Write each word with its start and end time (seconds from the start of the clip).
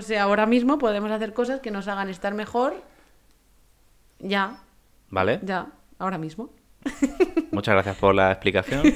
O 0.00 0.02
sea, 0.02 0.22
ahora 0.22 0.46
mismo 0.46 0.78
podemos 0.78 1.10
hacer 1.10 1.34
cosas 1.34 1.60
que 1.60 1.70
nos 1.70 1.86
hagan 1.86 2.08
estar 2.08 2.32
mejor. 2.32 2.82
Ya, 4.18 4.62
¿Vale? 5.10 5.40
ya, 5.42 5.66
ahora 5.98 6.16
mismo. 6.16 6.48
Muchas 7.52 7.74
gracias 7.74 7.98
por 7.98 8.14
la 8.14 8.32
explicación. 8.32 8.82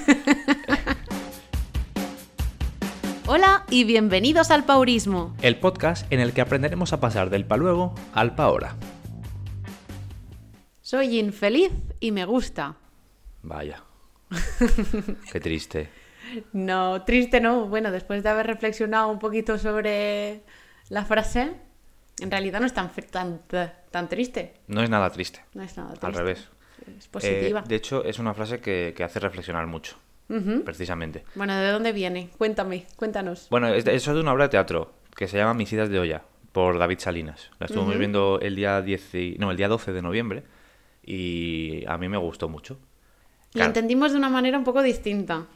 Hola 3.27 3.67
y 3.69 3.85
bienvenidos 3.85 4.51
al 4.51 4.65
Paurismo. 4.65 5.37
El 5.43 5.59
podcast 5.61 6.11
en 6.11 6.21
el 6.21 6.33
que 6.33 6.41
aprenderemos 6.41 6.95
a 6.95 7.01
pasar 7.01 7.29
del 7.29 7.45
pa 7.45 7.59
luego 7.59 7.95
al 8.15 8.35
pa 8.35 8.45
ahora. 8.45 8.75
Soy 10.81 11.19
infeliz 11.19 11.71
y 12.01 12.13
me 12.13 12.25
gusta. 12.25 12.77
Vaya. 13.43 13.85
Qué 15.31 15.39
triste. 15.39 15.91
No, 16.55 17.05
triste 17.05 17.43
no. 17.43 17.67
Bueno, 17.69 17.91
después 17.91 18.23
de 18.23 18.31
haber 18.31 18.47
reflexionado 18.47 19.11
un 19.11 19.19
poquito 19.19 19.59
sobre 19.59 20.41
la 20.91 21.05
frase, 21.05 21.53
en 22.21 22.31
realidad 22.31 22.61
no 22.61 22.67
es 22.67 22.75
tan, 22.75 22.91
tan, 23.11 23.41
tan 23.91 24.09
triste. 24.09 24.55
No 24.69 24.83
es 24.83 24.91
nada 24.91 25.11
triste. 25.11 25.41
No 25.55 25.63
es 25.63 25.77
nada 25.77 25.89
triste. 25.91 26.07
Al 26.07 26.15
revés. 26.15 26.49
Es 26.99 27.09
positiva. 27.09 27.61
Eh, 27.61 27.65
de 27.69 27.75
hecho, 27.77 28.05
es 28.05 28.19
una 28.19 28.35
frase 28.35 28.61
que, 28.61 28.93
que 28.97 29.05
hace 29.05 29.19
reflexionar 29.21 29.67
mucho. 29.67 29.97
Precisamente. 30.65 31.25
Bueno, 31.35 31.55
¿de 31.55 31.69
dónde 31.71 31.93
viene? 31.93 32.31
Cuéntame, 32.39 32.87
cuéntanos. 32.97 33.47
Bueno, 33.51 33.69
eso 33.69 33.91
es 33.91 34.05
de 34.07 34.21
una 34.21 34.33
obra 34.33 34.45
de 34.45 34.49
teatro 34.51 34.95
que 35.15 35.29
se 35.29 35.37
llama 35.37 35.55
Mis 35.55 35.73
idas 35.73 35.91
de 35.91 35.99
olla, 35.99 36.23
por 36.53 36.79
David 36.79 36.99
Salinas. 36.99 37.51
La 37.59 37.67
estuvimos 37.67 37.97
viendo 37.99 38.41
el 38.41 38.57
día 38.57 38.81
10 38.81 39.15
y- 39.15 39.37
no, 39.39 39.51
el 39.51 39.57
día 39.57 39.69
12 39.69 39.93
de 39.93 40.03
noviembre 40.03 40.43
y 41.05 41.85
a 41.87 41.99
mí 41.99 42.09
me 42.09 42.17
gustó 42.17 42.49
mucho. 42.49 42.75
La 43.53 43.53
Claro. 43.53 43.67
entendimos 43.69 44.13
de 44.13 44.19
una 44.19 44.29
manera 44.31 44.59
un 44.59 44.65
poco 44.65 44.83
distinta. 44.83 45.47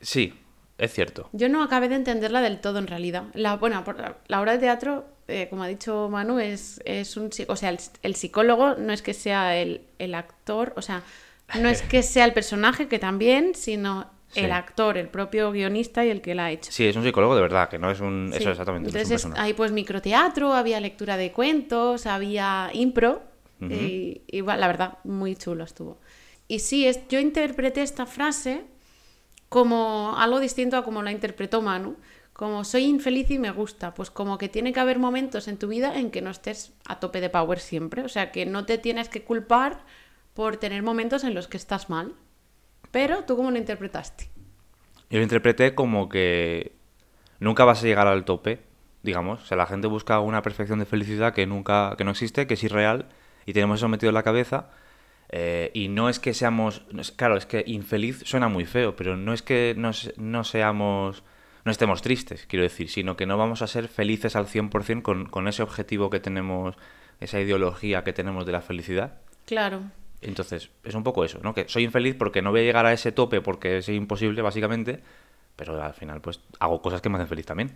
Sí, 0.00 0.34
es 0.82 0.92
cierto. 0.92 1.28
Yo 1.32 1.48
no 1.48 1.62
acabé 1.62 1.88
de 1.88 1.94
entenderla 1.96 2.40
del 2.40 2.60
todo 2.60 2.78
en 2.78 2.86
realidad. 2.86 3.24
La, 3.34 3.56
bueno, 3.56 3.84
la, 3.96 4.16
la 4.26 4.40
obra 4.40 4.52
de 4.52 4.58
teatro, 4.58 5.06
eh, 5.28 5.46
como 5.48 5.62
ha 5.62 5.68
dicho 5.68 6.08
Manu, 6.10 6.38
es, 6.38 6.80
es 6.84 7.16
un... 7.16 7.30
O 7.48 7.56
sea, 7.56 7.68
el, 7.70 7.78
el 8.02 8.14
psicólogo 8.14 8.74
no 8.74 8.92
es 8.92 9.02
que 9.02 9.14
sea 9.14 9.56
el, 9.56 9.82
el 9.98 10.14
actor, 10.14 10.72
o 10.76 10.82
sea, 10.82 11.02
no 11.60 11.68
es 11.68 11.82
que 11.82 12.02
sea 12.02 12.24
el 12.24 12.32
personaje, 12.32 12.88
que 12.88 12.98
también, 12.98 13.54
sino 13.54 14.10
Sí. 14.32 14.40
el 14.40 14.52
actor, 14.52 14.96
el 14.96 15.08
propio 15.08 15.52
guionista 15.52 16.06
y 16.06 16.08
el 16.08 16.22
que 16.22 16.34
la 16.34 16.46
ha 16.46 16.50
hecho. 16.50 16.72
Sí, 16.72 16.86
es 16.86 16.96
un 16.96 17.04
psicólogo 17.04 17.36
de 17.36 17.42
verdad, 17.42 17.68
que 17.68 17.78
no 17.78 17.90
es 17.90 18.00
un... 18.00 18.30
Sí. 18.32 18.38
Eso 18.38 18.50
exactamente. 18.52 18.90
no 18.90 18.98
es 18.98 19.06
un 19.06 19.12
Entonces 19.12 19.38
hay 19.38 19.52
pues 19.52 19.72
microteatro, 19.72 20.54
había 20.54 20.80
lectura 20.80 21.18
de 21.18 21.32
cuentos, 21.32 22.06
había 22.06 22.70
impro 22.72 23.22
y, 23.60 24.22
y, 24.26 24.40
bueno, 24.40 24.58
la 24.60 24.68
verdad 24.68 24.98
muy 25.04 25.36
chulo 25.36 25.64
estuvo. 25.64 26.00
Y 26.48 26.60
sí, 26.60 26.86
es, 26.86 27.06
yo 27.08 27.20
interpreté 27.20 27.82
esta 27.82 28.06
frase 28.06 28.64
como 29.52 30.14
algo 30.16 30.40
distinto 30.40 30.78
a 30.78 30.82
como 30.82 31.02
la 31.02 31.12
interpretó 31.12 31.60
Manu. 31.60 31.96
Como 32.32 32.64
soy 32.64 32.84
infeliz 32.84 33.30
y 33.30 33.38
me 33.38 33.50
gusta, 33.50 33.92
pues 33.92 34.10
como 34.10 34.38
que 34.38 34.48
tiene 34.48 34.72
que 34.72 34.80
haber 34.80 34.98
momentos 34.98 35.46
en 35.46 35.58
tu 35.58 35.68
vida 35.68 35.98
en 35.98 36.10
que 36.10 36.22
no 36.22 36.30
estés 36.30 36.72
a 36.86 37.00
tope 37.00 37.20
de 37.20 37.28
power 37.28 37.60
siempre, 37.60 38.02
o 38.02 38.08
sea 38.08 38.32
que 38.32 38.46
no 38.46 38.64
te 38.64 38.78
tienes 38.78 39.10
que 39.10 39.24
culpar 39.24 39.84
por 40.32 40.56
tener 40.56 40.82
momentos 40.82 41.22
en 41.22 41.34
los 41.34 41.48
que 41.48 41.58
estás 41.58 41.90
mal. 41.90 42.14
Pero 42.90 43.24
tú 43.24 43.36
cómo 43.36 43.50
lo 43.50 43.58
interpretaste? 43.58 44.30
Yo 45.10 45.18
lo 45.18 45.22
interpreté 45.22 45.74
como 45.74 46.08
que 46.08 46.72
nunca 47.38 47.66
vas 47.66 47.82
a 47.82 47.86
llegar 47.86 48.06
al 48.06 48.24
tope, 48.24 48.62
digamos. 49.02 49.42
O 49.42 49.44
sea, 49.44 49.58
la 49.58 49.66
gente 49.66 49.86
busca 49.86 50.18
una 50.20 50.40
perfección 50.40 50.78
de 50.78 50.86
felicidad 50.86 51.34
que 51.34 51.46
nunca, 51.46 51.94
que 51.98 52.04
no 52.04 52.12
existe, 52.12 52.46
que 52.46 52.54
es 52.54 52.64
irreal, 52.64 53.10
y 53.44 53.52
tenemos 53.52 53.80
eso 53.80 53.88
metido 53.88 54.08
en 54.08 54.14
la 54.14 54.22
cabeza. 54.22 54.70
Eh, 55.34 55.70
y 55.72 55.88
no 55.88 56.10
es 56.10 56.18
que 56.18 56.34
seamos, 56.34 56.82
claro, 57.16 57.38
es 57.38 57.46
que 57.46 57.64
infeliz 57.66 58.22
suena 58.26 58.48
muy 58.48 58.66
feo, 58.66 58.94
pero 58.94 59.16
no 59.16 59.32
es 59.32 59.40
que 59.40 59.74
no 59.76 60.44
seamos, 60.44 61.24
no 61.64 61.72
estemos 61.72 62.02
tristes, 62.02 62.44
quiero 62.46 62.64
decir, 62.64 62.90
sino 62.90 63.16
que 63.16 63.24
no 63.24 63.38
vamos 63.38 63.62
a 63.62 63.66
ser 63.66 63.88
felices 63.88 64.36
al 64.36 64.46
100% 64.46 65.00
con, 65.00 65.24
con 65.24 65.48
ese 65.48 65.62
objetivo 65.62 66.10
que 66.10 66.20
tenemos, 66.20 66.76
esa 67.18 67.40
ideología 67.40 68.04
que 68.04 68.12
tenemos 68.12 68.44
de 68.44 68.52
la 68.52 68.60
felicidad. 68.60 69.20
Claro, 69.46 69.80
Entonces, 70.20 70.70
es 70.84 70.94
un 70.94 71.02
poco 71.02 71.24
eso, 71.24 71.40
¿no? 71.42 71.54
Que 71.54 71.66
soy 71.66 71.84
infeliz 71.84 72.14
porque 72.14 72.42
no 72.42 72.50
voy 72.50 72.60
a 72.60 72.64
llegar 72.64 72.84
a 72.84 72.92
ese 72.92 73.10
tope 73.10 73.40
porque 73.40 73.78
es 73.78 73.88
imposible, 73.88 74.42
básicamente, 74.42 75.00
pero 75.56 75.82
al 75.82 75.94
final, 75.94 76.20
pues, 76.20 76.40
hago 76.58 76.80
cosas 76.82 77.00
que 77.00 77.08
me 77.08 77.16
hacen 77.16 77.28
feliz 77.28 77.46
también. 77.46 77.72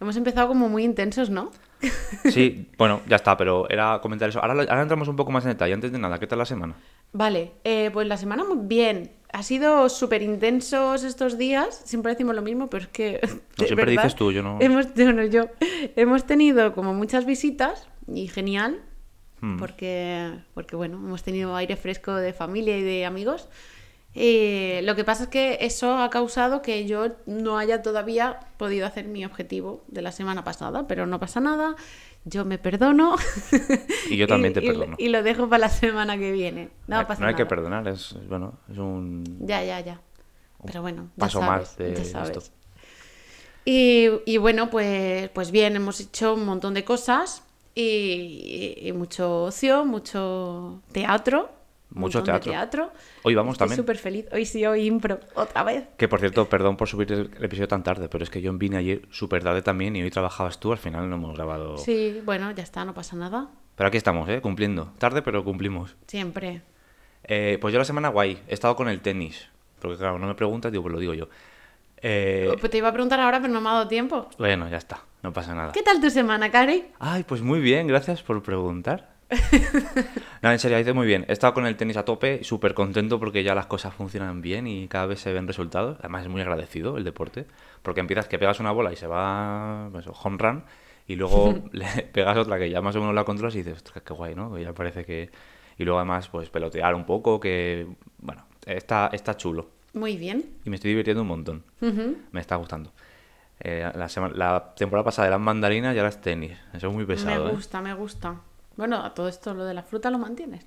Hemos 0.00 0.16
empezado 0.16 0.48
como 0.48 0.68
muy 0.68 0.84
intensos, 0.84 1.30
¿no? 1.30 1.50
Sí, 2.24 2.68
bueno, 2.76 3.02
ya 3.08 3.16
está, 3.16 3.36
pero 3.36 3.68
era 3.70 4.00
comentar 4.00 4.28
eso. 4.28 4.40
Ahora, 4.40 4.54
ahora 4.68 4.82
entramos 4.82 5.06
un 5.08 5.16
poco 5.16 5.30
más 5.30 5.44
en 5.44 5.50
detalle. 5.52 5.74
Antes 5.74 5.92
de 5.92 5.98
nada, 5.98 6.18
¿qué 6.18 6.26
tal 6.26 6.38
la 6.38 6.44
semana? 6.44 6.74
Vale, 7.12 7.52
eh, 7.64 7.90
pues 7.92 8.06
la 8.08 8.16
semana 8.16 8.44
muy 8.44 8.58
bien. 8.66 9.12
Ha 9.32 9.42
sido 9.42 9.88
súper 9.88 10.22
intensos 10.22 11.04
estos 11.04 11.38
días. 11.38 11.82
Siempre 11.84 12.12
decimos 12.12 12.34
lo 12.34 12.42
mismo, 12.42 12.68
pero 12.68 12.84
es 12.84 12.88
que. 12.88 13.12
de 13.12 13.28
siempre 13.66 13.84
verdad, 13.86 14.02
dices 14.02 14.16
tú, 14.16 14.32
yo 14.32 14.42
no- 14.42 14.58
Hemos, 14.60 14.92
yo 14.96 15.12
no, 15.12 15.24
yo. 15.24 15.44
Hemos 15.96 16.26
tenido 16.26 16.74
como 16.74 16.94
muchas 16.94 17.24
visitas 17.26 17.86
y 18.12 18.26
genial. 18.28 18.80
Hmm. 19.40 19.56
Porque, 19.58 20.32
porque, 20.54 20.74
bueno, 20.74 20.96
hemos 20.96 21.22
tenido 21.22 21.54
aire 21.54 21.76
fresco 21.76 22.14
de 22.16 22.32
familia 22.32 22.76
y 22.76 22.82
de 22.82 23.06
amigos. 23.06 23.48
Eh, 24.20 24.80
lo 24.82 24.96
que 24.96 25.04
pasa 25.04 25.24
es 25.24 25.28
que 25.28 25.58
eso 25.60 25.96
ha 25.96 26.10
causado 26.10 26.60
que 26.60 26.86
yo 26.86 27.12
no 27.26 27.56
haya 27.56 27.82
todavía 27.82 28.40
podido 28.56 28.84
hacer 28.84 29.06
mi 29.06 29.24
objetivo 29.24 29.84
de 29.86 30.02
la 30.02 30.10
semana 30.10 30.42
pasada, 30.42 30.88
pero 30.88 31.06
no 31.06 31.20
pasa 31.20 31.38
nada. 31.40 31.76
Yo 32.24 32.44
me 32.44 32.58
perdono. 32.58 33.14
Y 34.10 34.16
yo 34.16 34.26
también 34.26 34.52
te 34.54 34.60
perdono. 34.66 34.96
Y 34.98 35.08
lo 35.10 35.22
dejo 35.22 35.48
para 35.48 35.60
la 35.60 35.68
semana 35.68 36.18
que 36.18 36.32
viene. 36.32 36.70
No, 36.88 36.98
hay, 36.98 37.04
pasa 37.06 37.20
no 37.20 37.28
hay 37.28 37.34
nada. 37.34 37.44
que 37.44 37.46
perdonar, 37.46 37.86
es, 37.86 38.12
es, 38.20 38.28
bueno, 38.28 38.58
es 38.70 38.78
un 38.78 39.24
Ya, 39.46 39.62
ya, 39.62 39.78
ya. 39.80 40.00
Pero 40.66 40.82
bueno, 40.82 41.10
ya 41.16 41.20
paso 41.20 41.38
sabes, 41.38 41.46
más 41.46 41.76
de 41.76 41.94
ya 41.94 42.04
sabes. 42.04 42.36
esto. 42.36 42.50
Y, 43.64 44.08
y 44.26 44.38
bueno, 44.38 44.68
pues, 44.70 45.28
pues 45.30 45.50
bien, 45.52 45.76
hemos 45.76 46.00
hecho 46.00 46.34
un 46.34 46.44
montón 46.44 46.74
de 46.74 46.84
cosas 46.84 47.44
y, 47.74 48.74
y 48.80 48.92
mucho 48.92 49.44
ocio, 49.44 49.84
mucho 49.84 50.82
teatro. 50.90 51.50
Mucho 51.90 52.22
teatro. 52.22 52.52
teatro. 52.52 52.92
Hoy 53.22 53.34
vamos 53.34 53.54
Estoy 53.54 53.66
también. 53.66 53.76
súper 53.78 53.96
feliz. 53.98 54.26
Hoy 54.32 54.44
sí, 54.44 54.64
hoy 54.66 54.86
impro, 54.86 55.18
otra 55.34 55.62
vez. 55.64 55.84
Que 55.96 56.06
por 56.08 56.20
cierto, 56.20 56.48
perdón 56.48 56.76
por 56.76 56.86
subir 56.88 57.10
el, 57.12 57.30
el 57.36 57.44
episodio 57.44 57.68
tan 57.68 57.82
tarde, 57.82 58.08
pero 58.08 58.22
es 58.24 58.30
que 58.30 58.40
yo 58.42 58.52
vine 58.52 58.76
ayer 58.76 59.02
súper 59.10 59.42
tarde 59.42 59.62
también 59.62 59.96
y 59.96 60.02
hoy 60.02 60.10
trabajabas 60.10 60.60
tú, 60.60 60.70
al 60.72 60.78
final 60.78 61.08
no 61.08 61.16
hemos 61.16 61.34
grabado. 61.34 61.78
Sí, 61.78 62.20
bueno, 62.24 62.50
ya 62.52 62.62
está, 62.62 62.84
no 62.84 62.92
pasa 62.94 63.16
nada. 63.16 63.48
Pero 63.74 63.88
aquí 63.88 63.96
estamos, 63.96 64.28
¿eh? 64.28 64.40
Cumpliendo. 64.40 64.92
Tarde, 64.98 65.22
pero 65.22 65.44
cumplimos. 65.44 65.96
Siempre. 66.06 66.62
Eh, 67.24 67.58
pues 67.60 67.72
yo 67.72 67.78
la 67.78 67.84
semana 67.84 68.08
guay, 68.08 68.38
he 68.48 68.54
estado 68.54 68.76
con 68.76 68.88
el 68.88 69.00
tenis. 69.00 69.48
Porque 69.80 69.96
claro, 69.96 70.18
no 70.18 70.26
me 70.26 70.34
preguntas, 70.34 70.70
digo, 70.72 70.82
pues 70.82 70.92
lo 70.94 71.00
digo 71.00 71.14
yo. 71.14 71.28
Eh, 72.00 72.54
Pues 72.60 72.70
te 72.70 72.78
iba 72.78 72.88
a 72.88 72.92
preguntar 72.92 73.18
ahora, 73.20 73.40
pero 73.40 73.52
no 73.52 73.60
me 73.60 73.68
ha 73.70 73.72
dado 73.72 73.88
tiempo. 73.88 74.28
bueno, 74.38 74.68
ya 74.68 74.76
está, 74.76 75.02
no 75.22 75.32
pasa 75.32 75.54
nada. 75.54 75.72
¿Qué 75.72 75.82
tal 75.82 76.00
tu 76.00 76.10
semana, 76.10 76.50
Cari? 76.50 76.86
Ay, 76.98 77.24
pues 77.24 77.40
muy 77.42 77.60
bien, 77.60 77.86
gracias 77.86 78.22
por 78.22 78.42
preguntar. 78.42 79.16
no, 80.42 80.50
en 80.50 80.58
serio, 80.58 80.76
ha 80.76 80.80
ido 80.80 80.94
muy 80.94 81.06
bien. 81.06 81.24
He 81.28 81.32
estado 81.32 81.54
con 81.54 81.66
el 81.66 81.76
tenis 81.76 81.96
a 81.96 82.04
tope, 82.04 82.42
súper 82.44 82.74
contento 82.74 83.18
porque 83.18 83.42
ya 83.42 83.54
las 83.54 83.66
cosas 83.66 83.94
funcionan 83.94 84.40
bien 84.40 84.66
y 84.66 84.88
cada 84.88 85.06
vez 85.06 85.20
se 85.20 85.32
ven 85.32 85.46
resultados. 85.46 85.98
Además 86.00 86.22
es 86.22 86.28
muy 86.28 86.40
agradecido 86.40 86.96
el 86.96 87.04
deporte, 87.04 87.46
porque 87.82 88.00
empiezas 88.00 88.28
que 88.28 88.38
pegas 88.38 88.60
una 88.60 88.70
bola 88.72 88.92
y 88.92 88.96
se 88.96 89.06
va 89.06 89.88
pues, 89.92 90.06
home 90.06 90.38
run 90.38 90.64
y 91.06 91.16
luego 91.16 91.58
le 91.72 91.86
pegas 92.12 92.38
otra 92.38 92.58
que 92.58 92.70
ya 92.70 92.80
más 92.80 92.96
o 92.96 93.00
menos 93.00 93.14
la 93.14 93.24
controlas 93.24 93.54
y 93.54 93.62
dices, 93.62 93.82
qué 93.82 94.14
guay, 94.14 94.34
¿no? 94.34 94.54
Que 94.54 94.62
ya 94.62 94.72
parece 94.72 95.04
que... 95.04 95.30
Y 95.76 95.84
luego 95.84 95.98
además, 95.98 96.28
pues 96.28 96.50
pelotear 96.50 96.94
un 96.94 97.06
poco, 97.06 97.38
que... 97.38 97.86
Bueno, 98.18 98.44
está, 98.66 99.10
está 99.12 99.36
chulo 99.36 99.70
Muy 99.92 100.16
bien. 100.16 100.56
y 100.64 100.70
me 100.70 100.76
estoy 100.76 100.90
divirtiendo 100.90 101.22
un 101.22 101.28
montón. 101.28 101.64
Ujú. 101.80 102.16
Me 102.32 102.40
está 102.40 102.56
gustando. 102.56 102.92
Eh, 103.60 103.88
la, 103.94 104.08
la 104.34 104.74
temporada 104.74 105.04
pasada 105.04 105.28
eran 105.28 105.42
mandarinas 105.42 105.94
y 105.94 105.98
ahora 105.98 106.08
es 106.08 106.20
tenis. 106.20 106.58
Eso 106.72 106.88
es 106.88 106.92
muy 106.92 107.04
pesado. 107.04 107.44
me 107.44 107.50
¿eh? 107.50 107.54
gusta, 107.54 107.80
me 107.80 107.94
gusta. 107.94 108.40
Bueno, 108.78 109.04
a 109.04 109.12
todo 109.12 109.28
esto, 109.28 109.52
lo 109.54 109.64
de 109.64 109.74
la 109.74 109.82
fruta 109.82 110.08
lo 110.08 110.18
mantienes. 110.18 110.64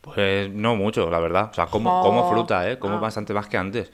Pues 0.00 0.50
no 0.50 0.74
mucho, 0.76 1.08
la 1.08 1.20
verdad. 1.20 1.48
O 1.50 1.54
sea, 1.54 1.66
como, 1.66 2.00
como 2.02 2.24
fruta, 2.24 2.68
¿eh? 2.70 2.78
Como 2.78 2.96
Ah. 2.96 3.00
bastante 3.00 3.32
más 3.32 3.46
que 3.46 3.56
antes. 3.56 3.90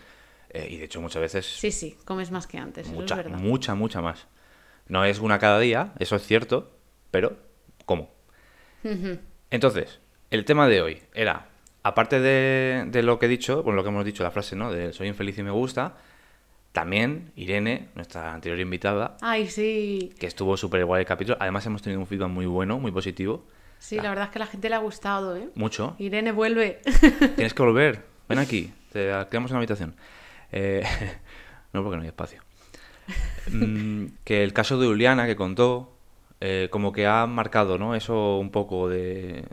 Eh, 0.49 0.69
y 0.71 0.77
de 0.79 0.85
hecho 0.87 1.01
muchas 1.01 1.21
veces 1.23 1.47
Sí, 1.47 1.71
sí, 1.71 1.97
comes 2.05 2.31
más 2.31 2.47
que 2.47 2.59
antes, 2.59 2.87
eso 2.87 2.95
mucha, 2.95 3.15
es 3.15 3.25
verdad. 3.25 3.39
mucha, 3.39 3.75
mucha 3.75 4.01
más. 4.01 4.27
No 4.89 5.05
es 5.05 5.19
una 5.19 5.39
cada 5.39 5.59
día, 5.59 5.93
eso 5.99 6.17
es 6.17 6.27
cierto, 6.27 6.73
pero 7.11 7.37
como. 7.87 8.11
Entonces, 9.51 10.01
el 10.31 10.45
tema 10.45 10.67
de 10.67 10.83
hoy 10.83 11.03
era, 11.15 11.49
aparte 11.83 12.21
de, 12.21 12.85
de 12.89 13.03
lo 13.03 13.19
que 13.19 13.27
he 13.27 13.29
dicho, 13.29 13.63
bueno, 13.63 13.77
lo 13.77 13.83
que 13.83 13.91
hemos 13.91 14.05
dicho, 14.05 14.23
la 14.23 14.31
frase, 14.31 14.57
¿no? 14.57 14.73
De 14.73 14.93
soy 14.93 15.09
infeliz 15.09 15.39
y 15.39 15.43
me 15.43 15.51
gusta, 15.51 15.95
también 16.73 17.33
Irene, 17.37 17.89
nuestra 17.95 18.33
anterior 18.33 18.59
invitada, 18.59 19.17
Ay, 19.21 19.49
sí. 19.49 20.13
que 20.19 20.27
estuvo 20.27 20.57
súper 20.57 20.81
igual 20.81 21.01
el 21.01 21.07
capítulo. 21.07 21.37
Además 21.39 21.65
hemos 21.67 21.83
tenido 21.83 22.01
un 22.01 22.07
feedback 22.07 22.31
muy 22.31 22.47
bueno, 22.47 22.79
muy 22.79 22.91
positivo. 22.91 23.45
Sí, 23.79 23.97
la 23.97 24.09
verdad 24.09 24.27
es 24.27 24.31
que 24.31 24.39
a 24.39 24.41
la 24.41 24.47
gente 24.47 24.69
le 24.69 24.77
ha 24.77 24.79
gustado, 24.79 25.37
¿eh? 25.37 25.49
Mucho. 25.55 25.97
Irene 25.99 26.33
vuelve. 26.33 26.81
Tienes 27.37 27.53
que 27.53 27.63
volver. 27.63 28.05
Ven 28.29 28.39
aquí. 28.39 28.73
Te 28.93 29.11
quedamos 29.29 29.51
en 29.51 29.55
la 29.55 29.59
habitación. 29.59 29.97
Eh, 30.51 30.83
no, 31.73 31.83
porque 31.83 31.97
no 31.97 32.03
hay 32.03 32.09
espacio. 32.09 32.43
Mm, 33.51 34.07
que 34.25 34.45
el 34.45 34.53
caso 34.53 34.79
de 34.79 34.87
Juliana 34.87 35.27
que 35.27 35.37
contó, 35.37 35.97
eh, 36.41 36.69
como 36.71 36.93
que 36.93 37.07
ha 37.07 37.27
marcado, 37.27 37.77
¿no? 37.77 37.95
Eso 37.95 38.39
un 38.39 38.51
poco 38.51 38.89
de... 38.89 39.45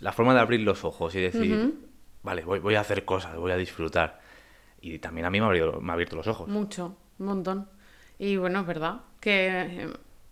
La 0.00 0.12
forma 0.12 0.34
de 0.34 0.40
abrir 0.40 0.60
los 0.60 0.84
ojos 0.84 1.14
y 1.14 1.20
decir, 1.20 1.74
vale, 2.22 2.42
voy, 2.42 2.58
voy 2.58 2.74
a 2.74 2.80
hacer 2.80 3.04
cosas, 3.04 3.36
voy 3.36 3.52
a 3.52 3.56
disfrutar. 3.56 4.25
Y 4.94 4.98
también 4.98 5.26
a 5.26 5.30
mí 5.30 5.40
me 5.40 5.46
ha, 5.46 5.48
abierto, 5.48 5.80
me 5.80 5.90
ha 5.90 5.94
abierto 5.94 6.16
los 6.16 6.26
ojos. 6.26 6.48
Mucho, 6.48 6.96
un 7.18 7.26
montón. 7.26 7.68
Y 8.18 8.36
bueno, 8.36 8.60
es 8.60 8.66
verdad 8.66 9.00
que 9.20 9.90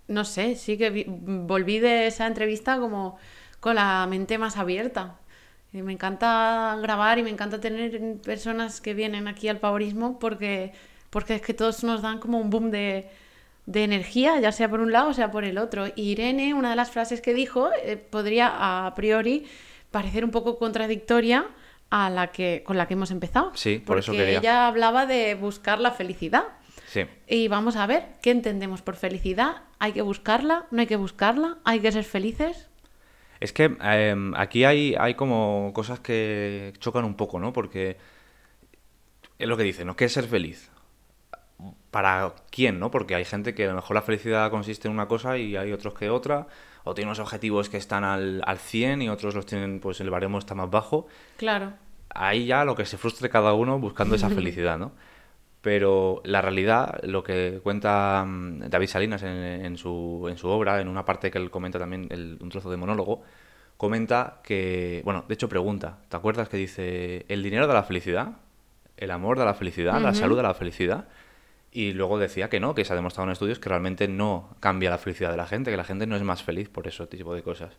no 0.08 0.24
sé, 0.24 0.54
sí 0.56 0.76
que 0.78 0.90
vi- 0.90 1.06
volví 1.08 1.78
de 1.78 2.06
esa 2.06 2.26
entrevista 2.26 2.78
como 2.78 3.18
con 3.60 3.76
la 3.76 4.06
mente 4.08 4.38
más 4.38 4.56
abierta. 4.56 5.16
Y 5.72 5.82
me 5.82 5.92
encanta 5.92 6.76
grabar 6.80 7.18
y 7.18 7.22
me 7.22 7.30
encanta 7.30 7.60
tener 7.60 8.18
personas 8.22 8.80
que 8.80 8.94
vienen 8.94 9.26
aquí 9.26 9.48
al 9.48 9.58
pavorismo 9.58 10.18
porque, 10.18 10.72
porque 11.10 11.34
es 11.36 11.42
que 11.42 11.54
todos 11.54 11.82
nos 11.82 12.00
dan 12.02 12.20
como 12.20 12.38
un 12.38 12.50
boom 12.50 12.70
de, 12.70 13.08
de 13.66 13.84
energía, 13.84 14.38
ya 14.40 14.52
sea 14.52 14.68
por 14.70 14.80
un 14.80 14.92
lado 14.92 15.10
o 15.10 15.14
sea 15.14 15.30
por 15.32 15.44
el 15.44 15.58
otro. 15.58 15.86
Y 15.96 16.12
Irene, 16.12 16.54
una 16.54 16.70
de 16.70 16.76
las 16.76 16.90
frases 16.90 17.20
que 17.20 17.34
dijo, 17.34 17.70
eh, 17.82 17.96
podría 17.96 18.86
a 18.86 18.94
priori 18.94 19.46
parecer 19.90 20.24
un 20.24 20.30
poco 20.30 20.58
contradictoria 20.58 21.46
a 21.90 22.10
la 22.10 22.28
que, 22.28 22.62
con 22.64 22.76
la 22.76 22.86
que 22.86 22.94
hemos 22.94 23.10
empezado. 23.10 23.52
Sí, 23.54 23.78
por 23.78 23.98
eso 23.98 24.12
porque 24.12 24.25
quería. 24.25 24.38
ella 24.38 24.66
hablaba 24.66 25.06
de 25.06 25.34
buscar 25.34 25.81
la 25.81 25.90
felicidad. 25.90 26.44
Sí. 26.86 27.06
Y 27.26 27.48
vamos 27.48 27.76
a 27.76 27.86
ver 27.86 28.06
qué 28.22 28.31
entendemos 28.31 28.82
por 28.82 28.96
felicidad. 28.96 29.62
¿Hay 29.78 29.92
que 29.92 30.02
buscarla? 30.02 30.66
¿No 30.70 30.81
hay 30.81 30.86
que 30.86 30.96
buscarla? 30.96 31.58
¿Hay 31.64 31.81
que 31.81 31.92
ser 31.92 32.04
felices? 32.04 32.69
Es 33.40 33.52
que 33.52 33.76
em, 33.82 34.34
aquí 34.36 34.64
hay, 34.64 34.94
hay 34.98 35.14
como 35.14 35.72
cosas 35.75 36.00
que 36.00 36.72
chocan 36.78 37.04
un 37.04 37.14
poco, 37.14 37.38
¿no? 37.38 37.52
Porque 37.52 37.96
es 39.38 39.48
lo 39.48 39.56
que 39.56 39.64
dice, 39.64 39.84
¿no? 39.84 39.96
¿Qué 39.96 40.06
es 40.06 40.12
ser 40.12 40.25
feliz? 40.25 40.70
¿Para 41.90 42.34
quién, 42.50 42.78
no? 42.78 42.90
Porque 42.90 43.14
hay 43.14 43.25
gente 43.25 43.54
que 43.54 43.64
a 43.64 43.69
lo 43.69 43.75
mejor 43.75 43.94
la 43.94 44.02
felicidad 44.02 44.50
consiste 44.50 44.88
en 44.88 44.94
una 44.94 45.08
cosa 45.08 45.37
y 45.38 45.56
hay 45.56 45.72
otros 45.72 45.94
que 45.94 46.10
otra, 46.10 46.46
o 46.84 46.94
tienen 46.94 47.08
unos 47.08 47.19
objetivos 47.20 47.69
que 47.69 47.76
están 47.78 48.04
al, 48.04 48.42
al 48.46 48.58
100 48.58 49.02
y 49.02 49.08
otros 49.08 49.34
los 49.34 49.46
tienen, 49.46 49.81
pues 49.81 50.00
el 50.00 50.10
baremo 50.10 50.38
está 50.38 50.54
más 50.54 50.70
bajo. 50.70 51.06
Claro. 51.36 51.72
Ahí 52.10 52.46
ya 52.46 52.64
lo 52.64 52.76
que 52.76 52.84
se 52.86 52.96
frustre 52.98 53.28
cada 53.31 53.54
uno 53.54 53.78
buscando 53.78 54.14
esa 54.14 54.28
felicidad, 54.36 54.78
¿no? 54.78 54.92
Pero 55.62 56.20
la 56.25 56.42
realidad, 56.42 57.00
lo 57.04 57.25
que 57.25 57.60
cuenta 57.62 58.22
mm, 58.26 58.69
David 58.69 58.86
Salinas 58.88 59.22
en, 59.22 59.31
en 59.31 59.78
su, 59.78 60.26
en 60.28 60.36
su 60.36 60.48
obra, 60.48 60.81
en 60.81 60.88
una 60.88 61.06
parte 61.06 61.31
que 61.31 61.38
él 61.38 61.50
comenta 61.50 61.78
también, 61.78 62.06
el- 62.10 62.36
un 62.40 62.50
trozo 62.50 62.70
de 62.70 62.76
monólogo, 62.76 63.22
comenta 63.78 64.40
que, 64.44 65.00
bueno, 65.04 65.25
de 65.26 65.34
hecho 65.34 65.48
pregunta, 65.48 65.98
¿te 66.10 66.16
acuerdas 66.16 66.48
que 66.50 66.58
dice, 66.58 67.25
el 67.28 67.42
dinero 67.42 67.66
da 67.66 67.75
la 67.75 67.82
felicidad? 67.82 68.32
¿El 68.98 69.10
amor 69.10 69.38
da 69.38 69.44
la 69.46 69.54
felicidad? 69.54 69.94
¿La 70.00 70.12
salud 70.14 70.37
da 70.37 70.42
la 70.42 70.54
felicidad? 70.54 71.08
Y 71.75 71.93
luego 71.93 72.19
decía 72.19 72.49
que 72.49 72.61
no, 72.61 72.75
que 72.75 72.85
se 72.85 72.93
ha 72.93 72.97
demostrado 72.97 73.29
en 73.29 73.32
estudios 73.32 73.59
que 73.59 73.69
realmente 73.69 74.06
no 74.09 74.55
cambia 74.61 74.88
la 74.91 74.97
felicidad 74.99 75.31
de 75.32 75.37
la 75.37 75.47
gente, 75.47 75.71
que 75.73 75.76
la 75.76 75.82
gente 75.85 76.06
no 76.06 76.15
es 76.17 76.23
más 76.23 76.43
feliz 76.43 76.69
por 76.71 76.87
ese 76.87 77.06
tipo 77.09 77.35
de 77.35 77.43
cosas. 77.43 77.75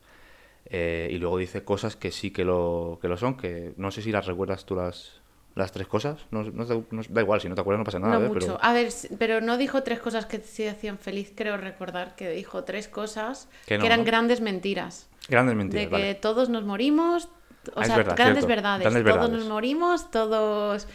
Eh, 0.65 1.09
y 1.11 1.17
luego 1.17 1.37
dice 1.37 1.63
cosas 1.63 1.95
que 1.95 2.11
sí 2.11 2.29
que 2.31 2.43
lo, 2.43 2.99
que 3.01 3.07
lo 3.07 3.15
son, 3.17 3.37
que 3.37 3.73
no 3.77 3.91
sé 3.91 4.01
si 4.01 4.11
las 4.11 4.25
recuerdas 4.25 4.65
tú 4.65 4.75
las, 4.75 5.21
las 5.55 5.71
tres 5.71 5.87
cosas. 5.87 6.25
No, 6.31 6.43
no 6.43 6.65
te- 6.65 6.83
no- 6.91 7.01
da 7.07 7.21
igual, 7.21 7.39
si 7.39 7.47
no 7.47 7.55
te 7.55 7.61
acuerdas 7.61 7.79
no 7.79 7.85
pasa 7.85 7.99
nada. 7.99 8.19
no 8.19 8.25
¿eh? 8.25 8.27
mucho. 8.27 8.39
Pero 8.47 8.59
A 8.61 8.73
ver, 8.73 8.89
pero 9.17 9.39
no 9.41 9.57
dijo 9.57 9.81
tres 9.83 9.99
cosas 10.01 10.25
que 10.25 10.39
se 10.39 10.69
hacían 10.69 10.97
feliz, 10.97 11.31
creo 11.33 11.55
recordar 11.55 12.15
que 12.17 12.29
dijo 12.31 12.65
tres 12.65 12.89
cosas 12.89 13.47
Que 13.65 13.77
que, 13.79 13.85
eran 13.85 14.03
grandes 14.03 14.41
mentiras. 14.41 15.07
grandes 15.29 15.55
mentiras, 15.55 15.85
de 15.85 15.89
que 15.89 15.93
vale. 15.93 16.15
todos 16.15 16.49
nos 16.49 16.65
morimos, 16.65 17.29
o 17.73 17.79
Ah, 17.79 17.85
sea, 17.85 17.95
verdad, 17.95 18.17
grandes 18.17 18.45
verdades. 18.45 18.81
grandes 18.81 19.03
todos 19.03 19.15
verdades. 19.15 19.39
nos 19.39 19.47
morimos, 19.49 20.11
todos... 20.11 20.87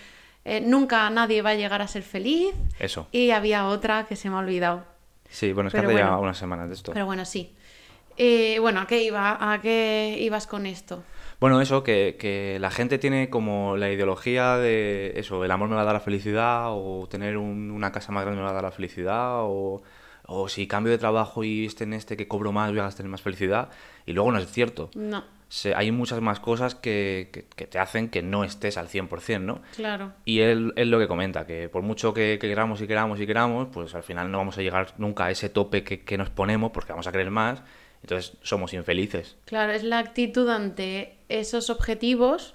eh, 0.44 0.60
nunca 0.60 1.08
nadie 1.10 1.42
va 1.42 1.50
a 1.50 1.54
llegar 1.54 1.82
a 1.82 1.86
ser 1.88 2.02
feliz. 2.02 2.54
Eso. 2.78 3.06
Y 3.12 3.30
había 3.30 3.66
otra 3.66 4.06
que 4.06 4.16
se 4.16 4.28
me 4.30 4.36
ha 4.36 4.38
olvidado. 4.38 4.84
Sí, 5.28 5.52
bueno, 5.52 5.68
es 5.68 5.74
que 5.74 5.80
hace 5.80 5.94
ya 5.94 6.16
unas 6.16 6.38
semanas 6.38 6.68
de 6.68 6.74
esto. 6.74 6.92
Pero 6.92 7.06
bueno, 7.06 7.24
sí. 7.24 7.54
Eh, 8.16 8.58
bueno, 8.60 8.80
¿a 8.80 8.86
qué 8.86 9.02
iba? 9.02 9.52
¿A 9.52 9.60
qué 9.60 10.18
ibas 10.20 10.46
con 10.46 10.66
esto? 10.66 11.02
Bueno, 11.40 11.60
eso, 11.62 11.82
que, 11.82 12.16
que 12.18 12.58
la 12.60 12.70
gente 12.70 12.98
tiene 12.98 13.30
como 13.30 13.76
la 13.78 13.90
ideología 13.90 14.56
de 14.58 15.14
eso, 15.16 15.42
el 15.44 15.50
amor 15.50 15.68
me 15.70 15.74
va 15.76 15.82
a 15.82 15.84
dar 15.84 15.94
la 15.94 16.00
felicidad, 16.00 16.66
o 16.68 17.06
tener 17.08 17.38
un- 17.38 17.70
una 17.70 17.92
casa 17.92 18.12
más 18.12 18.24
grande 18.24 18.40
me 18.40 18.44
va 18.44 18.50
a 18.50 18.54
dar 18.54 18.64
la 18.64 18.72
felicidad, 18.72 19.36
o, 19.44 19.82
o 20.32 20.48
si 20.48 20.66
cambio 20.68 20.92
de 20.92 20.98
trabajo 20.98 21.42
y 21.42 21.66
este 21.66 21.82
en 21.84 21.92
este 21.92 22.16
que 22.16 22.28
cobro 22.28 22.52
más 22.52 22.70
voy 22.70 22.78
a 22.78 22.88
tener 22.90 23.10
más 23.10 23.20
felicidad. 23.20 23.68
Y 24.06 24.12
luego 24.12 24.30
no 24.30 24.38
es 24.38 24.50
cierto. 24.50 24.90
No, 24.94 25.24
Se- 25.48 25.74
hay 25.74 25.90
muchas 25.90 26.20
más 26.20 26.38
cosas 26.38 26.76
que, 26.76 27.30
que- 27.32 27.44
que 27.44 27.66
te 27.66 27.80
hacen 27.80 28.08
que 28.08 28.22
no 28.22 28.44
estés 28.44 28.76
al 28.76 28.86
100%, 28.88 29.40
¿no? 29.40 29.60
claro. 29.74 30.12
Y 30.24 30.38
él, 30.40 30.72
él 30.76 30.88
lo 30.90 31.00
que 31.00 31.08
comenta, 31.08 31.44
que 31.46 31.68
por 31.68 31.82
mucho 31.82 32.14
que, 32.14 32.38
que 32.40 32.46
queramos 32.48 32.80
y 32.80 32.86
queramos 32.86 33.18
y 33.20 33.26
queramos, 33.26 33.68
pues 33.72 33.92
al 33.96 34.04
final 34.04 34.30
no 34.30 34.38
vamos 34.38 34.56
a 34.56 34.62
llegar 34.62 34.94
nunca 34.98 35.24
a 35.24 35.30
ese 35.32 35.48
tope 35.48 35.82
que, 35.82 36.04
que 36.04 36.16
nos 36.16 36.30
ponemos 36.30 36.70
porque 36.70 36.92
vamos 36.92 37.08
a 37.08 37.10
querer 37.12 37.32
más, 37.32 37.62
entonces 38.02 38.36
somos 38.42 38.72
infelices. 38.72 39.36
Claro, 39.46 39.72
es 39.72 39.82
la 39.82 39.98
actitud 39.98 40.48
ante 40.48 41.18
esos 41.28 41.68
objetivos 41.70 42.54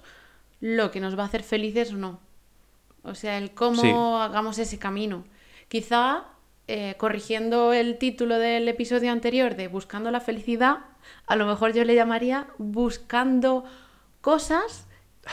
lo 0.60 0.90
que 0.90 1.00
nos 1.00 1.18
va 1.18 1.24
a 1.24 1.26
hacer 1.26 1.42
felices 1.42 1.92
o 1.92 1.96
no. 1.98 2.20
O 3.02 3.14
sea, 3.14 3.36
el 3.36 3.50
cómo 3.52 3.82
Sí. 3.82 3.90
hagamos 3.90 4.58
ese 4.58 4.78
camino. 4.78 5.24
Quizá, 5.68 6.24
eh, 6.68 6.94
corrigiendo 6.98 7.72
el 7.72 7.98
título 7.98 8.38
del 8.38 8.68
episodio 8.68 9.12
anterior 9.12 9.56
de 9.56 9.68
Buscando 9.68 10.10
la 10.10 10.20
felicidad, 10.20 10.78
a 11.26 11.36
lo 11.36 11.46
mejor 11.46 11.72
yo 11.72 11.84
le 11.84 11.94
llamaría 11.94 12.48
Buscando 12.58 13.64
cosas 14.20 14.86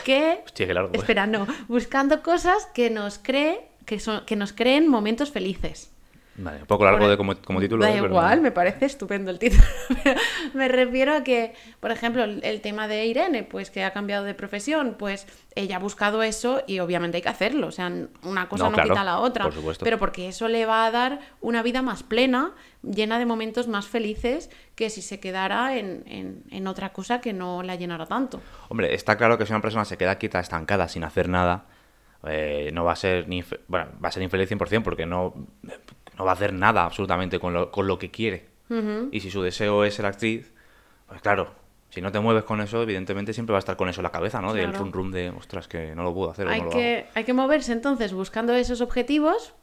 que... 0.04 0.42
Hostia, 0.46 0.66
qué 0.66 0.74
largo. 0.74 0.94
¿eh? 0.94 0.98
Espera, 0.98 1.26
no. 1.26 1.46
Buscando 1.68 2.22
cosas 2.22 2.66
que 2.74 2.90
nos 2.90 3.18
cree, 3.18 3.68
que, 3.86 3.98
son, 4.00 4.24
que 4.26 4.36
nos 4.36 4.52
creen 4.52 4.88
momentos 4.88 5.30
felices. 5.30 5.93
Vale, 6.36 6.62
un 6.62 6.66
poco 6.66 6.84
largo 6.84 6.98
Por- 7.00 7.10
de 7.10 7.16
como, 7.16 7.36
como 7.36 7.60
título. 7.60 7.84
Da 7.84 7.90
¿eh? 7.90 7.94
Pero 7.94 8.06
igual, 8.08 8.36
no. 8.38 8.42
me 8.42 8.50
parece 8.50 8.86
estupendo 8.86 9.30
el 9.30 9.38
título. 9.38 9.62
Pero 10.02 10.20
me 10.52 10.66
refiero 10.68 11.14
a 11.14 11.22
que, 11.22 11.54
por 11.78 11.92
ejemplo, 11.92 12.24
el, 12.24 12.42
el 12.44 12.60
tema 12.60 12.88
de 12.88 13.06
Irene, 13.06 13.44
pues 13.44 13.70
que 13.70 13.84
ha 13.84 13.92
cambiado 13.92 14.24
de 14.24 14.34
profesión, 14.34 14.96
pues 14.98 15.26
ella 15.54 15.76
ha 15.76 15.78
buscado 15.78 16.24
eso 16.24 16.62
y 16.66 16.80
obviamente 16.80 17.18
hay 17.18 17.22
que 17.22 17.28
hacerlo. 17.28 17.68
O 17.68 17.72
sea, 17.72 17.86
una 18.24 18.48
cosa 18.48 18.64
No, 18.64 18.70
no, 18.70 18.74
claro, 18.74 18.90
quita 18.90 19.04
la 19.04 19.18
otra. 19.20 19.44
por 19.44 19.54
supuesto. 19.54 19.84
Pero 19.84 19.98
porque 19.98 20.26
eso 20.28 20.48
le 20.48 20.66
va 20.66 20.86
a 20.86 20.90
dar 20.90 21.20
una 21.40 21.62
vida 21.62 21.82
más 21.82 22.02
plena, 22.02 22.52
llena 22.82 23.20
de 23.20 23.26
momentos 23.26 23.68
más 23.68 23.86
felices 23.86 24.50
que 24.74 24.90
si 24.90 25.02
se 25.02 25.20
quedara 25.20 25.76
en, 25.76 26.02
en- 26.06 26.42
en 26.50 26.66
otra 26.66 26.92
cosa 26.92 27.20
que 27.20 27.32
no 27.32 27.62
la 27.62 27.76
llenara 27.76 28.06
tanto. 28.06 28.40
Hombre, 28.68 28.92
está 28.94 29.16
claro 29.16 29.38
que 29.38 29.46
si 29.46 29.52
una 29.52 29.62
persona 29.62 29.84
se 29.84 29.96
queda 29.96 30.16
quieta, 30.18 30.40
estancada, 30.40 30.88
sin 30.88 31.04
hacer 31.04 31.28
nada, 31.28 31.66
eh, 32.26 32.70
no 32.72 32.84
va 32.84 32.92
a 32.92 32.96
ser 32.96 33.28
ni 33.28 33.44
bueno, 33.68 33.86
va 34.02 34.08
a 34.08 34.10
ser 34.12 34.22
infeliz 34.22 34.50
100% 34.50 34.82
porque 34.82 35.04
no, 35.04 35.34
no 36.18 36.24
va 36.24 36.32
a 36.32 36.34
hacer 36.34 36.52
nada 36.52 36.84
absolutamente 36.84 37.38
con 37.38 37.52
lo, 37.54 37.70
con 37.70 37.86
lo 37.86 37.98
que 37.98 38.10
quiere. 38.10 38.46
Y 39.12 39.20
si 39.20 39.30
su 39.30 39.42
deseo 39.42 39.84
es 39.84 39.94
ser 39.94 40.06
actriz, 40.06 40.52
pues 41.06 41.20
claro, 41.20 41.52
si 41.90 42.00
no 42.00 42.10
te 42.10 42.18
mueves 42.18 42.42
con 42.42 42.60
eso, 42.60 42.82
evidentemente 42.82 43.32
siempre 43.32 43.52
va 43.52 43.58
a 43.58 43.60
estar 43.60 43.76
con 43.76 43.88
eso 43.88 44.00
en 44.00 44.04
la 44.04 44.10
cabeza, 44.10 44.40
¿no? 44.40 44.52
Del 44.52 44.72
rum 44.74 44.90
rum 44.90 45.12
de, 45.12 45.30
ostras, 45.30 45.68
que 45.68 45.94
no 45.94 46.02
lo 46.02 46.12
puedo 46.12 46.30
hacer 46.30 46.46
o 46.48 46.50
Hay 46.50 46.60
lo 46.62 46.70
que, 46.70 47.06
hay 47.14 47.22
que 47.24 47.32
moverse 47.34 47.72
entonces 47.72 48.12
buscando 48.12 48.52
esos 48.54 48.80
objetivos, 48.80 49.54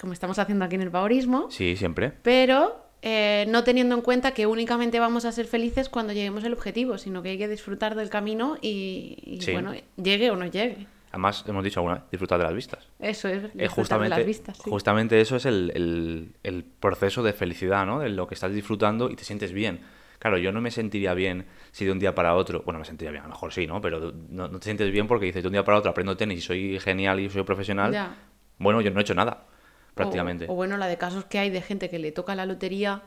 como 0.00 0.12
estamos 0.12 0.38
haciendo 0.38 0.64
aquí 0.66 0.74
en 0.74 0.82
el 0.82 0.90
Baurismo. 0.90 1.38
hago. 1.38 1.50
Sí, 1.50 1.76
siempre. 1.76 2.12
pero 2.22 2.84
eh, 3.00 3.46
no 3.48 3.64
teniendo 3.64 3.94
en 3.94 4.02
cuenta 4.02 4.32
que 4.32 4.46
únicamente 4.46 4.98
vamos 5.00 5.24
a 5.24 5.32
ser 5.32 5.46
felices 5.46 5.88
cuando 5.88 6.12
lleguemos 6.12 6.44
al 6.44 6.52
objetivo, 6.52 6.98
sino 6.98 7.22
que 7.22 7.30
hay 7.30 7.38
que 7.38 7.48
disfrutar 7.48 7.94
del 7.94 8.10
camino 8.10 8.58
y, 8.60 9.16
y, 9.24 9.40
Sí. 9.40 9.52
bueno, 9.52 9.72
llegue 9.96 10.30
o 10.30 10.36
no 10.36 10.44
llegue. 10.46 10.86
Además, 11.16 11.44
hemos 11.48 11.64
dicho 11.64 11.80
alguna 11.80 11.94
vez, 11.96 12.04
disfrutar 12.12 12.36
de 12.38 12.44
las 12.44 12.52
vistas. 12.54 12.86
Eso 12.98 13.26
es, 13.28 13.36
Eh, 13.36 13.40
disfrutar 13.40 13.58
de 13.58 13.66
justamente, 13.66 14.16
las 14.18 14.26
vistas. 14.26 14.56
sí. 14.58 14.70
justamente 14.70 15.18
eso 15.20 15.36
es 15.36 15.46
el, 15.46 15.72
el- 15.74 16.36
el 16.42 16.62
proceso 16.64 17.22
de 17.22 17.32
felicidad, 17.32 17.86
¿no? 17.86 18.00
De 18.00 18.10
lo 18.10 18.26
que 18.26 18.34
estás 18.34 18.52
disfrutando 18.52 19.08
y 19.10 19.16
te 19.16 19.24
sientes 19.24 19.52
bien. 19.52 19.80
Claro, 20.18 20.36
yo 20.36 20.52
no 20.52 20.60
me 20.60 20.70
sentiría 20.70 21.14
bien 21.14 21.46
si 21.72 21.84
de 21.86 21.92
un 21.92 21.98
día 21.98 22.14
para 22.14 22.34
otro, 22.34 22.62
bueno, 22.64 22.78
me 22.78 22.84
sentiría 22.84 23.10
bien, 23.12 23.22
a 23.24 23.28
lo 23.28 23.32
mejor 23.34 23.50
sí, 23.52 23.66
¿no? 23.66 23.80
Pero 23.80 24.12
no, 24.28 24.48
no 24.48 24.58
te 24.58 24.64
sientes 24.64 24.90
bien 24.92 25.06
porque 25.06 25.26
dices, 25.26 25.42
de 25.42 25.48
un 25.48 25.52
día 25.52 25.64
para 25.64 25.78
otro 25.78 25.90
aprendo 25.90 26.16
tenis 26.18 26.38
y 26.38 26.42
soy 26.42 26.80
genial 26.80 27.18
y 27.20 27.30
soy 27.30 27.42
profesional. 27.44 27.92
Ya. 27.92 28.14
Bueno, 28.58 28.82
yo 28.82 28.90
no 28.90 28.98
he 28.98 29.02
hecho 29.02 29.14
nada, 29.14 29.44
O- 29.46 29.94
prácticamente. 29.94 30.46
O, 30.48 30.54
bueno, 30.54 30.76
la 30.76 30.86
de 30.86 30.98
casos 30.98 31.24
que 31.24 31.38
hay 31.38 31.48
de 31.50 31.62
gente 31.62 31.88
que 31.88 31.98
le 31.98 32.12
toca 32.12 32.34
la 32.34 32.44
lotería 32.44 33.02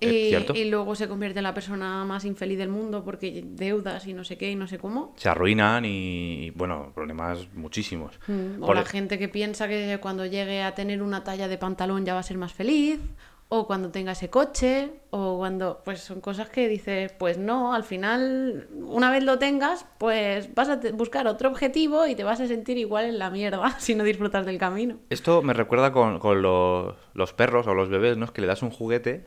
Eh, 0.00 0.26
y, 0.26 0.28
¿Cierto? 0.28 0.54
y 0.54 0.70
luego 0.70 0.94
se 0.94 1.08
convierte 1.08 1.40
en 1.40 1.42
la 1.44 1.52
persona 1.54 2.04
más 2.04 2.24
infeliz 2.24 2.56
del 2.58 2.68
mundo 2.68 3.02
porque 3.04 3.42
deudas 3.44 4.06
y 4.06 4.12
no 4.14 4.22
sé 4.22 4.38
qué 4.38 4.50
y 4.50 4.54
no 4.56 4.68
sé 4.68 4.78
cómo. 4.78 5.12
Se 5.16 5.28
arruinan 5.28 5.84
y, 5.84 6.50
bueno, 6.54 6.92
problemas 6.94 7.48
muchísimos. 7.54 8.18
Mm, 8.28 8.62
O 8.62 8.66
Por- 8.66 8.76
la 8.76 8.84
gente 8.84 9.18
que 9.18 9.28
piensa 9.28 9.66
que 9.66 9.98
cuando 10.00 10.24
llegue 10.24 10.62
a 10.62 10.74
tener 10.74 11.02
una 11.02 11.24
talla 11.24 11.48
de 11.48 11.58
pantalón 11.58 12.04
ya 12.04 12.14
va 12.14 12.20
a 12.20 12.22
ser 12.22 12.38
más 12.38 12.52
feliz, 12.52 13.00
o 13.48 13.66
cuando 13.68 13.90
tenga 13.90 14.12
ese 14.12 14.28
coche, 14.28 14.90
o 15.10 15.36
cuando, 15.38 15.80
pues 15.84 16.00
son 16.00 16.20
cosas 16.20 16.48
que 16.48 16.66
dices, 16.68 17.12
pues 17.12 17.38
no, 17.38 17.74
al 17.74 17.84
final, 17.84 18.66
una 18.82 19.08
vez 19.10 19.22
lo 19.22 19.38
tengas, 19.38 19.86
pues 19.98 20.52
vas 20.54 20.68
a 20.68 20.80
buscar 20.94 21.28
otro 21.28 21.48
objetivo 21.50 22.06
y 22.08 22.16
te 22.16 22.24
vas 22.24 22.40
a 22.40 22.48
sentir 22.48 22.76
igual 22.76 23.04
en 23.04 23.18
la 23.20 23.30
mierda 23.30 23.70
si 23.78 23.94
no 23.94 24.02
disfrutas 24.04 24.46
del 24.46 24.58
camino. 24.58 24.96
Esto 25.10 25.42
me 25.42 25.52
recuerda 25.52 25.92
con, 25.92 26.18
con 26.18 26.42
los, 26.42 26.96
los 27.14 27.32
perros 27.34 27.66
o 27.68 27.74
los 27.74 27.88
bebés, 27.88 28.16
¿no? 28.16 28.24
Es 28.24 28.30
que 28.32 28.40
le 28.40 28.46
das 28.48 28.62
un 28.62 28.70
juguete 28.70 29.26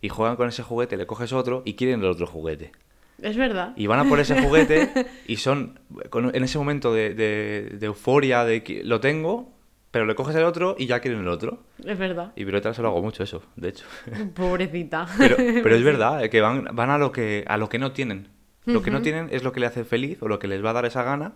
y 0.00 0.08
juegan 0.08 0.36
con 0.36 0.48
ese 0.48 0.62
juguete, 0.62 0.96
le 0.96 1.06
coges 1.06 1.32
otro 1.32 1.62
y 1.64 1.74
quieren 1.74 2.00
el 2.00 2.06
otro 2.06 2.26
juguete. 2.26 2.72
Es 3.20 3.36
verdad. 3.36 3.72
Y 3.76 3.86
van 3.88 3.98
a 3.98 4.08
por 4.08 4.20
ese 4.20 4.40
juguete 4.40 5.06
y 5.26 5.36
son 5.38 5.80
en 6.12 6.44
ese 6.44 6.56
momento 6.58 6.92
de, 6.94 7.14
de- 7.14 7.76
de 7.78 7.86
euforia 7.86 8.44
de 8.44 8.62
que 8.62 8.84
lo 8.84 9.00
tengo, 9.00 9.52
pero 9.90 10.06
le 10.06 10.14
coges 10.14 10.36
el 10.36 10.44
otro 10.44 10.76
y 10.78 10.86
ya 10.86 11.00
quieren 11.00 11.20
el 11.20 11.28
otro. 11.28 11.64
Es 11.84 11.98
verdad. 11.98 12.32
Y 12.36 12.44
Violeta 12.44 12.72
se 12.74 12.82
lo 12.82 12.88
hago 12.88 13.02
mucho 13.02 13.22
eso, 13.24 13.42
de 13.56 13.70
hecho. 13.70 13.86
Pobrecita. 14.34 15.06
Pero, 15.18 15.36
pero 15.36 15.74
es 15.74 15.82
verdad, 15.92 16.22
eh, 16.24 16.30
que 16.30 16.40
van, 16.40 16.68
van 16.72 16.90
a 16.90 16.98
lo 16.98 17.10
que 17.10 17.44
a 17.48 17.56
lo 17.56 17.68
que 17.68 17.78
no 17.80 17.90
tienen. 17.92 18.28
Lo 18.66 18.82
que 18.82 18.90
no 18.90 19.00
tienen 19.00 19.28
es 19.32 19.42
lo 19.42 19.50
que 19.52 19.60
le 19.60 19.66
hace 19.66 19.82
feliz 19.84 20.18
o 20.22 20.28
lo 20.28 20.38
que 20.38 20.46
les 20.46 20.62
va 20.62 20.70
a 20.70 20.72
dar 20.74 20.84
esa 20.84 21.02
gana. 21.02 21.32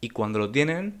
Y 0.00 0.08
cuando 0.08 0.40
lo 0.40 0.50
tienen, 0.50 1.00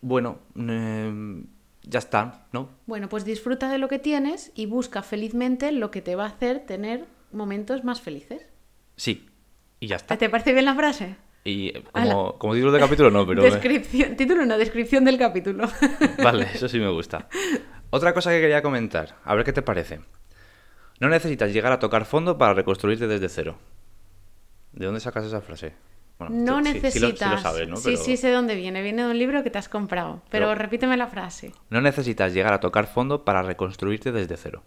bueno, 0.00 0.40
eh, 0.58 1.42
ya 1.82 1.98
está, 1.98 2.46
¿no? 2.52 2.70
Bueno, 2.86 3.08
pues 3.08 3.24
disfruta 3.24 3.70
de 3.70 3.78
lo 3.78 3.88
que 3.88 3.98
tienes 3.98 4.52
y 4.54 4.66
busca 4.66 5.02
felizmente 5.02 5.72
lo 5.72 5.90
que 5.90 6.02
te 6.02 6.16
va 6.16 6.24
a 6.24 6.28
hacer 6.28 6.60
tener 6.66 7.06
momentos 7.32 7.84
más 7.84 8.00
felices. 8.00 8.42
Sí, 8.96 9.28
y 9.78 9.86
ya 9.86 9.96
está. 9.96 10.16
¿Te 10.16 10.28
parece 10.28 10.52
bien 10.52 10.66
la 10.66 10.74
frase? 10.74 11.16
Y 11.44 11.68
eh, 11.68 11.84
como, 11.92 12.38
como 12.38 12.54
título 12.54 12.72
de 12.72 12.80
capítulo 12.80 13.10
no, 13.10 13.26
pero... 13.26 13.42
Descripción, 13.42 14.16
título 14.16 14.44
no, 14.44 14.58
descripción 14.58 15.04
del 15.04 15.18
capítulo. 15.18 15.68
Vale, 16.22 16.48
eso 16.52 16.68
sí 16.68 16.78
me 16.78 16.90
gusta. 16.90 17.28
Otra 17.90 18.12
cosa 18.12 18.30
que 18.30 18.40
quería 18.40 18.62
comentar, 18.62 19.16
a 19.24 19.34
ver 19.34 19.44
qué 19.44 19.52
te 19.52 19.62
parece. 19.62 20.00
No 21.00 21.08
necesitas 21.08 21.52
llegar 21.52 21.72
a 21.72 21.78
tocar 21.78 22.04
fondo 22.04 22.36
para 22.36 22.52
reconstruirte 22.52 23.06
desde 23.06 23.30
cero. 23.30 23.58
¿De 24.72 24.84
dónde 24.84 25.00
sacas 25.00 25.24
esa 25.24 25.40
frase? 25.40 25.72
Bueno, 26.20 26.36
no 26.36 26.58
tú- 26.58 26.64
sí- 26.66 26.72
sí 26.90 26.98
lo- 27.00 27.08
necesitas. 27.08 27.28
Sí, 27.30 27.34
lo 27.36 27.42
sabes, 27.42 27.68
¿no? 27.68 27.76
sí, 27.76 27.82
Pero- 27.92 27.96
sí, 28.04 28.16
sé 28.16 28.30
dónde 28.30 28.54
viene. 28.54 28.82
Viene 28.82 29.02
de 29.04 29.10
un 29.10 29.18
libro 29.18 29.42
que 29.42 29.50
te 29.50 29.58
has 29.58 29.68
comprado. 29.68 30.22
Pero, 30.30 30.46
Pero- 30.46 30.54
repíteme 30.54 30.96
la 30.96 31.08
frase. 31.08 31.52
No 31.70 31.80
necesitas 31.80 32.32
llegar 32.32 32.52
a 32.52 32.60
tocar 32.60 32.86
fondo 32.86 33.24
para 33.24 33.42
reconstruirte 33.42 34.12
desde 34.12 34.36
cero. 34.36 34.62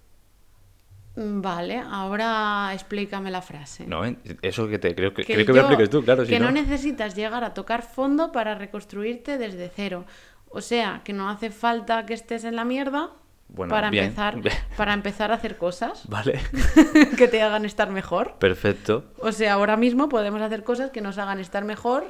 Mm, 1.15 1.41
Vale, 1.41 1.77
ahora 1.79 2.71
explícame 2.73 3.29
la 3.29 3.41
frase. 3.43 3.85
No, 3.85 4.01
eso 4.41 4.67
que 4.67 4.79
te 4.79 4.95
creo 4.95 5.13
que, 5.13 5.23
Que 5.23 5.33
creo 5.35 5.45
que 5.45 5.51
me 5.53 5.57
yo- 5.59 5.63
expliques 5.65 5.89
tú, 5.89 6.03
claro. 6.03 6.23
que 6.23 6.29
si 6.33 6.39
no. 6.39 6.45
no, 6.45 6.51
necesitas 6.51 7.15
llegar 7.15 7.43
a 7.43 7.53
tocar 7.53 7.83
fondo 7.83 8.31
para 8.31 8.55
reconstruirte 8.55 9.37
desde 9.37 9.69
cero. 9.75 10.05
O 10.49 10.61
sea, 10.61 11.01
que 11.03 11.13
no 11.13 11.29
hace 11.29 11.51
falta 11.51 12.05
que 12.07 12.13
estés 12.15 12.43
en 12.45 12.55
la 12.55 12.65
mierda 12.65 13.11
Bueno, 13.53 13.71
para, 13.71 13.89
bien, 13.89 14.05
empezar, 14.05 14.35
para 14.77 14.93
empezar 14.93 15.31
a 15.31 15.35
hacer 15.35 15.57
cosas 15.57 16.07
Vale, 16.09 16.41
que 17.17 17.27
te 17.27 17.41
hagan 17.41 17.65
estar 17.65 17.89
mejor. 17.89 18.35
perfecto. 18.39 19.05
O 19.19 19.31
sea, 19.31 19.53
ahora 19.53 19.77
mismo 19.77 20.09
podemos 20.09 20.41
hacer 20.41 20.63
cosas 20.63 20.89
que 20.91 21.01
nos 21.01 21.17
hagan 21.17 21.39
estar 21.39 21.63
mejor. 21.63 22.03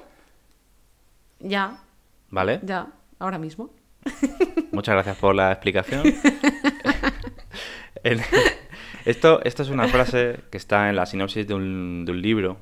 Ya, 1.39 1.83
Vale, 2.29 2.59
ya, 2.63 2.87
ahora 3.19 3.37
mismo. 3.37 3.69
muchas 4.71 4.93
gracias 4.93 5.17
por 5.17 5.35
la 5.35 5.51
explicación. 5.51 6.03
Esto, 9.05 9.41
esto 9.43 9.63
es 9.63 9.69
una 9.69 9.87
frase 9.87 10.39
que 10.49 10.57
está 10.57 10.89
en 10.89 10.95
la 10.95 11.05
sinopsis 11.05 11.45
de 11.47 11.53
un, 11.53 12.05
de 12.05 12.11
un 12.11 12.21
libro 12.21 12.57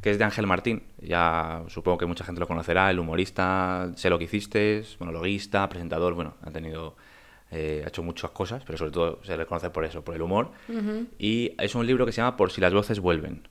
que 0.00 0.10
es 0.10 0.18
de 0.18 0.24
Ángel 0.24 0.46
Martín. 0.46 0.82
Ya 0.98 1.62
supongo 1.68 1.96
que 1.96 2.04
mucha 2.04 2.24
gente 2.24 2.40
lo 2.40 2.46
conocerá, 2.46 2.90
el 2.90 2.98
humorista, 2.98 3.90
sé 3.96 4.10
lo 4.10 4.18
que 4.18 4.24
hiciste, 4.24 4.82
monologuista, 4.98 5.66
presentador, 5.68 6.12
bueno, 6.12 6.34
ha 6.42 6.50
tenido, 6.50 6.94
eh, 7.54 7.82
ha 7.84 7.88
hecho 7.88 8.02
muchas 8.02 8.30
cosas, 8.32 8.62
pero 8.66 8.76
sobre 8.78 8.90
todo 8.90 9.20
se 9.22 9.36
le 9.36 9.46
conoce 9.46 9.70
por 9.70 9.84
eso, 9.84 10.02
por 10.04 10.14
el 10.14 10.22
humor. 10.22 10.50
Y 11.18 11.52
es 11.58 11.74
un 11.74 11.86
libro 11.86 12.04
que 12.06 12.12
se 12.12 12.20
llama 12.20 12.36
Por 12.36 12.50
si 12.50 12.60
las 12.60 12.72
voces 12.74 13.00
vuelven. 13.00 13.46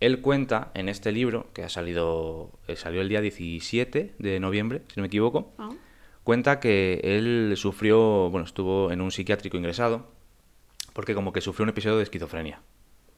Él 0.00 0.20
cuenta 0.20 0.70
en 0.74 0.88
este 0.88 1.10
libro, 1.12 1.46
que 1.54 1.62
ha 1.64 1.68
salido, 1.68 2.50
eh, 2.68 2.76
salió 2.76 3.00
el 3.00 3.08
día 3.08 3.20
17 3.20 4.14
de 4.18 4.40
noviembre, 4.40 4.82
si 4.88 4.94
no 4.96 5.02
me 5.02 5.06
equivoco, 5.06 5.52
Ah. 5.58 5.70
cuenta 6.24 6.60
que 6.60 7.00
él 7.02 7.54
sufrió, 7.56 8.28
bueno, 8.30 8.44
estuvo 8.46 8.90
en 8.92 9.00
un 9.00 9.10
psiquiátrico 9.10 9.56
ingresado, 9.56 10.06
porque 10.92 11.14
como 11.14 11.32
que 11.32 11.40
sufrió 11.40 11.62
un 11.64 11.70
episodio 11.70 11.96
de 11.96 12.02
esquizofrenia, 12.02 12.60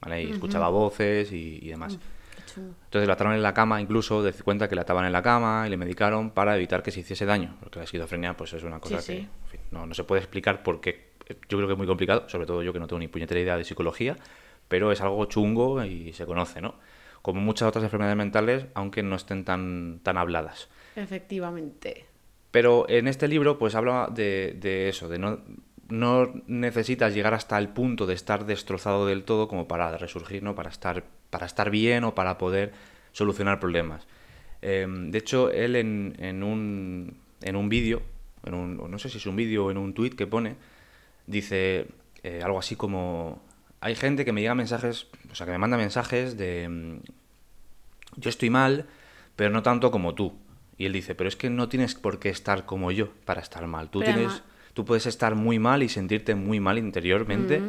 ¿vale? 0.00 0.22
Y 0.24 0.30
escuchaba 0.30 0.68
voces 0.68 1.32
y, 1.32 1.58
y 1.62 1.68
demás. 1.68 1.98
Qué 2.36 2.42
chungo. 2.54 2.74
Entonces 2.84 3.06
lo 3.08 3.12
ataron 3.12 3.32
en 3.34 3.42
la 3.42 3.54
cama, 3.54 3.80
incluso, 3.80 4.22
de 4.22 4.32
cuenta 4.32 4.68
que 4.68 4.74
le 4.76 4.80
ataban 4.82 5.04
en 5.04 5.12
la 5.12 5.22
cama 5.22 5.64
y 5.66 5.70
le 5.70 5.76
medicaron 5.76 6.30
para 6.30 6.56
evitar 6.56 6.82
que 6.84 6.92
se 6.92 7.00
hiciese 7.00 7.24
daño, 7.26 7.56
porque 7.60 7.78
la 7.80 7.84
esquizofrenia 7.86 8.36
pues 8.36 8.52
es 8.52 8.62
una 8.62 8.78
cosa 8.78 9.00
Sí, 9.02 9.12
que 9.14 9.22
sí. 9.50 9.57
No, 9.70 9.86
no 9.86 9.94
se 9.94 10.04
puede 10.04 10.20
explicar 10.20 10.62
porque 10.62 11.08
yo 11.48 11.58
creo 11.58 11.66
que 11.66 11.72
es 11.72 11.78
muy 11.78 11.86
complicado, 11.86 12.28
sobre 12.28 12.46
todo 12.46 12.62
yo 12.62 12.72
que 12.72 12.78
no 12.78 12.86
tengo 12.86 13.00
ni 13.00 13.08
puñetera 13.08 13.40
idea 13.40 13.56
de 13.56 13.64
psicología, 13.64 14.16
pero 14.68 14.92
es 14.92 15.00
algo 15.00 15.24
chungo 15.26 15.82
y 15.84 16.12
se 16.12 16.26
conoce, 16.26 16.60
¿no? 16.60 16.74
Como 17.22 17.40
muchas 17.40 17.68
otras 17.68 17.84
enfermedades 17.84 18.16
mentales, 18.16 18.66
aunque 18.74 19.02
no 19.02 19.16
estén 19.16 19.44
tan, 19.44 20.00
tan 20.02 20.16
habladas. 20.16 20.68
Efectivamente. 20.96 22.06
Pero 22.50 22.88
en 22.88 23.08
este 23.08 23.28
libro, 23.28 23.58
pues 23.58 23.74
habla 23.74 24.08
de, 24.10 24.56
de 24.58 24.88
eso, 24.88 25.08
de 25.08 25.18
no, 25.18 25.40
no 25.88 26.32
necesitas 26.46 27.14
llegar 27.14 27.34
hasta 27.34 27.58
el 27.58 27.68
punto 27.68 28.06
de 28.06 28.14
estar 28.14 28.46
destrozado 28.46 29.06
del 29.06 29.24
todo 29.24 29.48
como 29.48 29.68
para 29.68 29.96
resurgir, 29.98 30.42
¿no? 30.42 30.54
Para 30.54 30.70
estar, 30.70 31.04
para 31.30 31.46
estar 31.46 31.70
bien 31.70 32.04
o 32.04 32.14
para 32.14 32.38
poder 32.38 32.72
solucionar 33.12 33.60
problemas. 33.60 34.06
Eh, 34.62 34.86
de 34.88 35.18
hecho, 35.18 35.50
él 35.50 35.76
en, 35.76 36.14
en 36.18 36.42
un, 36.42 37.18
en 37.42 37.56
un 37.56 37.68
vídeo, 37.68 38.02
en 38.44 38.54
un, 38.54 38.80
o 38.80 38.88
no 38.88 38.98
sé 38.98 39.08
si 39.08 39.18
es 39.18 39.26
un 39.26 39.36
vídeo 39.36 39.66
o 39.66 39.70
en 39.70 39.78
un 39.78 39.94
tuit 39.94 40.14
que 40.14 40.26
pone, 40.26 40.56
dice 41.26 41.86
eh, 42.22 42.40
algo 42.42 42.58
así 42.58 42.76
como, 42.76 43.42
hay 43.80 43.94
gente 43.94 44.24
que 44.24 44.32
me 44.32 44.40
llega 44.40 44.54
mensajes, 44.54 45.06
o 45.30 45.34
sea, 45.34 45.46
que 45.46 45.52
me 45.52 45.58
manda 45.58 45.76
mensajes 45.76 46.36
de, 46.36 46.68
mm, 46.68 46.98
yo 48.16 48.30
estoy 48.30 48.50
mal, 48.50 48.86
pero 49.36 49.50
no 49.50 49.62
tanto 49.62 49.90
como 49.90 50.14
tú. 50.14 50.34
Y 50.76 50.86
él 50.86 50.92
dice, 50.92 51.14
pero 51.14 51.28
es 51.28 51.36
que 51.36 51.50
no 51.50 51.68
tienes 51.68 51.94
por 51.94 52.18
qué 52.18 52.28
estar 52.28 52.64
como 52.64 52.92
yo 52.92 53.10
para 53.24 53.40
estar 53.40 53.66
mal. 53.66 53.90
Tú, 53.90 54.00
Pero 54.00 54.14
tienes, 54.14 54.42
tú 54.74 54.84
puedes 54.84 55.06
estar 55.06 55.34
muy 55.34 55.58
mal 55.58 55.82
y 55.82 55.88
sentirte 55.88 56.34
muy 56.36 56.60
mal 56.60 56.78
interiormente, 56.78 57.60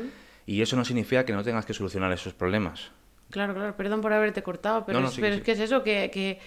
y 0.45 0.61
eso 0.61 0.75
no 0.75 0.85
significa 0.85 1.25
que 1.25 1.33
no 1.33 1.43
tengas 1.43 1.65
que 1.65 1.73
solucionar 1.73 2.11
esos 2.11 2.33
problemas. 2.33 2.91
Claro, 3.31 3.53
claro, 3.53 3.75
perdón 3.75 4.01
por 4.01 4.13
haberte 4.13 4.41
cortado, 4.41 4.85
pero, 4.85 4.99
No, 4.99 5.03
no, 5.03 5.09
es, 5.09 5.15
sí, 5.15 5.21
pero 5.21 5.35
sí. 5.35 5.39
es 5.39 5.45
que 5.45 5.51
es 5.51 5.59
eso, 5.59 5.83
que, 5.83 6.09
que, 6.11 6.39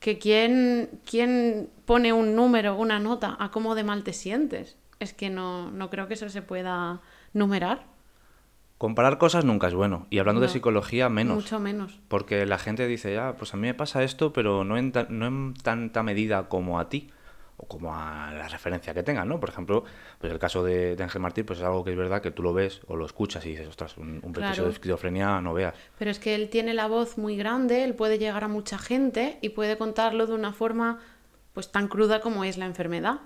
que 0.00 0.18
quién, 0.18 0.88
quién 1.08 1.68
pone 1.84 2.12
un 2.12 2.34
número, 2.36 2.76
una 2.76 2.98
nota 2.98 3.36
a 3.38 3.50
cómo 3.50 3.74
de 3.74 3.84
mal 3.84 4.04
te 4.04 4.12
sientes. 4.12 4.76
Es 5.00 5.12
que 5.12 5.30
no, 5.30 5.70
no 5.70 5.90
creo 5.90 6.08
que 6.08 6.14
eso 6.14 6.28
se 6.28 6.42
pueda 6.42 7.00
numerar, 7.32 7.86
Comparar 8.78 9.18
cosas 9.18 9.44
nunca 9.44 9.66
es 9.66 9.74
bueno, 9.74 10.06
y 10.08 10.20
hablando 10.20 10.40
de 10.40 10.48
psicología, 10.48 11.08
menos. 11.08 11.34
mucho 11.34 11.58
menos. 11.58 11.98
Porque 12.06 12.46
la 12.46 12.58
gente 12.58 12.86
dice, 12.86 13.12
ya, 13.12 13.34
pues 13.36 13.52
a 13.52 13.56
mí 13.56 13.62
me 13.66 13.74
pasa 13.74 14.04
esto, 14.04 14.32
pero 14.32 14.62
no 14.62 14.76
en, 14.78 14.92
ta- 14.92 15.08
no 15.10 15.26
en 15.26 15.54
tanta 15.54 16.04
medida 16.04 16.48
como 16.48 16.78
a 16.78 16.88
ti, 16.88 17.10
o 17.60 17.66
como 17.66 17.94
a 17.94 18.32
la 18.32 18.46
referencia 18.48 18.94
que 18.94 19.02
tengan, 19.02 19.28
¿no? 19.28 19.38
Por 19.40 19.48
ejemplo, 19.50 19.84
pues 20.18 20.32
el 20.32 20.38
caso 20.38 20.62
de, 20.62 20.94
de 20.96 21.02
Ángel 21.02 21.20
Martín, 21.20 21.44
pues 21.44 21.58
es 21.58 21.64
algo 21.64 21.84
que 21.84 21.90
es 21.90 21.96
verdad 21.96 22.22
que 22.22 22.30
tú 22.30 22.42
lo 22.42 22.54
ves 22.54 22.80
o 22.86 22.94
lo 22.96 23.04
escuchas 23.04 23.44
y 23.46 23.50
dices, 23.50 23.66
ostras, 23.68 23.96
un, 23.96 24.20
un 24.22 24.32
Claro. 24.32 24.64
de 24.64 24.70
esquizofrenia 24.70 25.40
no 25.40 25.52
veas. 25.54 25.74
Pero 25.98 26.10
es 26.10 26.20
que 26.20 26.34
él 26.36 26.48
tiene 26.50 26.72
la 26.72 26.86
voz 26.86 27.18
muy 27.18 27.36
grande, 27.36 27.82
él 27.84 27.94
puede 27.94 28.18
llegar 28.18 28.44
a 28.44 28.48
mucha 28.48 28.78
gente 28.78 29.38
y 29.42 29.48
puede 29.50 29.76
contarlo 29.76 30.26
de 30.26 30.34
una 30.34 30.52
forma 30.52 31.00
pues 31.52 31.72
tan 31.72 31.88
cruda 31.88 32.20
como 32.20 32.44
es 32.44 32.56
la 32.58 32.66
enfermedad. 32.66 33.20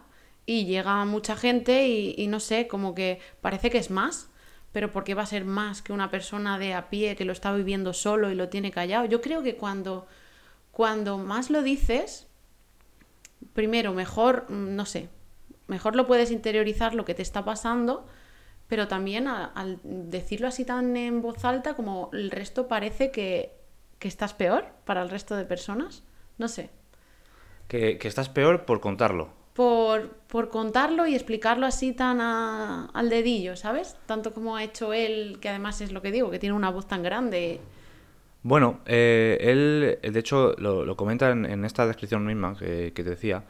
Y 0.46 0.64
llega 0.64 1.02
a 1.02 1.04
mucha 1.04 1.36
gente 1.36 1.86
y, 1.86 2.14
y 2.16 2.26
no 2.26 2.40
sé, 2.40 2.66
como 2.66 2.94
que 2.94 3.20
parece 3.42 3.68
que 3.70 3.76
es 3.78 3.90
más, 3.90 4.30
pero 4.72 4.90
¿por 4.90 5.04
qué 5.04 5.14
va 5.14 5.22
a 5.22 5.26
ser 5.26 5.44
más 5.44 5.82
que 5.82 5.92
una 5.92 6.10
persona 6.10 6.58
de 6.58 6.72
a 6.72 6.88
pie 6.88 7.14
que 7.14 7.26
lo 7.26 7.32
está 7.32 7.52
viviendo 7.52 7.92
solo 7.92 8.30
y 8.30 8.34
lo 8.34 8.48
tiene 8.48 8.70
callado? 8.70 9.04
Yo 9.04 9.20
creo 9.20 9.42
que 9.42 9.56
cuando, 9.56 10.06
cuando 10.70 11.18
más 11.18 11.50
lo 11.50 11.62
dices, 11.62 12.26
primero, 13.54 13.92
mejor, 13.92 14.46
mm, 14.50 14.74
no 14.76 14.86
sé, 14.86 15.08
mejor 15.66 15.96
lo 15.96 16.06
puedes 16.06 16.30
interiorizar 16.30 16.94
lo 16.94 17.04
que 17.04 17.14
te 17.14 17.22
está 17.22 17.44
pasando, 17.44 18.06
pero 18.68 18.88
también 18.88 19.28
a- 19.28 19.44
al 19.46 19.78
decirlo 19.84 20.48
así 20.48 20.64
tan 20.64 20.96
en 20.96 21.20
voz 21.22 21.44
alta, 21.44 21.74
como 21.74 22.10
el 22.12 22.30
resto 22.30 22.68
parece 22.68 23.10
que, 23.10 23.52
que 23.98 24.08
estás 24.08 24.34
peor 24.34 24.66
para 24.84 25.02
el 25.02 25.10
resto 25.10 25.36
de 25.36 25.44
personas. 25.44 26.02
No 26.38 26.48
sé. 26.48 26.70
Que, 27.68 27.98
que 27.98 28.08
estás 28.08 28.28
peor 28.28 28.64
por 28.64 28.80
contarlo. 28.80 29.28
Por, 29.54 30.08
por 30.28 30.48
contarlo 30.48 31.06
y 31.06 31.14
explicarlo 31.14 31.66
así 31.66 31.92
tan 31.92 32.20
a- 32.20 32.86
al 32.94 33.10
dedillo, 33.10 33.54
¿sabes? 33.56 33.96
Tanto 34.06 34.32
como 34.32 34.56
ha 34.56 34.64
hecho 34.64 34.92
él, 34.94 35.38
que 35.40 35.50
además 35.50 35.80
es 35.82 35.92
lo 35.92 36.00
que 36.00 36.10
digo, 36.10 36.30
que 36.30 36.38
tiene 36.38 36.56
una 36.56 36.70
voz 36.70 36.86
tan 36.88 37.02
grande. 37.02 37.60
Bueno, 38.42 38.80
eh, 38.86 39.38
él, 39.40 40.12
de 40.12 40.18
hecho, 40.18 40.54
lo, 40.58 40.84
lo 40.84 40.96
comenta 40.96 41.30
en, 41.30 41.44
en 41.46 41.64
esta 41.64 41.86
descripción 41.86 42.24
misma 42.26 42.56
que, 42.58 42.92
que 42.94 43.04
te 43.04 43.10
decía, 43.10 43.44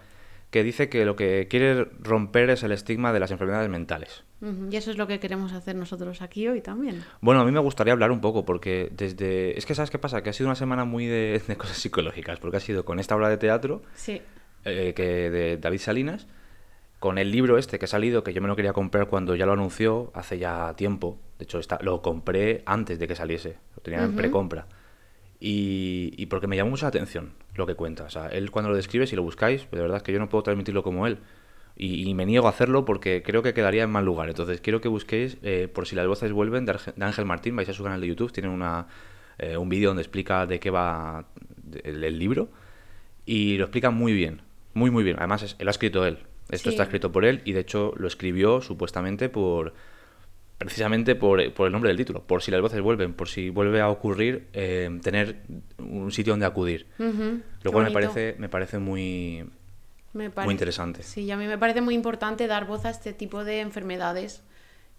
que 0.51 0.63
dice 0.63 0.89
que 0.91 1.05
lo 1.07 1.17
que 1.17 1.49
quiere 1.49 1.87
romper 2.01 2.51
es 2.51 2.63
el 2.63 2.73
estigma 2.73 3.13
de 3.13 3.21
las 3.21 3.31
enfermedades 3.31 3.71
mentales. 3.71 4.25
Y 4.71 4.75
eso 4.77 4.91
es 4.91 4.99
lo 4.99 5.07
que 5.07 5.21
queremos 5.21 5.53
hacer 5.53 5.77
nosotros 5.77 6.21
aquí 6.21 6.49
hoy 6.49 6.61
también. 6.61 7.05
Bueno, 7.21 7.41
a 7.41 7.45
mí 7.45 7.53
me 7.53 7.61
gustaría 7.61 7.93
hablar 7.93 8.11
un 8.11 8.21
poco 8.21 8.45
porque 8.45 8.89
desde... 8.91 9.57
Es 9.57 9.67
que 9.67 9.75
¿sabes 9.77 9.89
qué 9.91 10.01
pasa? 10.01 10.23
Que 10.25 10.31
ha 10.31 10.33
sido 10.33 10.49
una 10.49 10.57
semana 10.57 10.85
muy 10.85 11.07
de, 11.07 11.41
de 11.49 11.57
cosas 11.57 11.77
psicológicas, 11.79 12.41
porque 12.41 12.57
ha 12.57 12.61
sido 12.61 12.85
con 12.85 12.99
esta 12.99 13.15
obra 13.15 13.29
de 13.29 13.37
teatro 13.37 13.83
Sí. 13.95 14.21
eh, 14.65 14.95
que 14.97 15.31
de 15.31 15.57
David 15.59 15.79
Salinas, 15.79 16.27
con 16.99 17.19
el 17.19 17.31
libro 17.31 17.57
este 17.57 17.79
que 17.79 17.85
ha 17.85 17.89
salido, 17.89 18.25
que 18.25 18.33
yo 18.35 18.43
me 18.43 18.49
lo 18.49 18.57
quería 18.57 18.73
comprar 18.73 19.07
cuando 19.07 19.37
ya 19.37 19.47
lo 19.47 19.53
anunció 19.53 20.11
hace 20.13 20.39
ya 20.39 20.75
tiempo. 20.75 21.19
De 21.39 21.45
hecho, 21.45 21.61
está, 21.61 21.79
lo 21.81 22.03
compré 22.03 22.63
antes 22.67 22.99
de 22.99 23.07
que 23.07 23.15
saliese, 23.15 23.57
lo 23.77 23.83
tenía 23.83 24.03
en 24.05 24.17
precompra. 24.17 24.67
Y, 25.45 26.13
y 26.17 26.27
porque 26.27 26.47
me 26.47 26.55
llamó 26.55 26.71
mucho 26.71 26.85
la 26.85 26.91
atención 26.91 27.33
lo 27.57 27.67
que 27.67 27.75
cuenta. 27.75 28.05
O 28.05 28.11
sea, 28.11 28.29
él 28.29 28.53
cuando 28.53 28.71
lo 28.71 28.77
describe, 28.77 29.09
si 29.09 29.17
lo 29.17 29.25
buscáis, 29.25 29.69
de 29.73 29.81
verdad 29.81 29.97
es 29.97 30.03
que 30.05 30.13
yo 30.13 30.21
no 30.21 30.29
puedo 30.29 30.45
transmitirlo 30.45 30.85
como 30.85 31.05
él. 31.05 31.19
Y, 31.77 32.09
y 32.09 32.15
me 32.15 32.27
niego 32.27 32.47
a 32.47 32.51
hacerlo 32.51 32.85
porque 32.85 33.25
creo 33.25 33.43
que 33.43 33.53
quedaría 33.53 33.83
en 33.83 33.91
mal 33.91 34.05
lugar. 34.05 34.29
Entonces 34.29 34.61
quiero 34.61 34.81
que 34.81 34.87
busquéis, 34.87 35.39
eh, 35.43 35.67
por 35.73 35.89
si 35.89 35.97
las 35.97 36.07
voces 36.07 36.31
vuelven, 36.31 36.65
de 36.65 36.75
Arge- 36.75 36.95
de 36.95 37.05
Ángel 37.05 37.25
Martín, 37.25 37.57
vais 37.57 37.69
a 37.69 37.73
su 37.73 37.83
canal 37.83 38.01
de 38.01 38.07
YouTube, 38.07 38.31
tiene 38.31 38.51
una, 38.51 38.87
eh, 39.39 39.57
un 39.57 39.69
vídeo 39.69 39.89
donde 39.89 40.03
explica 40.03 40.47
de 40.47 40.61
qué 40.61 40.71
va 40.71 41.25
el, 41.83 42.05
el 42.05 42.19
libro. 42.21 42.49
Y 43.27 43.57
lo 43.59 43.65
explica 43.65 43.91
muy 43.91 44.13
bien, 44.13 44.43
muy 44.75 44.91
muy 44.93 45.03
bien. 45.03 45.17
Además, 45.19 45.43
es- 45.43 45.57
él 45.59 45.67
ha 45.67 45.73
escrito 45.73 46.07
él. 46.07 46.19
Esto 46.51 46.69
Sí. 46.71 46.75
está 46.75 46.85
escrito 46.85 47.11
por 47.11 47.25
él 47.25 47.41
y 47.45 47.53
de 47.53 47.61
hecho 47.61 47.95
lo 47.97 48.07
escribió 48.07 48.61
supuestamente 48.61 49.29
por 49.29 49.75
precisamente 50.65 51.15
por, 51.15 51.53
por 51.53 51.67
el 51.67 51.73
nombre 51.73 51.89
del 51.89 51.97
título, 51.97 52.23
por 52.23 52.43
si 52.43 52.51
las 52.51 52.61
voces 52.61 52.81
vuelven, 52.81 53.15
por 53.15 53.29
si 53.29 53.51
vuelve 53.51 53.81
a 53.81 53.89
ocurrir 53.89 54.49
eh, 54.53 54.91
tener 55.03 55.43
un 55.79 56.13
sitio 56.13 56.33
donde 56.33 56.47
acudir. 56.47 56.87
Lo 57.63 57.73
cual 57.73 57.87
me 57.87 57.91
parece, 57.91 58.37
me 58.39 58.49
parece 58.49 58.79
muy, 58.79 59.45
Me 60.13 60.29
muy 60.29 60.53
interesante. 60.53 61.03
Sí, 61.03 61.23
y 61.23 61.31
a 61.31 61.37
mí 61.37 61.47
me 61.47 61.59
parece 61.59 61.81
muy 61.81 61.95
importante 61.95 62.47
dar 62.47 62.67
voz 62.67 62.85
a 62.85 62.91
este 62.91 63.13
tipo 63.13 63.45
de 63.45 63.61
enfermedades 63.61 64.43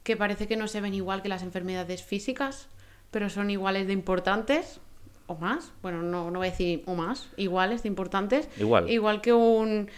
que 0.03 0.17
parece 0.17 0.47
que 0.47 0.57
no 0.57 0.67
se 0.67 0.81
ven 0.81 0.93
igual 0.93 1.21
que 1.21 1.29
las 1.29 1.43
enfermedades 1.43 2.03
físicas, 2.03 2.67
pero 3.09 3.29
son 3.29 3.49
iguales 3.49 3.87
de 3.87 3.93
importantes 3.93 4.81
o 5.27 5.35
más. 5.35 5.71
Bueno, 5.81 6.01
no, 6.01 6.29
no 6.29 6.39
voy 6.39 6.47
a 6.49 6.51
decir 6.51 6.83
o 6.85 6.95
más, 6.95 7.29
iguales 7.37 7.83
de 7.83 7.87
importantes. 7.87 8.49
Igual. 8.59 8.89
Igual 8.89 9.21
que 9.21 9.31
un 9.31 9.89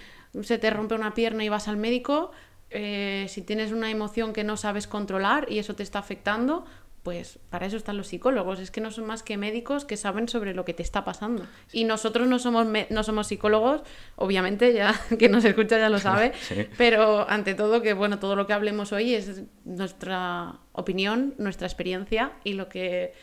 se 0.44 0.58
te 0.58 0.70
rompe 0.70 0.96
una 0.96 1.14
pierna 1.14 1.44
y 1.44 1.50
vas 1.50 1.68
al 1.68 1.78
médico, 1.78 2.32
eh, 2.70 3.26
si 3.30 3.42
tienes 3.42 3.72
una 3.72 3.90
emoción 3.92 4.34
que 4.34 4.44
no 4.44 4.58
sabes 4.58 4.88
controlar 4.88 5.48
y 5.52 5.60
eso 5.60 5.76
te 5.76 5.84
está 5.84 6.00
afectando, 6.00 6.66
pues 7.04 7.38
para 7.52 7.68
eso 7.68 7.78
están 7.78 7.98
los 7.98 8.08
psicólogos. 8.08 8.60
Es 8.60 8.72
que 8.72 8.82
no 8.82 8.90
son 8.90 9.06
más 9.06 9.22
que 9.22 9.38
médicos 9.38 9.86
que 9.86 9.96
saben 9.96 10.28
sobre 10.28 10.56
lo 10.56 10.66
que 10.66 10.74
te 10.74 10.82
está 10.82 11.04
pasando. 11.06 11.46
Y 11.72 11.84
nosotros 11.84 12.28
no 12.28 12.40
somos, 12.40 12.66
no 12.90 13.04
somos 13.04 13.28
psicólogos, 13.28 13.82
obviamente, 14.16 14.74
ya 14.74 14.94
que 15.20 15.30
nos 15.30 15.46
escucha 15.46 15.78
ya 15.78 15.90
lo 15.90 16.00
sabe, 16.00 16.34
Sí. 16.42 16.66
pero 16.78 17.30
ante 17.30 17.54
todo 17.54 17.84
que 17.84 17.94
bueno, 17.94 18.18
todo 18.18 18.36
lo 18.36 18.48
que 18.48 18.54
hablemos 18.54 18.92
hoy 18.92 19.14
es 19.14 19.44
nuestra 19.66 20.56
opinión, 20.72 21.36
nuestra 21.38 21.68
experiencia 21.68 22.32
y 22.44 22.54
lo 22.54 22.70
que 22.70 23.14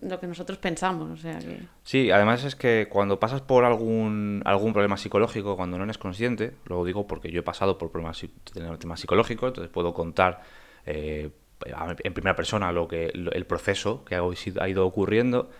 lo 0.00 0.20
que 0.20 0.26
nosotros 0.26 0.58
pensamos, 0.58 1.10
o 1.10 1.16
sea 1.16 1.38
que 1.38 1.60
Sí, 1.82 2.10
además 2.10 2.44
es 2.44 2.56
que 2.56 2.88
cuando 2.90 3.18
pasas 3.18 3.40
por 3.40 3.64
algún, 3.64 4.42
algún 4.44 4.72
problema 4.72 4.96
psicológico, 4.96 5.56
cuando 5.56 5.78
no 5.78 5.84
eres 5.84 5.98
consciente, 5.98 6.54
lo 6.66 6.84
digo 6.84 7.06
porque 7.06 7.30
yo 7.30 7.40
he 7.40 7.42
pasado 7.44 7.78
por 7.78 7.90
problemas, 7.90 8.24
temas 8.78 9.00
psicológicos, 9.00 9.48
entonces 9.48 9.72
puedo 9.72 9.94
contar 9.94 10.42
eh, 10.86 11.30
en 11.64 12.14
primera 12.14 12.36
persona 12.36 12.72
lo 12.72 12.88
que 12.88 13.06
el 13.06 13.46
proceso 13.46 14.04
que 14.04 14.16
ha 14.16 14.68
ido 14.68 14.86
ocurriendo 14.86 15.50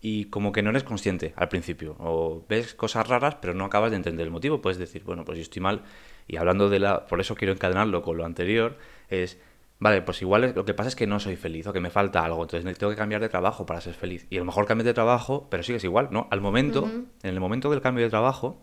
y 0.00 0.26
como 0.26 0.52
que 0.52 0.62
no 0.62 0.70
eres 0.70 0.84
consciente 0.84 1.32
al 1.36 1.48
principio, 1.48 1.96
o 1.98 2.44
ves 2.48 2.74
cosas 2.74 3.08
raras 3.08 3.36
pero 3.40 3.54
no 3.54 3.64
acabas 3.64 3.90
de 3.90 3.96
entender 3.96 4.26
el 4.26 4.32
motivo, 4.32 4.60
puedes 4.60 4.78
decir, 4.78 5.02
bueno, 5.04 5.24
pues 5.24 5.38
yo 5.38 5.42
estoy 5.42 5.60
mal 5.62 5.82
y 6.28 6.36
hablando 6.36 6.68
de 6.68 6.78
la, 6.78 7.06
por 7.06 7.20
eso 7.20 7.34
quiero 7.34 7.52
encadenarlo 7.52 8.02
con 8.02 8.16
lo 8.16 8.24
anterior, 8.24 8.76
es 9.08 9.38
Vale, 9.80 10.02
pues 10.02 10.20
igual 10.22 10.44
es- 10.44 10.56
lo 10.56 10.64
que 10.64 10.74
pasa 10.74 10.88
es 10.88 10.96
que 10.96 11.06
no 11.06 11.20
soy 11.20 11.36
feliz 11.36 11.66
o 11.68 11.72
que 11.72 11.80
me 11.80 11.90
falta 11.90 12.24
algo, 12.24 12.42
entonces 12.42 12.76
tengo 12.78 12.90
que 12.90 12.96
cambiar 12.96 13.20
de 13.20 13.28
trabajo 13.28 13.64
para 13.64 13.80
ser 13.80 13.94
feliz. 13.94 14.26
Y 14.28 14.36
a 14.36 14.40
lo 14.40 14.44
mejor 14.46 14.66
cambias 14.66 14.86
de 14.86 14.94
trabajo, 14.94 15.46
pero 15.50 15.62
sigues 15.62 15.84
igual, 15.84 16.08
¿no? 16.10 16.26
Al 16.30 16.40
momento, 16.40 16.86
en 17.22 17.30
el 17.30 17.38
momento 17.40 17.70
del 17.70 17.80
cambio 17.80 18.04
de 18.04 18.10
trabajo, 18.10 18.60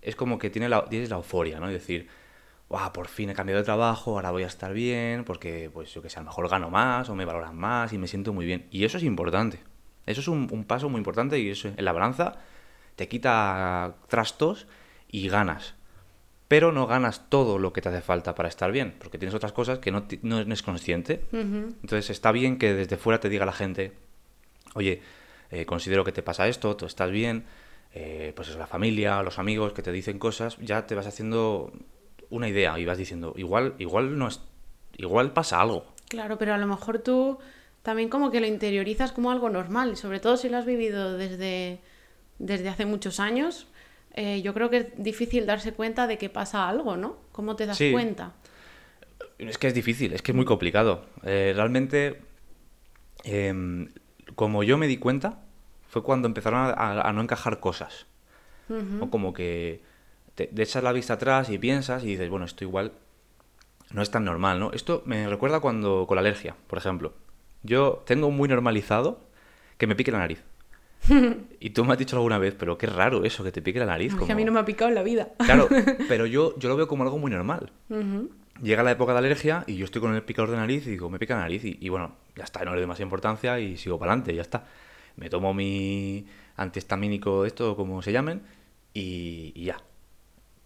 es 0.00 0.14
como 0.16 0.38
que 0.38 0.50
tiene 0.50 0.68
la, 0.68 0.84
tienes 0.84 1.10
la 1.10 1.16
euforia, 1.16 1.58
¿no? 1.58 1.68
Y 1.68 1.72
decir, 1.72 2.08
¡guau! 2.68 2.92
Por 2.92 3.08
fin 3.08 3.30
he 3.30 3.34
cambiado 3.34 3.58
de 3.60 3.64
trabajo, 3.64 4.12
ahora 4.12 4.30
voy 4.30 4.44
a 4.44 4.46
estar 4.46 4.72
bien, 4.72 5.24
porque, 5.24 5.70
pues 5.72 5.92
yo 5.92 6.02
que 6.02 6.08
sé, 6.10 6.18
a 6.18 6.22
lo 6.22 6.26
mejor 6.26 6.48
gano 6.48 6.70
más 6.70 7.08
o 7.08 7.16
me 7.16 7.24
valoran 7.24 7.56
más 7.56 7.92
y 7.92 7.98
me 7.98 8.06
siento 8.06 8.32
muy 8.32 8.46
bien. 8.46 8.66
Y 8.70 8.84
eso 8.84 8.96
es 8.98 9.02
importante. 9.04 9.60
Eso 10.06 10.20
es 10.20 10.28
un, 10.28 10.48
un 10.52 10.64
paso 10.64 10.88
muy 10.88 10.98
importante 10.98 11.38
y 11.40 11.50
eso 11.50 11.68
en 11.68 11.84
la 11.84 11.92
balanza 11.92 12.36
te 12.96 13.08
quita 13.08 13.96
trastos 14.08 14.66
y 15.08 15.28
ganas. 15.28 15.74
Pero 16.48 16.72
no 16.72 16.86
ganas 16.86 17.28
todo 17.28 17.58
lo 17.58 17.72
que 17.74 17.82
te 17.82 17.90
hace 17.90 18.00
falta 18.00 18.34
para 18.34 18.48
estar 18.48 18.72
bien, 18.72 18.94
porque 18.98 19.18
tienes 19.18 19.34
otras 19.34 19.52
cosas 19.52 19.78
que 19.78 19.92
no, 19.92 20.06
no 20.22 20.40
eres 20.40 20.62
consciente. 20.62 21.24
Entonces 21.30 22.08
está 22.10 22.32
bien 22.32 22.58
que 22.58 22.72
desde 22.72 22.96
fuera 22.96 23.20
te 23.20 23.28
diga 23.28 23.44
la 23.44 23.52
gente, 23.52 23.92
oye, 24.74 25.02
eh, 25.50 25.66
considero 25.66 26.04
que 26.04 26.12
te 26.12 26.22
pasa 26.22 26.48
esto, 26.48 26.74
tú 26.76 26.86
estás 26.86 27.10
bien, 27.10 27.44
eh, 27.94 28.32
pues 28.34 28.48
es 28.48 28.56
la 28.56 28.66
familia, 28.66 29.22
los 29.22 29.38
amigos 29.38 29.72
que 29.72 29.82
te 29.82 29.92
dicen 29.92 30.18
cosas, 30.18 30.56
ya 30.58 30.86
te 30.86 30.94
vas 30.94 31.06
haciendo 31.06 31.72
una 32.30 32.48
idea 32.48 32.78
y 32.78 32.84
vas 32.84 32.98
diciendo, 32.98 33.34
igual, 33.36 33.74
igual 33.78 34.18
no 34.18 34.28
es, 34.28 34.40
igual 34.96 35.32
pasa 35.32 35.60
algo. 35.60 35.86
Claro, 36.08 36.38
pero 36.38 36.54
a 36.54 36.58
lo 36.58 36.66
mejor 36.66 36.98
tú 37.00 37.38
también 37.82 38.08
como 38.08 38.30
que 38.30 38.40
lo 38.40 38.46
interiorizas 38.46 39.12
como 39.12 39.30
algo 39.30 39.50
normal, 39.50 39.92
y 39.92 39.96
sobre 39.96 40.20
todo 40.20 40.36
si 40.36 40.48
lo 40.48 40.58
has 40.58 40.66
vivido 40.66 41.16
desde, 41.16 41.80
desde 42.38 42.68
hace 42.68 42.86
muchos 42.86 43.20
años. 43.20 43.66
Eh, 44.14 44.42
yo 44.42 44.52
creo 44.54 44.70
que 44.70 44.76
es 44.78 44.86
difícil 44.96 45.46
darse 45.46 45.72
cuenta 45.72 46.06
de 46.06 46.18
que 46.18 46.28
pasa 46.28 46.68
algo, 46.68 46.96
¿no? 46.96 47.16
¿Cómo 47.32 47.56
te 47.56 47.66
das 47.66 47.76
Sí. 47.78 47.90
cuenta? 47.92 48.32
Es 49.38 49.58
que 49.58 49.68
es 49.68 49.74
difícil, 49.74 50.12
es 50.12 50.22
que 50.22 50.32
es 50.32 50.36
muy 50.36 50.44
complicado. 50.44 51.06
Eh, 51.22 51.52
realmente, 51.54 52.20
em, 53.24 53.88
como 54.34 54.62
yo 54.62 54.78
me 54.78 54.86
di 54.86 54.96
cuenta, 54.98 55.40
fue 55.88 56.02
cuando 56.02 56.28
empezaron 56.28 56.60
a, 56.60 56.70
a- 56.70 57.08
a 57.08 57.12
no 57.12 57.22
encajar 57.22 57.60
cosas. 57.60 58.06
O 59.00 59.08
como 59.10 59.32
que 59.32 59.80
te, 60.34 60.46
te 60.48 60.62
echas 60.62 60.82
la 60.82 60.92
vista 60.92 61.14
atrás 61.14 61.48
y 61.48 61.56
piensas 61.58 62.04
y 62.04 62.08
dices, 62.08 62.28
bueno, 62.28 62.44
esto 62.44 62.64
igual 62.64 62.92
no 63.92 64.02
es 64.02 64.10
tan 64.10 64.24
normal, 64.26 64.60
¿no? 64.60 64.72
Esto 64.72 65.02
me 65.06 65.26
recuerda 65.26 65.60
cuando 65.60 66.06
con 66.06 66.16
la 66.16 66.20
alergia, 66.20 66.54
por 66.66 66.78
ejemplo. 66.78 67.14
Yo 67.62 68.02
tengo 68.06 68.30
muy 68.30 68.46
normalizado 68.48 69.20
que 69.78 69.86
me 69.86 69.96
pique 69.96 70.12
la 70.12 70.18
nariz. 70.18 70.42
Y 71.60 71.70
tú 71.70 71.84
me 71.84 71.92
has 71.92 71.98
dicho 71.98 72.16
alguna 72.16 72.38
vez, 72.38 72.54
pero 72.58 72.78
qué 72.78 72.86
raro 72.86 73.24
eso, 73.24 73.42
que 73.42 73.50
te 73.52 73.60
pique 73.62 73.78
la 73.80 73.86
nariz. 73.86 74.12
Es 74.12 74.18
que 74.18 74.24
a 74.24 74.26
como- 74.28 74.36
mí 74.36 74.44
no 74.44 74.52
me 74.52 74.60
ha 74.60 74.64
picado 74.64 74.88
en 74.88 74.94
la 74.94 75.02
vida. 75.02 75.28
Claro, 75.38 75.68
pero 76.08 76.26
yo, 76.26 76.56
yo 76.58 76.68
lo 76.68 76.76
veo 76.76 76.86
como 76.88 77.02
algo 77.02 77.18
muy 77.18 77.30
normal. 77.30 77.72
Llega 78.62 78.82
la 78.82 78.90
época 78.92 79.12
de 79.12 79.18
alergia 79.18 79.64
y 79.66 79.76
yo 79.76 79.84
estoy 79.84 80.00
con 80.00 80.14
el 80.14 80.22
picador 80.22 80.50
de 80.50 80.56
nariz 80.56 80.86
y 80.86 80.90
digo, 80.90 81.08
me 81.10 81.18
pica 81.18 81.34
la 81.34 81.42
nariz 81.42 81.64
y, 81.64 81.78
y 81.80 81.88
bueno, 81.90 82.12
ya 82.36 82.44
está, 82.44 82.60
no 82.60 82.66
le 82.66 82.76
doy 82.76 82.80
demasiada 82.82 83.06
importancia 83.06 83.58
y 83.60 83.76
sigo 83.76 83.98
para 83.98 84.12
adelante, 84.12 84.34
ya 84.34 84.42
está. 84.42 84.66
Me 85.16 85.28
tomo 85.30 85.54
mi 85.54 86.26
antihistamínico, 86.56 87.44
esto 87.44 87.76
como 87.76 88.02
se 88.02 88.12
llamen, 88.12 88.42
y, 88.94 89.52
y 89.54 89.64
ya. 89.64 89.78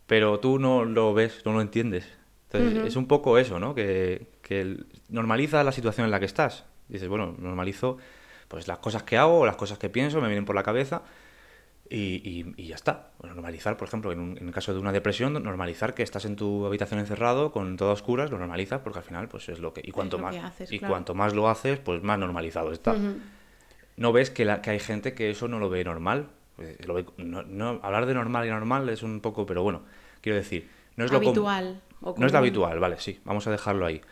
Pero 0.07 0.41
tú 0.41 0.59
no 0.59 0.85
lo 0.85 1.15
ves, 1.15 1.43
no 1.45 1.53
lo 1.53 1.61
entiendes. 1.61 2.07
Entonces, 2.51 2.87
es 2.87 2.97
un 2.97 3.07
poco 3.07 3.39
eso, 3.39 3.59
¿no? 3.59 3.75
Que, 3.75 4.27
que 4.43 4.77
normaliza 5.09 5.65
la 5.65 5.73
situación 5.73 6.05
en 6.05 6.11
la 6.11 6.19
que 6.21 6.27
estás. 6.27 6.65
Dices, 6.89 7.09
bueno, 7.09 7.35
normalizo 7.39 7.97
pues 8.53 8.69
las 8.69 8.79
cosas 8.79 9.03
que 9.03 9.17
hago, 9.17 9.47
las 9.47 9.57
cosas 9.57 9.79
que 9.79 9.89
pienso, 9.89 10.21
me 10.21 10.29
vienen 10.29 10.45
por 10.45 10.55
la 10.55 10.63
cabeza 10.63 11.01
y, 11.89 12.21
y- 12.23 12.55
y 12.59 12.67
ya 12.69 12.75
está. 12.75 13.09
Normalizar, 13.23 13.79
por 13.79 13.89
ejemplo, 13.89 14.13
en, 14.13 14.21
un- 14.21 14.37
en 14.39 14.47
el 14.47 14.53
caso 14.55 14.75
de 14.75 14.79
una 14.79 14.93
depresión, 14.93 15.33
normalizar 15.33 15.95
que 15.95 16.03
estás 16.03 16.27
en 16.27 16.37
tu 16.37 16.67
habitación 16.67 17.01
encerrado 17.01 17.51
con 17.51 17.79
todo 17.79 17.89
a 17.89 17.93
oscuras, 17.95 18.31
lo 18.31 18.39
normalizas 18.39 18.81
porque 18.83 18.99
al 18.99 19.05
final 19.07 19.29
pues 19.29 19.49
es 19.49 19.59
lo 19.59 19.73
que... 19.73 19.81
Y 19.83 19.91
cuanto, 19.91 20.19
más, 20.19 20.37
haces, 20.37 20.71
y 20.71 20.79
claro. 20.79 20.93
cuanto 20.93 21.15
más 21.15 21.33
lo 21.35 21.49
haces, 21.49 21.79
pues 21.79 22.03
más 22.03 22.19
normalizado 22.19 22.73
está. 22.73 22.95
No 23.97 24.13
ves 24.13 24.29
que, 24.31 24.45
la- 24.45 24.61
que 24.61 24.71
hay 24.71 24.79
gente 24.81 25.15
que 25.15 25.31
eso 25.31 25.49
no 25.49 25.59
lo 25.59 25.71
ve 25.71 25.83
normal. 25.83 26.29
Eh, 26.59 26.77
lo 26.87 26.93
ve- 26.95 27.07
no- 27.17 27.43
no- 27.43 27.81
hablar 27.83 28.05
de 28.05 28.13
normal 28.13 28.47
y 28.47 28.51
normal 28.51 28.89
es 28.91 29.03
un 29.03 29.21
poco, 29.23 29.47
pero 29.47 29.63
bueno, 29.63 29.83
quiero 30.21 30.37
decir, 30.37 30.69
no 30.97 31.07
es 31.07 31.11
lo 31.11 31.17
Habitual 31.17 31.81
o 32.03 32.15
no 32.19 32.27
es 32.27 32.33
lo 32.33 32.39
habitual, 32.39 32.79
vale, 32.79 32.99
sí, 33.01 33.19
vamos 33.25 33.47
a 33.47 33.51
dejarlo 33.51 33.87
ahí. 33.87 34.03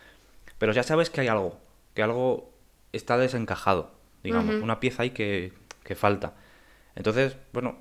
Pero 0.58 0.72
ya 0.72 0.82
sabes 0.82 1.10
que 1.10 1.20
hay 1.20 1.28
algo, 1.28 1.58
que 1.94 2.02
algo 2.02 2.50
está 2.92 3.18
desencajado, 3.18 3.90
digamos, 4.22 4.56
una 4.56 4.80
pieza 4.80 5.02
ahí 5.02 5.10
que, 5.10 5.52
que 5.82 5.94
falta. 5.94 6.34
Entonces, 6.94 7.36
bueno, 7.52 7.78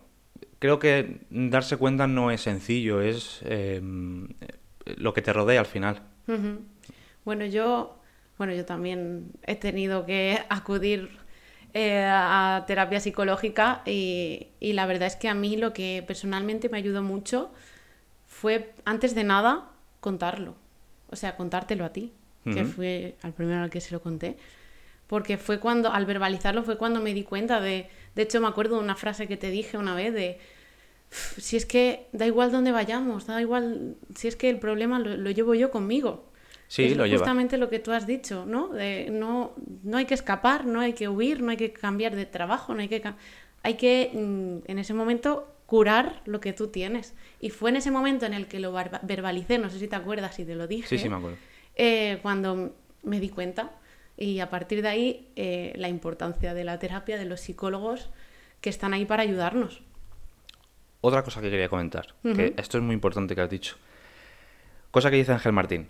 creo 0.60 0.80
que 0.80 1.21
darse 1.30 1.78
cuenta 1.78 2.08
no 2.08 2.32
es 2.32 2.41
sencillo, 2.41 3.02
es 3.02 3.39
eh, 3.43 3.82
lo 4.97 5.13
que 5.13 5.21
te 5.21 5.34
rodea 5.34 5.60
al 5.60 5.65
final. 5.65 6.02
Bueno, 7.25 7.45
yo, 7.45 7.99
bueno, 8.38 8.54
yo 8.54 8.65
también 8.65 9.32
he 9.45 9.56
tenido 9.56 10.06
que 10.06 10.39
acudir 10.49 11.10
eh, 11.73 12.06
a 12.08 12.63
terapia 12.67 12.99
psicológica 12.99 13.82
y, 13.86 14.47
y 14.60 14.73
la 14.73 14.86
verdad 14.86 15.08
es 15.08 15.15
que 15.15 15.30
a 15.30 15.34
mí 15.34 15.58
lo 15.58 15.73
que 15.73 16.04
personalmente 16.06 16.69
me 16.69 16.78
ayudó 16.78 17.04
mucho 17.04 17.52
fue, 18.28 18.73
antes 18.86 19.15
de 19.15 19.23
nada, 19.23 19.69
contarlo. 19.99 20.56
O 21.10 21.15
sea, 21.15 21.36
contártelo 21.36 21.86
a 21.86 21.89
ti, 21.89 22.13
que 22.45 22.63
fue 22.65 23.15
al 23.21 23.34
primero 23.34 23.62
al 23.62 23.69
que 23.69 23.82
se 23.82 23.93
lo 23.93 24.02
conté. 24.02 24.38
Porque 25.10 25.38
fue 25.38 25.60
cuando, 25.60 25.91
al 25.91 26.06
verbalizarlo, 26.06 26.63
fue 26.63 26.78
cuando 26.78 27.02
me 27.02 27.13
di 27.13 27.24
cuenta 27.24 27.60
de... 27.60 27.89
De 28.15 28.22
hecho, 28.22 28.39
me 28.39 28.48
acuerdo 28.48 28.78
de 28.78 28.84
una 28.84 28.95
frase 28.95 29.28
que 29.28 29.36
te 29.38 29.50
dije 29.50 29.76
una 29.78 29.95
vez 29.95 30.13
de... 30.13 30.38
Si 31.10 31.58
es 31.58 31.65
que 31.65 32.06
da 32.12 32.28
igual 32.28 32.52
dónde 32.52 32.72
vayamos, 32.72 33.26
da 33.26 33.41
igual... 33.41 33.95
Si 34.15 34.28
es 34.28 34.36
que 34.36 34.50
el 34.50 34.60
problema 34.60 35.00
lo, 35.00 35.17
lo 35.17 35.32
llevo 35.32 35.56
yo 35.56 35.72
conmigo. 35.72 36.30
Sí, 36.67 36.84
es 36.84 36.95
lo 36.98 37.08
lleva. 37.08 37.17
justamente 37.17 37.58
lo 37.58 37.69
que 37.69 37.80
tú 37.80 37.91
has 37.91 38.06
dicho, 38.06 38.45
¿no? 38.45 38.67
De 38.67 39.10
no, 39.12 39.54
no 39.84 39.98
hay 39.98 40.06
que 40.06 40.13
escapar, 40.13 40.65
no 40.67 40.80
hay 40.80 40.93
que 40.93 41.10
huir, 41.10 41.41
no 41.41 41.50
hay 41.50 41.58
que 41.58 41.74
cambiar 41.74 42.15
de 42.15 42.26
trabajo, 42.28 42.76
no 42.76 42.82
hay 42.82 42.88
que... 42.88 43.02
Hay 43.63 43.74
que, 43.74 44.12
mm, 44.13 44.69
en 44.69 44.78
ese 44.80 44.93
momento, 44.93 45.52
curar 45.65 46.22
lo 46.26 46.39
que 46.39 46.54
tú 46.54 46.67
tienes. 46.67 47.15
Y 47.41 47.50
fue 47.50 47.72
en 47.72 47.78
ese 47.78 47.89
momento 47.89 48.28
en 48.28 48.34
el 48.36 48.45
que 48.48 48.60
lo 48.60 48.72
verba- 48.72 49.00
verbalicé, 49.02 49.58
no 49.58 49.72
sé 49.72 49.80
si 49.80 49.88
te 49.88 49.95
acuerdas 49.95 50.38
y 50.38 50.45
te 50.45 50.54
lo 50.54 50.67
dije. 50.67 50.88
Sí, 50.88 51.00
sí, 51.00 51.10
me 51.10 51.15
acuerdo. 51.15 51.38
eh, 51.76 52.19
cuando 52.22 52.76
me 53.02 53.19
di 53.19 53.30
cuenta. 53.30 53.72
Y 54.21 54.41
a 54.41 54.49
partir 54.49 54.82
de 54.82 54.89
ahí, 54.89 55.32
eh, 55.38 55.71
la 55.77 55.88
importancia 55.88 56.53
de 56.53 56.65
la 56.65 56.77
terapia, 56.77 57.17
de 57.17 57.23
los 57.23 57.39
psicólogos 57.39 58.10
que 58.60 58.69
están 58.69 58.93
ahí 58.93 59.05
para 59.05 59.23
ayudarnos. 59.23 59.82
Otra 60.99 61.23
cosa 61.23 61.39
que 61.39 61.49
quería 61.49 61.69
comentar, 61.69 62.08
que 62.21 62.53
esto 62.58 62.77
es 62.77 62.84
muy 62.84 62.93
importante 62.93 63.34
que 63.34 63.39
has 63.39 63.49
dicho. 63.49 63.77
Cosa 64.91 65.10
que 65.10 65.15
dice 65.15 65.32
Ángel 65.32 65.53
Martín. 65.53 65.88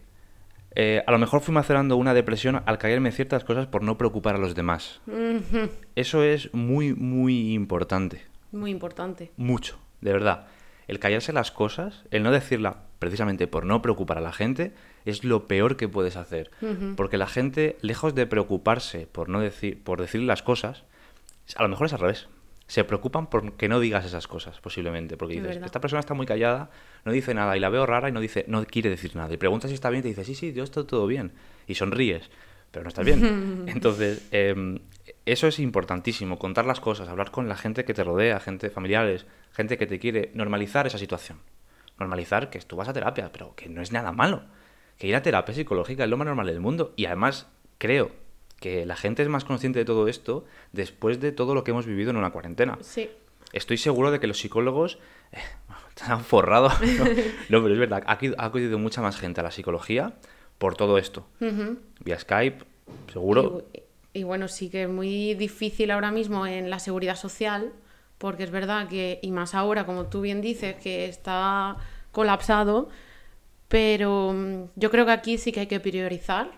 Eh, 0.76 1.04
a 1.08 1.12
lo 1.12 1.18
mejor 1.18 1.42
fui 1.42 1.52
macerando 1.56 1.98
una 1.98 2.14
depresión 2.14 2.62
al 2.68 2.78
caerme 2.78 3.12
ciertas 3.12 3.44
cosas 3.44 3.66
por 3.66 3.82
no 3.82 3.98
preocupar 3.98 4.36
a 4.36 4.38
los 4.38 4.54
demás. 4.54 5.02
Eso 5.96 6.22
es 6.24 6.54
muy, 6.54 6.94
muy 6.94 7.56
importante. 7.56 8.22
Muy 8.52 8.70
importante. 8.70 9.32
Mucho, 9.38 9.80
de 10.02 10.14
verdad. 10.14 10.46
El 10.88 11.00
callarse 11.00 11.34
las 11.34 11.50
cosas, 11.50 12.04
el 12.12 12.22
no 12.22 12.32
decirla 12.32 12.84
precisamente 13.00 13.48
por 13.48 13.66
no 13.66 13.82
preocupar 13.82 14.20
a 14.20 14.22
la 14.22 14.34
gente, 14.34 14.74
es 15.10 15.24
lo 15.24 15.48
peor 15.48 15.78
que 15.78 15.88
puedes 15.88 16.16
hacer. 16.16 16.52
Porque 16.96 17.18
la 17.18 17.28
gente, 17.28 17.78
lejos 17.82 18.16
de 18.16 18.26
preocuparse 18.26 19.08
por 19.12 19.30
no 19.30 19.40
decir, 19.40 19.84
por 19.84 20.00
decir 20.02 20.22
las 20.22 20.44
cosas, 20.44 20.84
a 21.56 21.64
lo 21.64 21.70
mejor 21.70 21.88
es 21.88 21.94
al 21.94 22.00
revés. 22.00 22.28
se 22.68 22.84
preocupan 22.84 23.28
por 23.28 23.54
que 23.54 23.68
no 23.68 23.80
digas 23.80 24.06
esas 24.06 24.28
cosas, 24.28 24.60
posiblemente. 24.62 25.18
Porque 25.18 25.38
Es 25.38 25.44
dices, 25.44 25.64
esta 25.64 25.82
persona 25.82 26.00
está 26.00 26.14
muy 26.14 26.26
callada, 26.26 26.70
no 27.04 27.12
dice 27.12 27.34
nada 27.34 27.58
y 27.58 27.60
la 27.60 27.70
veo 27.70 27.86
rara 27.86 28.10
y 28.10 28.12
no 28.12 28.20
dice, 28.20 28.46
no 28.48 28.64
quiere 28.66 28.90
decir 28.90 29.16
nada. 29.16 29.34
Y 29.34 29.38
preguntas 29.38 29.70
si 29.70 29.76
está 29.76 29.90
bien 29.90 30.02
y 30.02 30.04
te 30.04 30.10
dice, 30.10 30.24
sí, 30.24 30.36
sí, 30.36 30.54
yo 30.54 30.64
estoy 30.64 30.86
todo 30.86 31.08
bien. 31.08 31.32
Y 31.68 31.76
sonríes, 31.76 32.30
pero 32.72 32.84
no 32.84 32.90
estás 32.90 33.06
bien. 33.06 33.66
Entonces, 33.68 34.28
eh, 34.32 34.80
eso 35.26 35.48
es 35.48 35.60
importantísimo, 35.60 36.40
contar 36.40 36.66
las 36.66 36.80
cosas, 36.80 37.08
hablar 37.08 37.32
con 37.32 37.48
la 37.50 37.56
gente 37.56 37.86
que 37.86 37.94
te 37.94 38.04
rodea, 38.04 38.40
gente 38.40 38.70
familiares, 38.70 39.26
gente 39.52 39.78
que 39.78 39.88
te 39.88 40.00
quiere, 40.00 40.32
normalizar 40.34 40.88
esa 40.88 40.98
situación. 40.98 41.40
Normalizar 42.00 42.50
que 42.50 42.60
tú 42.60 42.76
vas 42.76 42.88
a 42.88 42.94
terapia, 42.94 43.32
pero 43.32 43.56
que 43.56 43.70
no 43.70 43.82
es 43.82 43.92
nada 43.92 44.12
malo. 44.12 44.44
Que 45.00 45.08
ir 45.08 45.16
a 45.16 45.24
terapia 45.24 45.56
psicológica 45.56 46.04
es 46.04 46.10
lo 46.12 46.18
más 46.18 46.28
normal 46.28 46.46
del 46.46 46.60
mundo. 46.60 46.94
Y 46.96 47.06
además, 47.06 47.48
creo 47.80 48.12
que 48.60 48.86
la 48.86 48.96
gente 48.96 49.24
es 49.24 49.30
más 49.30 49.46
consciente 49.46 49.80
de 49.80 49.86
todo 49.86 50.08
esto 50.08 50.46
después 50.74 51.20
de 51.20 51.32
todo 51.32 51.56
lo 51.56 51.64
que 51.64 51.72
hemos 51.72 51.86
vivido 51.88 52.12
en 52.12 52.18
una 52.18 52.30
cuarentena. 52.32 52.78
Sí. 52.82 53.10
Estoy 53.54 53.78
seguro 53.78 54.12
de 54.12 54.20
que 54.20 54.28
los 54.28 54.38
psicólogos 54.38 55.00
eh, 55.32 55.38
se 55.96 56.06
han 56.12 56.24
forrado. 56.24 56.70
No, 56.70 57.06
no, 57.50 57.64
pero 57.64 57.74
es 57.74 57.80
verdad, 57.80 58.04
ha 58.06 58.20
acu- 58.20 58.36
ha 58.38 58.46
acudido 58.46 58.78
mucha 58.78 59.02
más 59.02 59.18
gente 59.18 59.40
a 59.40 59.44
la 59.44 59.50
psicología 59.52 60.14
por 60.60 60.76
todo 60.76 60.98
esto. 61.00 61.26
Ujú. 61.42 61.78
Vía 62.04 62.20
Skype, 62.20 62.66
seguro. 63.14 63.64
Y, 64.14 64.20
y 64.20 64.24
bueno, 64.24 64.50
sí 64.50 64.70
que 64.70 64.84
es 64.84 64.90
muy 64.90 65.34
difícil 65.36 65.90
ahora 65.92 66.12
mismo 66.12 66.46
en 66.46 66.70
la 66.70 66.80
seguridad 66.80 67.16
social, 67.16 67.72
porque 68.18 68.44
es 68.44 68.52
verdad 68.52 68.90
que, 68.90 69.20
y 69.22 69.32
más 69.32 69.56
ahora, 69.56 69.86
como 69.86 70.08
tú 70.08 70.20
bien 70.20 70.42
dices, 70.42 70.76
que 70.76 71.06
está 71.06 71.78
colapsado, 72.12 72.90
pero 73.70 74.34
mm, 74.34 74.72
yo 74.76 74.92
creo 74.92 75.06
que 75.06 75.12
aquí 75.14 75.38
sí 75.38 75.54
que 75.54 75.62
hay 75.62 75.68
que 75.68 75.80
priorizar 75.80 76.52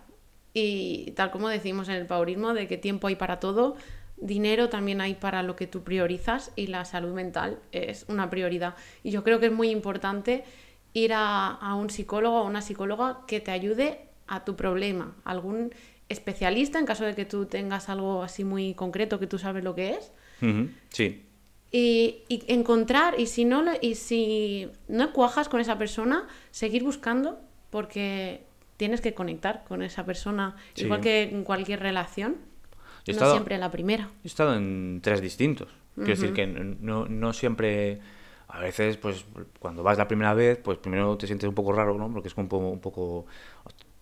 y 0.54 1.12
tal 1.12 1.30
como 1.30 1.48
decimos 1.48 1.88
en 1.90 1.96
el 1.96 2.08
paurismo, 2.08 2.54
de 2.56 2.68
que 2.68 2.78
tiempo 2.78 3.08
hay 3.08 3.16
para 3.16 3.40
todo, 3.40 3.76
dinero 4.18 4.70
también 4.70 5.02
hay 5.02 5.16
para 5.16 5.44
lo 5.44 5.56
que 5.56 5.68
tú 5.68 5.84
priorizas 5.84 6.52
y 6.56 6.68
la 6.68 6.86
salud 6.86 7.14
mental 7.14 7.60
es 7.72 8.06
una 8.08 8.30
prioridad. 8.30 8.76
Y 9.04 9.12
yo 9.12 9.24
creo 9.24 9.40
que 9.40 9.48
es 9.48 9.52
muy 9.52 9.70
importante 9.70 10.44
ir 10.94 11.12
a, 11.14 11.76
un 11.76 11.90
psicólogo 11.90 12.42
o 12.42 12.48
una 12.48 12.62
psicóloga 12.62 13.22
que 13.28 13.40
te 13.40 13.52
ayude 13.52 14.08
a 14.28 14.44
tu 14.44 14.56
problema, 14.56 15.16
algún 15.24 15.74
especialista 16.10 16.80
en 16.80 16.86
caso 16.86 17.06
de 17.06 17.16
que 17.16 17.26
tú 17.26 17.46
tengas 17.46 17.88
algo 17.88 18.24
así 18.24 18.44
muy 18.44 18.74
concreto 18.74 19.20
que 19.20 19.28
tú 19.28 19.38
sabes 19.38 19.64
lo 19.64 19.76
que 19.76 19.92
es. 19.92 20.12
Sí, 20.90 21.26
Y, 21.72 22.24
y 22.28 22.44
encontrar, 22.54 23.18
y 23.20 23.28
si 23.28 23.46
no 23.46 23.62
lo- 23.62 23.72
y 23.82 23.96
si 23.96 24.68
no 24.90 25.14
cuajas 25.14 25.48
con 25.48 25.60
esa 25.62 25.78
persona, 25.78 26.28
seguir 26.52 26.84
buscando, 26.84 27.40
porque 27.70 28.44
tienes 28.78 29.00
que 29.00 29.14
conectar 29.14 29.64
con 29.68 29.82
esa 29.82 30.06
persona, 30.06 30.56
Sí. 30.74 30.84
igual 30.86 31.00
que 31.02 31.24
en 31.24 31.44
cualquier 31.44 31.80
relación. 31.80 32.38
Yo 33.06 33.14
no 33.14 33.18
estado- 33.18 33.32
siempre 33.34 33.58
la 33.58 33.72
primera. 33.72 34.10
He 34.24 34.28
estado 34.28 34.56
en 34.56 35.00
tres 35.02 35.22
distintos. 35.22 35.70
Quiero 35.96 36.10
decir 36.12 36.34
que 36.34 36.46
no, 36.48 37.06
no 37.06 37.34
siempre. 37.34 38.00
A 38.48 38.60
veces, 38.60 38.98
pues, 38.98 39.24
cuando 39.60 39.82
vas 39.82 39.98
la 39.98 40.08
primera 40.10 40.34
vez, 40.34 40.58
pues 40.58 40.78
primero 40.78 41.18
te 41.18 41.26
sientes 41.26 41.48
un 41.48 41.56
poco 41.56 41.72
raro, 41.72 41.98
¿no? 41.98 42.12
Porque 42.12 42.28
es 42.28 42.34
como 42.34 42.44
un 42.44 42.50
poco. 42.50 42.68
Un 42.70 42.80
poco 42.82 43.26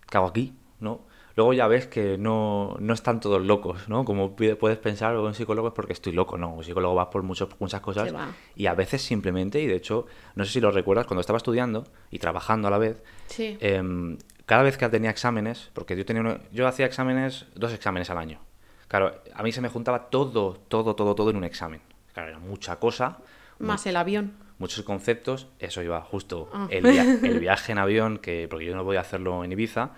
¿Qué 0.08 0.16
hago 0.16 0.26
aquí? 0.26 0.52
¿No? 0.80 1.02
Luego 1.36 1.52
ya 1.52 1.66
ves 1.68 1.86
que 1.86 2.18
no, 2.18 2.76
no 2.80 2.92
están 2.94 3.20
todos 3.20 3.40
locos, 3.44 3.88
¿no? 3.88 4.04
Como 4.04 4.34
puedes 4.36 4.78
pensar, 4.78 5.14
o 5.16 5.24
un 5.24 5.34
psicólogo 5.34 5.68
es 5.68 5.74
porque 5.74 5.92
estoy 5.92 6.12
loco, 6.12 6.36
¿no? 6.36 6.52
Un 6.54 6.64
psicólogo 6.64 6.94
vas 6.94 7.06
por 7.08 7.22
muchos, 7.22 7.48
muchas 7.60 7.80
cosas. 7.80 8.14
Va. 8.14 8.28
Y 8.56 8.66
a 8.66 8.74
veces 8.74 9.02
simplemente, 9.02 9.60
y 9.60 9.66
de 9.66 9.76
hecho, 9.76 10.06
no 10.34 10.44
sé 10.44 10.52
si 10.52 10.60
lo 10.60 10.70
recuerdas, 10.70 11.06
cuando 11.06 11.20
estaba 11.20 11.36
estudiando 11.36 11.84
y 12.10 12.18
trabajando 12.18 12.68
a 12.68 12.70
la 12.70 12.78
vez, 12.78 13.02
Sí. 13.26 13.56
Em, 13.60 14.18
cada 14.46 14.62
vez 14.64 14.76
que 14.76 14.88
tenía 14.88 15.10
exámenes, 15.10 15.70
porque 15.72 15.96
yo 15.96 16.04
tenía 16.04 16.20
uno- 16.22 16.38
yo 16.52 16.66
hacía 16.66 16.86
exámenes, 16.86 17.46
dos 17.54 17.72
exámenes 17.72 18.10
al 18.10 18.18
año. 18.18 18.40
Claro, 18.88 19.14
a 19.34 19.42
mí 19.44 19.52
se 19.52 19.60
me 19.60 19.68
juntaba 19.68 20.10
todo, 20.10 20.54
todo, 20.68 20.96
todo, 20.96 21.14
todo 21.14 21.30
en 21.30 21.36
un 21.36 21.44
examen. 21.44 21.80
Claro, 22.12 22.30
era 22.30 22.38
mucha 22.40 22.76
cosa, 22.80 23.18
Más 23.60 23.86
el 23.86 23.94
avión. 23.94 24.32
muchos 24.58 24.84
conceptos, 24.84 25.46
eso 25.60 25.80
iba 25.82 26.00
justo 26.02 26.50
Ah. 26.52 26.66
el, 26.70 26.82
via- 26.82 27.18
el 27.22 27.38
viaje 27.40 27.70
en 27.70 27.78
avión, 27.78 28.18
que 28.18 28.48
porque 28.50 28.64
yo 28.66 28.74
no 28.74 28.82
voy 28.82 28.96
a 28.96 29.00
hacerlo 29.02 29.44
en 29.44 29.52
Ibiza, 29.52 29.90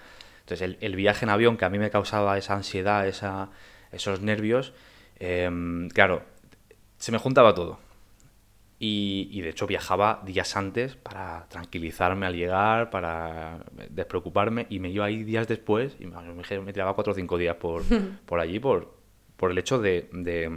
entonces 0.52 0.76
el, 0.80 0.84
el 0.84 0.96
viaje 0.96 1.24
en 1.24 1.30
avión 1.30 1.56
que 1.56 1.64
a 1.64 1.70
mí 1.70 1.78
me 1.78 1.90
causaba 1.90 2.36
esa 2.38 2.54
ansiedad, 2.54 3.06
esa, 3.06 3.50
esos 3.90 4.20
nervios, 4.20 4.72
em, 5.18 5.88
claro, 5.88 6.22
se 6.98 7.12
me 7.12 7.18
juntaba 7.18 7.54
todo. 7.54 7.78
Y, 8.78 9.28
y 9.30 9.42
de 9.42 9.50
hecho 9.50 9.68
viajaba 9.68 10.22
días 10.26 10.56
antes 10.56 10.96
para 10.96 11.46
tranquilizarme 11.48 12.26
al 12.26 12.34
llegar, 12.34 12.90
para 12.90 13.64
despreocuparme, 13.90 14.66
y 14.70 14.80
me 14.80 14.90
iba 14.90 15.04
ahí 15.04 15.22
días 15.22 15.46
después, 15.46 15.96
y 16.00 16.06
me, 16.06 16.16
me, 16.20 16.60
me 16.60 16.72
tiraba 16.72 16.94
cuatro 16.94 17.12
o 17.12 17.16
cinco 17.16 17.38
días 17.38 17.56
por, 17.56 17.82
por 18.26 18.40
allí 18.40 18.58
por, 18.58 18.92
por 19.36 19.52
el 19.52 19.58
hecho 19.58 19.78
de, 19.80 20.08
de, 20.12 20.50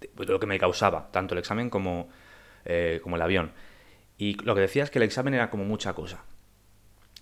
de- 0.00 0.24
de 0.26 0.32
lo 0.32 0.38
que 0.38 0.46
me 0.46 0.58
causaba, 0.58 1.08
tanto 1.10 1.34
el 1.34 1.38
examen 1.38 1.70
como, 1.70 2.10
eh, 2.66 3.00
como 3.02 3.16
el 3.16 3.22
avión. 3.22 3.52
Y 4.18 4.34
lo 4.44 4.54
que 4.54 4.60
decía 4.60 4.84
es 4.84 4.90
que 4.90 4.98
el 4.98 5.04
examen 5.04 5.32
era 5.34 5.48
como 5.50 5.64
mucha 5.64 5.94
cosa. 5.94 6.22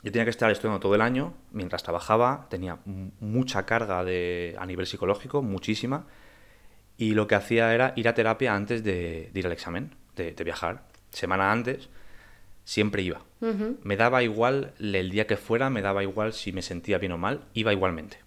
Yo 0.03 0.11
tenía 0.11 0.25
que 0.25 0.31
estar 0.31 0.51
estudiando 0.51 0.81
todo 0.81 0.95
el 0.95 1.01
año, 1.01 1.35
mientras 1.53 1.83
trabajaba, 1.83 2.47
tenía 2.51 2.79
mucha 2.85 3.65
carga 3.67 4.05
de, 4.05 4.57
a 4.59 4.67
nivel 4.67 4.87
psicológico, 4.87 5.43
muchísima, 5.43 6.07
y 6.97 7.15
lo 7.15 7.27
que 7.27 7.37
hacía 7.37 7.73
era 7.73 7.93
ir 7.97 8.09
a 8.09 8.15
terapia 8.15 8.55
antes 8.55 8.83
de, 8.83 9.31
de 9.33 9.41
ir 9.41 9.47
al 9.47 9.53
examen, 9.53 9.95
de, 10.17 10.33
de 10.33 10.45
viajar. 10.45 10.88
Semana 11.11 11.53
antes, 11.53 11.88
siempre 12.65 13.03
iba. 13.03 13.23
Me 13.83 13.97
daba 13.97 14.23
igual 14.23 14.73
el 14.79 15.11
día 15.11 15.27
que 15.27 15.37
fuera, 15.37 15.69
me 15.69 15.83
daba 15.83 16.03
igual 16.03 16.33
si 16.33 16.53
me 16.53 16.62
sentía 16.62 16.99
bien 16.99 17.12
o 17.12 17.19
mal, 17.19 17.45
iba 17.55 17.73
igualmente. 17.73 18.19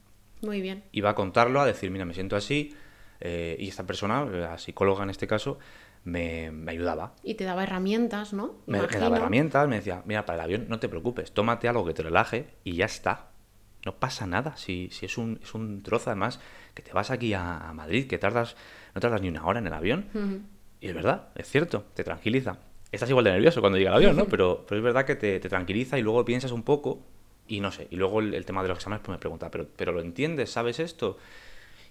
Muy 0.41 0.61
bien. 0.61 0.83
Iba 0.91 1.11
a 1.11 1.15
contarlo, 1.15 1.61
a 1.61 1.65
decir, 1.65 1.89
mira, 1.89 2.05
me 2.05 2.13
siento 2.13 2.35
así, 2.35 2.75
eh, 3.21 3.55
y 3.59 3.69
esta 3.69 3.85
persona, 3.85 4.25
la 4.25 4.57
psicóloga 4.57 5.03
en 5.03 5.09
este 5.09 5.25
caso, 5.25 5.57
me, 6.05 6.51
me 6.51 6.71
ayudaba. 6.71 7.13
Y 7.23 7.33
te 7.33 7.43
daba 7.43 7.63
herramientas, 7.63 8.31
¿no? 8.31 8.55
Me, 8.67 8.79
me 8.79 8.87
daba 8.99 9.17
herramientas, 9.17 9.67
me 9.67 9.77
decía, 9.77 10.03
mira, 10.05 10.25
para 10.25 10.37
el 10.37 10.43
avión 10.43 10.65
no 10.69 10.79
te 10.79 10.87
preocupes, 10.87 11.33
tómate 11.33 11.67
algo 11.67 11.85
que 11.85 11.93
te 11.93 12.03
relaje 12.03 12.47
y 12.63 12.75
ya 12.75 12.85
está. 12.85 13.31
No 13.85 13.95
pasa 13.95 14.25
nada, 14.25 14.55
si, 14.55 14.89
si 14.91 15.05
es, 15.05 15.17
un, 15.17 15.39
es 15.43 15.53
un 15.53 15.83
trozo 15.83 16.09
además, 16.11 16.39
que 16.73 16.81
te 16.81 16.93
vas 16.93 17.11
aquí 17.11 17.33
a, 17.33 17.69
a 17.69 17.73
Madrid, 17.73 18.07
que 18.07 18.17
tardas, 18.17 18.55
no 18.93 19.01
tardas 19.01 19.21
ni 19.21 19.27
una 19.29 19.45
hora 19.45 19.59
en 19.59 19.67
el 19.67 19.73
avión. 19.73 20.47
Y 20.79 20.87
es 20.87 20.93
verdad, 20.93 21.29
es 21.35 21.49
cierto, 21.49 21.85
te 21.93 22.03
tranquiliza. 22.03 22.57
Estás 22.91 23.09
igual 23.09 23.25
de 23.25 23.31
nervioso 23.31 23.61
cuando 23.61 23.77
llega 23.77 23.89
el 23.91 23.97
avión, 23.97 24.15
¿no? 24.15 24.25
Pero, 24.29 24.65
pero 24.67 24.79
es 24.79 24.83
verdad 24.83 25.05
que 25.05 25.15
te, 25.15 25.39
te 25.39 25.49
tranquiliza 25.49 25.97
y 25.97 26.01
luego 26.01 26.23
piensas 26.23 26.51
un 26.51 26.63
poco 26.63 26.99
y 27.47 27.59
no 27.59 27.71
sé. 27.71 27.87
Y 27.91 27.95
luego 27.95 28.19
el, 28.21 28.33
el 28.33 28.45
tema 28.45 28.61
de 28.63 28.69
los 28.69 28.77
exámenes 28.77 29.03
pues 29.03 29.15
me 29.15 29.19
pregunta, 29.19 29.51
¿pero, 29.51 29.67
¿pero 29.75 29.91
lo 29.91 30.01
entiendes? 30.01 30.51
¿Sabes 30.51 30.79
esto? 30.79 31.17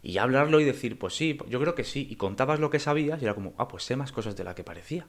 Y 0.04 0.18
hablarlo 0.18 0.60
y 0.60 0.64
decir, 0.64 0.98
pues 0.98 1.14
sí, 1.16 1.38
yo 1.48 1.58
creo 1.60 1.74
que 1.74 1.82
sí. 1.82 2.06
Y 2.10 2.16
contabas 2.16 2.60
lo 2.60 2.68
que 2.68 2.78
sabías 2.78 3.20
y 3.22 3.24
era 3.24 3.34
como, 3.34 3.54
ah, 3.56 3.68
pues 3.68 3.84
sé 3.84 3.96
más 3.96 4.12
cosas 4.12 4.36
de 4.36 4.44
la 4.44 4.54
que 4.54 4.62
parecía. 4.62 5.06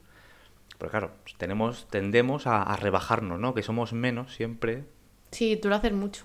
Pero 0.78 0.90
claro, 0.90 1.12
tenemos, 1.38 1.86
tendemos 1.90 2.48
a, 2.48 2.64
a 2.64 2.78
rebajarnos, 2.78 3.38
¿no? 3.38 3.54
Que 3.54 3.62
somos 3.62 3.92
menos 3.92 4.34
siempre. 4.34 4.86
Sí, 5.32 5.58
tú 5.62 5.68
lo 5.68 5.76
haces 5.76 5.92
mucho. 5.92 6.24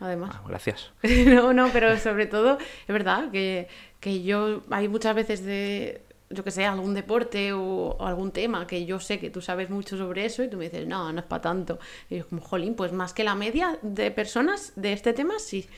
Además. 0.00 0.34
Ah, 0.34 0.42
gracias. 0.46 0.90
No, 1.26 1.52
no, 1.52 1.70
pero 1.72 1.96
sobre 1.98 2.26
todo, 2.26 2.58
es 2.58 2.88
verdad 2.88 3.30
que, 3.30 3.68
que 4.00 4.24
yo, 4.24 4.62
hay 4.70 4.88
muchas 4.88 5.14
veces 5.14 5.44
de, 5.44 6.02
yo 6.30 6.42
que 6.42 6.50
sé, 6.50 6.64
algún 6.66 6.94
deporte 6.94 7.52
o, 7.52 7.62
o 7.62 8.06
algún 8.06 8.32
tema 8.32 8.66
que 8.66 8.86
yo 8.86 8.98
sé 8.98 9.20
que 9.20 9.30
tú 9.30 9.40
sabes 9.40 9.70
mucho 9.70 9.96
sobre 9.96 10.24
eso 10.24 10.42
y 10.42 10.48
tú 10.48 10.56
me 10.56 10.64
dices, 10.64 10.86
no, 10.88 11.12
no 11.12 11.20
es 11.20 11.26
para 11.26 11.42
tanto. 11.42 11.78
Y 12.10 12.18
yo 12.18 12.28
como, 12.28 12.42
jolín, 12.42 12.74
pues 12.74 12.92
más 12.92 13.14
que 13.14 13.22
la 13.22 13.36
media 13.36 13.78
de 13.82 14.10
personas 14.10 14.72
de 14.74 14.92
este 14.92 15.12
tema, 15.12 15.38
sí. 15.38 15.68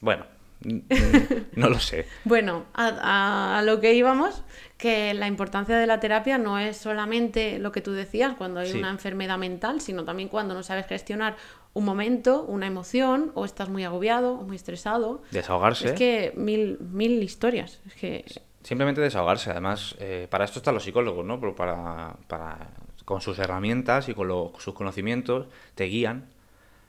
Bueno, 0.00 0.26
no 0.62 1.68
lo 1.68 1.78
sé. 1.78 2.06
Bueno, 2.24 2.64
a, 2.74 3.62
lo 3.64 3.80
que 3.80 3.94
íbamos, 3.94 4.42
que 4.78 5.14
la 5.14 5.26
importancia 5.26 5.76
de 5.76 5.86
la 5.86 6.00
terapia 6.00 6.38
no 6.38 6.58
es 6.58 6.76
solamente 6.76 7.58
lo 7.58 7.72
que 7.72 7.80
tú 7.80 7.92
decías 7.92 8.34
cuando 8.36 8.60
hay 8.60 8.72
Sí. 8.72 8.78
una 8.78 8.90
enfermedad 8.90 9.38
mental, 9.38 9.80
sino 9.80 10.04
también 10.04 10.28
cuando 10.28 10.54
no 10.54 10.62
sabes 10.62 10.86
gestionar 10.86 11.36
un 11.72 11.84
momento, 11.84 12.42
una 12.42 12.66
emoción, 12.66 13.32
o 13.34 13.44
estás 13.44 13.68
muy 13.68 13.84
agobiado 13.84 14.32
o 14.34 14.42
muy 14.42 14.56
estresado. 14.56 15.22
Desahogarse. 15.30 15.88
Es 15.88 15.92
que 15.92 16.32
mil, 16.36 16.78
mil 16.80 17.22
historias. 17.22 17.80
Es 17.86 17.94
que 17.94 18.24
Simplemente 18.62 19.00
desahogarse. 19.00 19.50
Además, 19.50 19.94
eh, 20.00 20.26
para 20.28 20.44
esto 20.44 20.58
están 20.58 20.74
los 20.74 20.82
psicólogos, 20.82 21.24
¿no? 21.24 21.38
Pero 21.38 21.54
para, 21.54 22.14
para, 22.26 22.70
con 23.04 23.20
sus 23.20 23.38
herramientas 23.38 24.08
y 24.08 24.14
con 24.14 24.26
lo- 24.26 24.52
sus 24.58 24.74
conocimientos 24.74 25.46
te 25.76 25.84
guían. 25.84 26.24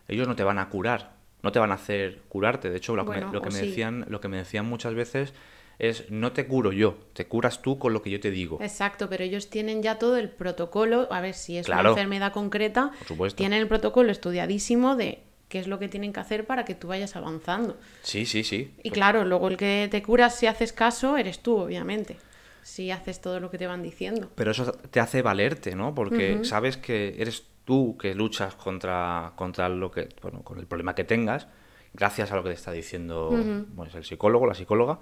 Ellos 0.07 0.27
no 0.27 0.35
te 0.35 0.43
van 0.43 0.57
a 0.57 0.69
curar, 0.69 1.11
no 1.47 1.51
te 1.53 1.59
van 1.59 1.71
a 1.71 1.75
hacer 1.75 2.19
curarte. 2.27 2.69
De 2.69 2.77
hecho, 2.77 2.95
lo, 2.95 3.05
que 3.05 3.11
me- 3.11 3.15
Bueno, 3.19 3.31
lo 3.33 3.41
que 3.41 3.47
o 3.49 3.51
me 3.51 3.59
sí. 3.59 3.67
decían, 3.67 4.05
lo 4.09 4.19
que 4.19 4.27
me 4.27 4.37
decían 4.37 4.65
muchas 4.65 4.93
veces 4.93 5.33
es 5.79 6.09
no 6.11 6.31
te 6.33 6.45
curo 6.45 6.71
yo, 6.73 6.97
te 7.13 7.25
curas 7.27 7.61
tú 7.61 7.77
con 7.79 7.93
lo 7.93 8.01
que 8.01 8.09
yo 8.09 8.19
te 8.19 8.31
digo. 8.31 8.57
Exacto, 8.61 9.07
pero 9.09 9.23
ellos 9.23 9.49
tienen 9.49 9.81
ya 9.81 9.97
todo 9.97 10.17
el 10.17 10.29
protocolo, 10.29 11.07
a 11.11 11.21
ver 11.21 11.33
si 11.35 11.57
es 11.57 11.65
Claro. 11.67 11.91
una 11.91 12.01
enfermedad 12.01 12.33
concreta, 12.33 12.91
tienen 13.35 13.61
el 13.61 13.67
protocolo 13.67 14.11
estudiadísimo 14.11 14.95
de 14.95 15.23
qué 15.47 15.59
es 15.59 15.67
lo 15.67 15.79
que 15.79 15.87
tienen 15.87 16.11
que 16.11 16.19
hacer 16.19 16.45
para 16.45 16.65
que 16.65 16.75
tú 16.75 16.87
vayas 16.87 17.15
avanzando. 17.15 17.77
Sí, 18.01 18.25
sí, 18.25 18.43
sí. 18.43 18.73
Y 18.83 18.89
claro, 18.89 19.23
luego 19.23 19.47
el 19.47 19.55
que 19.55 19.87
te 19.89 20.01
curas 20.01 20.35
si 20.35 20.47
haces 20.47 20.73
caso 20.73 21.15
eres 21.15 21.39
tú, 21.39 21.57
obviamente. 21.57 22.17
Si 22.63 22.91
haces 22.91 23.21
todo 23.21 23.39
lo 23.39 23.49
que 23.49 23.57
te 23.57 23.67
van 23.67 23.81
diciendo. 23.81 24.29
Pero 24.35 24.51
eso 24.51 24.73
te 24.73 24.99
hace 24.99 25.21
valerte, 25.21 25.75
¿no? 25.75 25.95
Porque 25.95 26.39
sabes 26.43 26.75
que 26.75 27.15
eres 27.17 27.43
tú 27.67 27.97
que 27.97 28.15
luchas 28.15 28.55
contra, 28.55 29.33
contra 29.35 29.67
lo 29.67 29.91
que, 29.91 30.07
bueno, 30.21 30.41
con 30.41 30.57
el 30.57 30.65
problema 30.67 30.95
que 30.95 31.03
tengas, 31.03 31.49
gracias 31.93 32.31
a 32.31 32.37
lo 32.37 32.41
que 32.41 32.49
te 32.49 32.55
está 32.55 32.71
diciendo 32.71 33.37
pues, 33.75 33.93
el 33.93 34.05
psicólogo, 34.05 34.47
la 34.47 34.53
psicóloga. 34.53 34.99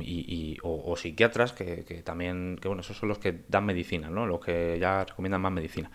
y, 0.00 0.58
o, 0.64 0.96
psiquiatras 0.96 1.52
que, 1.52 1.84
que, 1.84 2.02
también, 2.02 2.58
que 2.60 2.66
bueno, 2.66 2.80
esos 2.80 2.96
son 2.96 3.08
los 3.08 3.18
que 3.18 3.44
dan 3.46 3.64
medicina, 3.64 4.10
¿no? 4.10 4.26
Los 4.26 4.40
que 4.40 4.78
ya 4.80 5.04
recomiendan 5.04 5.40
más 5.40 5.52
medicina. 5.52 5.88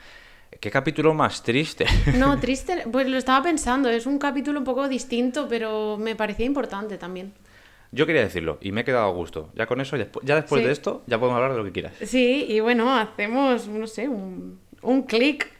¿Qué 0.61 0.71
capítulo 0.71 1.13
más 1.13 1.43
triste? 1.43 1.85
No, 2.17 2.39
triste, 2.45 2.85
pues 2.89 3.09
lo 3.09 3.17
estaba 3.17 3.43
pensando, 3.43 3.89
es 3.89 4.05
un 4.05 4.17
capítulo 4.17 4.59
un 4.59 4.65
poco 4.65 4.87
distinto, 4.87 5.47
pero 5.49 5.97
me 5.97 6.15
parecía 6.15 6.45
importante 6.45 6.97
también. 6.97 7.33
Yo 7.91 8.05
quería 8.05 8.21
decirlo 8.21 8.59
y 8.61 8.71
me 8.71 8.81
he 8.81 8.83
quedado 8.85 9.07
a 9.07 9.11
gusto. 9.11 9.51
Ya 9.55 9.65
con 9.65 9.81
eso, 9.81 9.97
ya 9.97 10.35
después 10.35 10.63
de 10.63 10.71
esto, 10.71 11.03
ya 11.07 11.19
podemos 11.19 11.35
hablar 11.35 11.51
de 11.51 11.57
lo 11.57 11.65
que 11.65 11.73
quieras. 11.73 11.93
Sí, 12.05 12.45
y 12.47 12.61
bueno, 12.61 12.95
hacemos, 12.95 13.67
no 13.67 13.87
sé, 13.87 14.07
un, 14.07 14.57
un 14.81 15.03
clic 15.03 15.51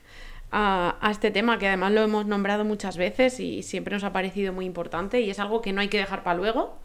a, 0.52 1.10
este 1.10 1.32
tema 1.32 1.58
que 1.58 1.68
además 1.68 1.92
lo 1.94 2.02
hemos 2.02 2.26
nombrado 2.26 2.66
muchas 2.66 2.98
veces 2.98 3.40
y 3.40 3.64
siempre 3.64 3.94
nos 3.94 4.04
ha 4.04 4.12
parecido 4.12 4.54
muy 4.54 4.66
importante 4.66 5.22
y 5.22 5.30
es 5.30 5.40
algo 5.40 5.62
que 5.62 5.72
no 5.74 5.82
hay 5.82 5.88
que 5.88 5.98
dejar 5.98 6.24
para 6.24 6.38
luego 6.38 6.78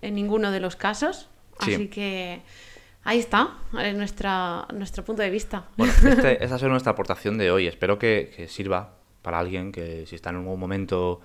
en 0.00 0.14
ninguno 0.14 0.50
de 0.50 0.60
los 0.60 0.76
casos. 0.76 1.28
Así 1.58 1.88
que 1.88 2.42
ahí 3.04 3.18
está, 3.18 3.58
en 3.78 3.96
nuestra, 3.96 4.66
nuestro 4.72 5.04
punto 5.04 5.22
de 5.22 5.30
vista. 5.30 5.66
Bueno, 5.76 5.92
este, 6.08 6.44
esa 6.44 6.56
es 6.56 6.62
nuestra 6.62 6.92
aportación 6.92 7.38
de 7.38 7.50
hoy. 7.50 7.66
Espero 7.66 7.98
que, 7.98 8.46
sirva 8.48 8.94
para 9.22 9.38
alguien 9.38 9.72
que 9.72 10.06
si 10.06 10.14
está 10.14 10.30
en 10.30 10.36
un 10.36 10.58
momento 10.58 11.20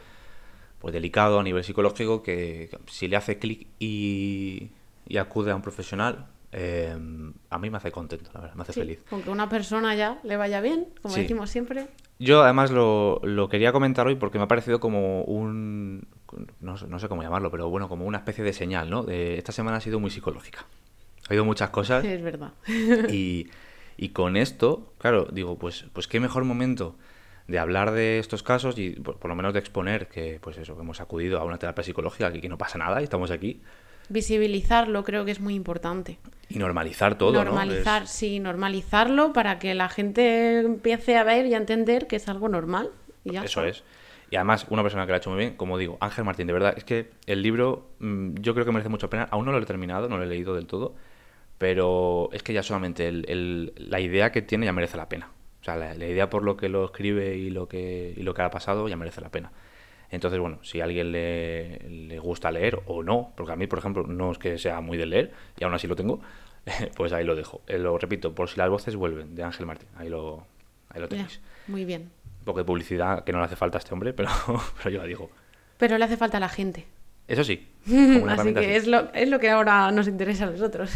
pues 0.80 0.94
delicado 0.94 1.40
a 1.40 1.44
nivel 1.44 1.64
psicológico, 1.64 2.24
que, 2.24 2.70
si 2.88 3.08
le 3.08 3.18
hace 3.18 3.38
clic 3.38 3.68
y, 3.80 4.70
y, 5.08 5.18
acude 5.18 5.52
a 5.52 5.56
un 5.56 5.62
profesional, 5.62 6.28
eh, 6.52 6.98
a 7.50 7.60
mí 7.60 7.70
me 7.70 7.78
hace 7.78 7.92
contento, 7.92 8.32
la 8.34 8.42
verdad, 8.42 8.56
me 8.56 8.64
hace 8.64 8.74
feliz. 8.74 9.00
Con 9.10 9.22
que 9.22 9.30
una 9.30 9.50
persona 9.50 9.96
ya 9.96 10.20
le 10.24 10.38
vaya 10.38 10.62
bien, 10.62 10.88
como 11.02 11.16
decimos 11.16 11.50
siempre. 11.50 11.88
Yo 12.18 12.44
además 12.44 12.72
lo, 12.72 13.22
lo, 13.24 13.48
quería 13.50 13.72
comentar 13.72 14.08
hoy 14.08 14.16
porque 14.16 14.38
me 14.38 14.44
ha 14.44 14.48
parecido 14.48 14.80
como 14.80 15.24
un, 15.24 16.08
no, 16.60 16.76
no, 16.76 17.00
sé 17.00 17.08
cómo 17.08 17.24
llamarlo, 17.24 17.52
pero 17.52 17.70
bueno, 17.70 17.88
como 17.88 18.06
una 18.06 18.18
especie 18.18 18.44
de 18.44 18.54
señal, 18.54 18.90
¿no? 18.90 19.04
De, 19.04 19.38
esta 19.38 19.52
semana 19.52 19.78
ha 19.78 19.82
sido 19.82 20.00
muy 20.00 20.10
psicológica. 20.10 20.66
Ha 21.26 21.30
habido 21.30 21.46
muchas 21.46 21.70
cosas. 21.70 22.04
Es 22.04 22.22
verdad. 22.22 22.54
Y, 23.10 23.50
y 23.98 24.10
con 24.10 24.38
esto, 24.38 24.94
claro, 24.98 25.28
digo, 25.32 25.58
pues, 25.58 25.86
pues 25.94 26.08
qué 26.08 26.20
mejor 26.20 26.44
momento 26.46 26.96
de 27.50 27.58
hablar 27.58 27.92
de 27.92 28.20
estos 28.20 28.44
casos 28.44 28.78
y 28.78 28.92
por, 28.92 29.28
lo 29.28 29.36
menos 29.36 29.54
de 29.54 29.60
exponer 29.60 30.08
que, 30.08 30.40
pues 30.40 30.58
eso, 30.58 30.76
que 30.76 30.82
hemos 30.82 31.02
acudido 31.02 31.40
a 31.40 31.44
una 31.44 31.58
terapia 31.58 31.84
psicológica 31.84 32.32
y 32.34 32.42
que 32.42 32.48
no 32.48 32.58
pasa 32.58 32.78
nada 32.78 33.02
y 33.02 33.04
estamos 33.04 33.32
aquí. 33.32 33.62
Visibilizarlo 34.10 35.04
creo 35.04 35.26
que 35.26 35.32
es 35.32 35.40
muy 35.40 35.56
importante. 35.56 36.20
Y 36.50 36.58
normalizar 36.58 37.18
todo, 37.18 37.32
normalizar, 37.44 38.08
sí, 38.08 38.40
normalizarlo 38.40 39.34
para 39.34 39.60
que 39.60 39.76
la 39.76 39.88
gente 39.88 40.60
empiece 40.60 41.16
a 41.16 41.24
ver 41.24 41.46
y 41.46 41.54
a 41.54 41.58
entender 41.58 42.08
que 42.08 42.16
es 42.16 42.28
algo 42.28 42.50
normal. 42.50 42.90
Y 43.24 43.34
ya 43.34 43.44
Eso 43.44 43.64
es. 43.64 43.84
Y 44.32 44.36
además, 44.36 44.66
una 44.70 44.84
persona 44.84 45.06
que 45.06 45.12
lo 45.12 45.16
ha 45.16 45.18
hecho 45.18 45.30
muy 45.30 45.40
bien, 45.40 45.56
como 45.56 45.78
digo, 45.78 45.98
Ángel 46.02 46.24
Martín, 46.24 46.48
de 46.48 46.54
verdad, 46.54 46.74
es 46.78 46.84
que 46.84 47.12
el 47.26 47.42
libro 47.42 47.90
mm, 48.00 48.36
yo 48.36 48.54
creo 48.54 48.66
que 48.66 48.72
merece 48.72 48.90
mucha 48.90 49.10
pena. 49.10 49.28
Aún 49.32 49.46
no 49.46 49.52
lo 49.52 49.58
he 49.58 49.66
terminado, 49.66 50.08
no 50.08 50.18
lo 50.18 50.24
he 50.24 50.28
leído 50.28 50.56
del 50.56 50.68
todo, 50.68 50.96
pero 51.58 52.30
es 52.32 52.44
que 52.44 52.54
ya 52.54 52.64
solamente 52.64 53.12
la 53.12 54.00
idea 54.00 54.32
que 54.32 54.42
tiene 54.42 54.66
ya 54.66 54.74
merece 54.74 54.98
la 54.98 55.10
pena. 55.10 55.30
O 55.62 55.64
sea, 55.64 55.76
la, 55.76 55.94
idea 55.96 56.30
por 56.30 56.44
lo 56.44 56.58
que 56.58 56.70
lo 56.70 56.86
escribe 56.86 57.36
y 57.38 57.50
lo 57.50 57.68
que, 57.68 58.14
y 58.16 58.22
lo 58.22 58.34
que 58.34 58.42
ha 58.42 58.50
pasado 58.52 58.88
ya 58.88 58.96
merece 58.98 59.22
la 59.22 59.30
pena. 59.30 59.52
Entonces, 60.12 60.40
bueno, 60.40 60.60
si 60.64 60.82
a 60.82 60.86
alguien 60.86 61.12
le, 61.12 61.80
le, 61.90 62.20
gusta 62.20 62.52
leer 62.52 62.80
o 62.88 63.04
no, 63.04 63.32
porque 63.36 63.54
a 63.54 63.56
mí, 63.56 63.68
por 63.68 63.80
ejemplo, 63.80 64.04
no 64.08 64.32
es 64.32 64.38
que 64.38 64.58
sea 64.58 64.82
muy 64.82 64.98
de 64.98 65.06
leer, 65.06 65.32
y 65.58 65.64
aún 65.64 65.74
así 65.74 65.88
lo 65.88 65.96
tengo, 65.96 66.20
pues 66.96 67.14
ahí 67.14 67.26
lo 67.26 67.36
dejo. 67.36 67.62
Eh, 67.68 67.78
lo 67.78 67.98
repito, 67.98 68.34
por 68.34 68.50
si 68.50 68.58
las 68.58 68.70
voces 68.70 68.96
vuelven, 68.96 69.36
de 69.36 69.44
Ángel 69.44 69.66
Martín. 69.66 69.88
Ahí 69.98 70.10
lo, 70.10 70.46
ahí 70.90 71.00
lo 71.00 71.08
tenéis. 71.08 71.40
muy 71.68 71.86
bien 71.86 72.10
poco 72.50 72.60
de 72.60 72.66
publicidad 72.66 73.24
que 73.24 73.32
no 73.32 73.40
le 73.40 73.46
hace 73.46 73.56
falta 73.56 73.78
a 73.78 73.80
este 73.80 73.94
hombre, 73.94 74.14
pero, 74.14 74.30
pero 74.78 74.90
yo 74.90 74.98
la 75.00 75.06
digo. 75.06 75.30
Pero 75.78 75.98
le 75.98 76.06
hace 76.06 76.18
falta 76.18 76.38
a 76.38 76.40
la 76.40 76.50
gente. 76.50 76.88
Eso 77.28 77.44
sí. 77.44 77.68
así 78.28 78.54
que 78.54 78.76
es 78.76 78.88
lo, 78.88 79.14
es 79.14 79.30
lo 79.30 79.40
que 79.40 79.50
ahora 79.50 79.92
nos 79.92 80.08
interesa 80.08 80.46
a 80.46 80.50
nosotros. 80.50 80.92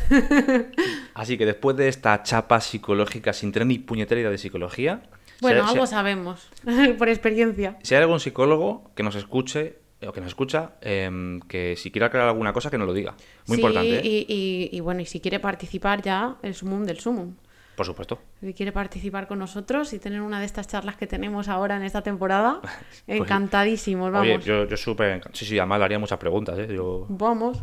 así 1.13 1.37
que 1.37 1.45
después 1.45 1.77
de 1.77 1.87
esta 1.87 2.23
chapa 2.23 2.59
psicológica 2.59 3.33
sin 3.33 3.51
tener 3.51 3.67
ni 3.67 3.79
puñetera 3.79 4.19
idea 4.19 4.31
de 4.31 4.37
psicología... 4.37 5.03
Bueno, 5.41 5.65
algo 5.67 5.87
sabemos, 5.87 6.49
por 6.97 7.09
experiencia. 7.09 7.77
Si 7.83 7.95
hay 7.95 8.01
algún 8.01 8.19
psicólogo 8.19 8.91
que 8.95 9.03
nos 9.03 9.15
escuche 9.15 9.77
o 10.07 10.11
que 10.11 10.21
nos 10.21 10.29
escucha, 10.29 10.73
em, 10.81 11.39
que 11.41 11.75
si 11.75 11.91
quiere 11.91 12.05
aclarar 12.05 12.29
alguna 12.29 12.53
cosa, 12.53 12.69
que 12.69 12.77
nos 12.77 12.87
lo 12.87 12.93
diga. 12.93 13.15
Muy 13.47 13.57
importante. 13.57 13.99
¿eh? 13.99 14.01
Y, 14.03 14.25
y, 14.27 14.77
y, 14.77 14.79
bueno, 14.81 15.01
y 15.01 15.05
si 15.05 15.19
quiere 15.19 15.39
participar 15.39 16.01
ya, 16.01 16.35
el 16.41 16.55
sumum 16.55 16.83
del 16.83 16.99
sumum. 16.99 17.35
Por 17.75 17.85
supuesto. 17.85 18.19
Si 18.39 18.53
quiere 18.53 18.71
participar 18.71 19.27
con 19.27 19.39
nosotros 19.39 19.93
y 19.93 19.99
tener 19.99 20.21
una 20.21 20.39
de 20.39 20.45
estas 20.45 20.67
charlas 20.67 20.95
que 20.95 21.07
tenemos 21.07 21.47
ahora 21.47 21.75
en 21.75 21.83
esta 21.83 22.03
temporada, 22.03 22.59
pues, 22.61 23.19
encantadísimos, 23.19 24.11
vamos. 24.11 24.27
Oye, 24.27 24.39
yo, 24.39 24.67
yo 24.67 24.77
súper... 24.77 25.21
Sí, 25.33 25.45
sí, 25.45 25.57
además 25.57 25.79
le 25.79 25.85
haría 25.85 25.99
muchas 25.99 26.19
preguntas, 26.19 26.59
¿eh? 26.59 26.77
Vamos. 27.09 27.61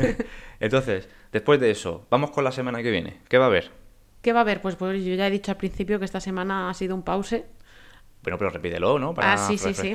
Entonces, 0.60 1.08
después 1.32 1.60
de 1.60 1.70
eso, 1.70 2.06
vamos 2.08 2.30
con 2.30 2.44
la 2.44 2.52
semana 2.52 2.82
que 2.82 2.90
viene. 2.90 3.20
¿Qué 3.28 3.36
va 3.36 3.44
a 3.44 3.48
haber? 3.48 3.81
¿Qué 4.22 4.32
va 4.32 4.40
a 4.40 4.42
haber? 4.42 4.62
Pues, 4.62 4.76
pues 4.76 5.04
yo 5.04 5.14
ya 5.14 5.26
he 5.26 5.30
dicho 5.30 5.50
al 5.50 5.58
principio 5.58 5.98
que 5.98 6.04
esta 6.04 6.20
semana 6.20 6.70
ha 6.70 6.74
sido 6.74 6.94
un 6.94 7.02
pause. 7.02 7.44
Bueno, 8.22 8.38
pero 8.38 8.50
repítelo, 8.50 8.98
¿no? 8.98 9.14
Para 9.14 9.34
ah, 9.34 9.36
sí, 9.36 9.58
sí, 9.58 9.74
sí. 9.74 9.92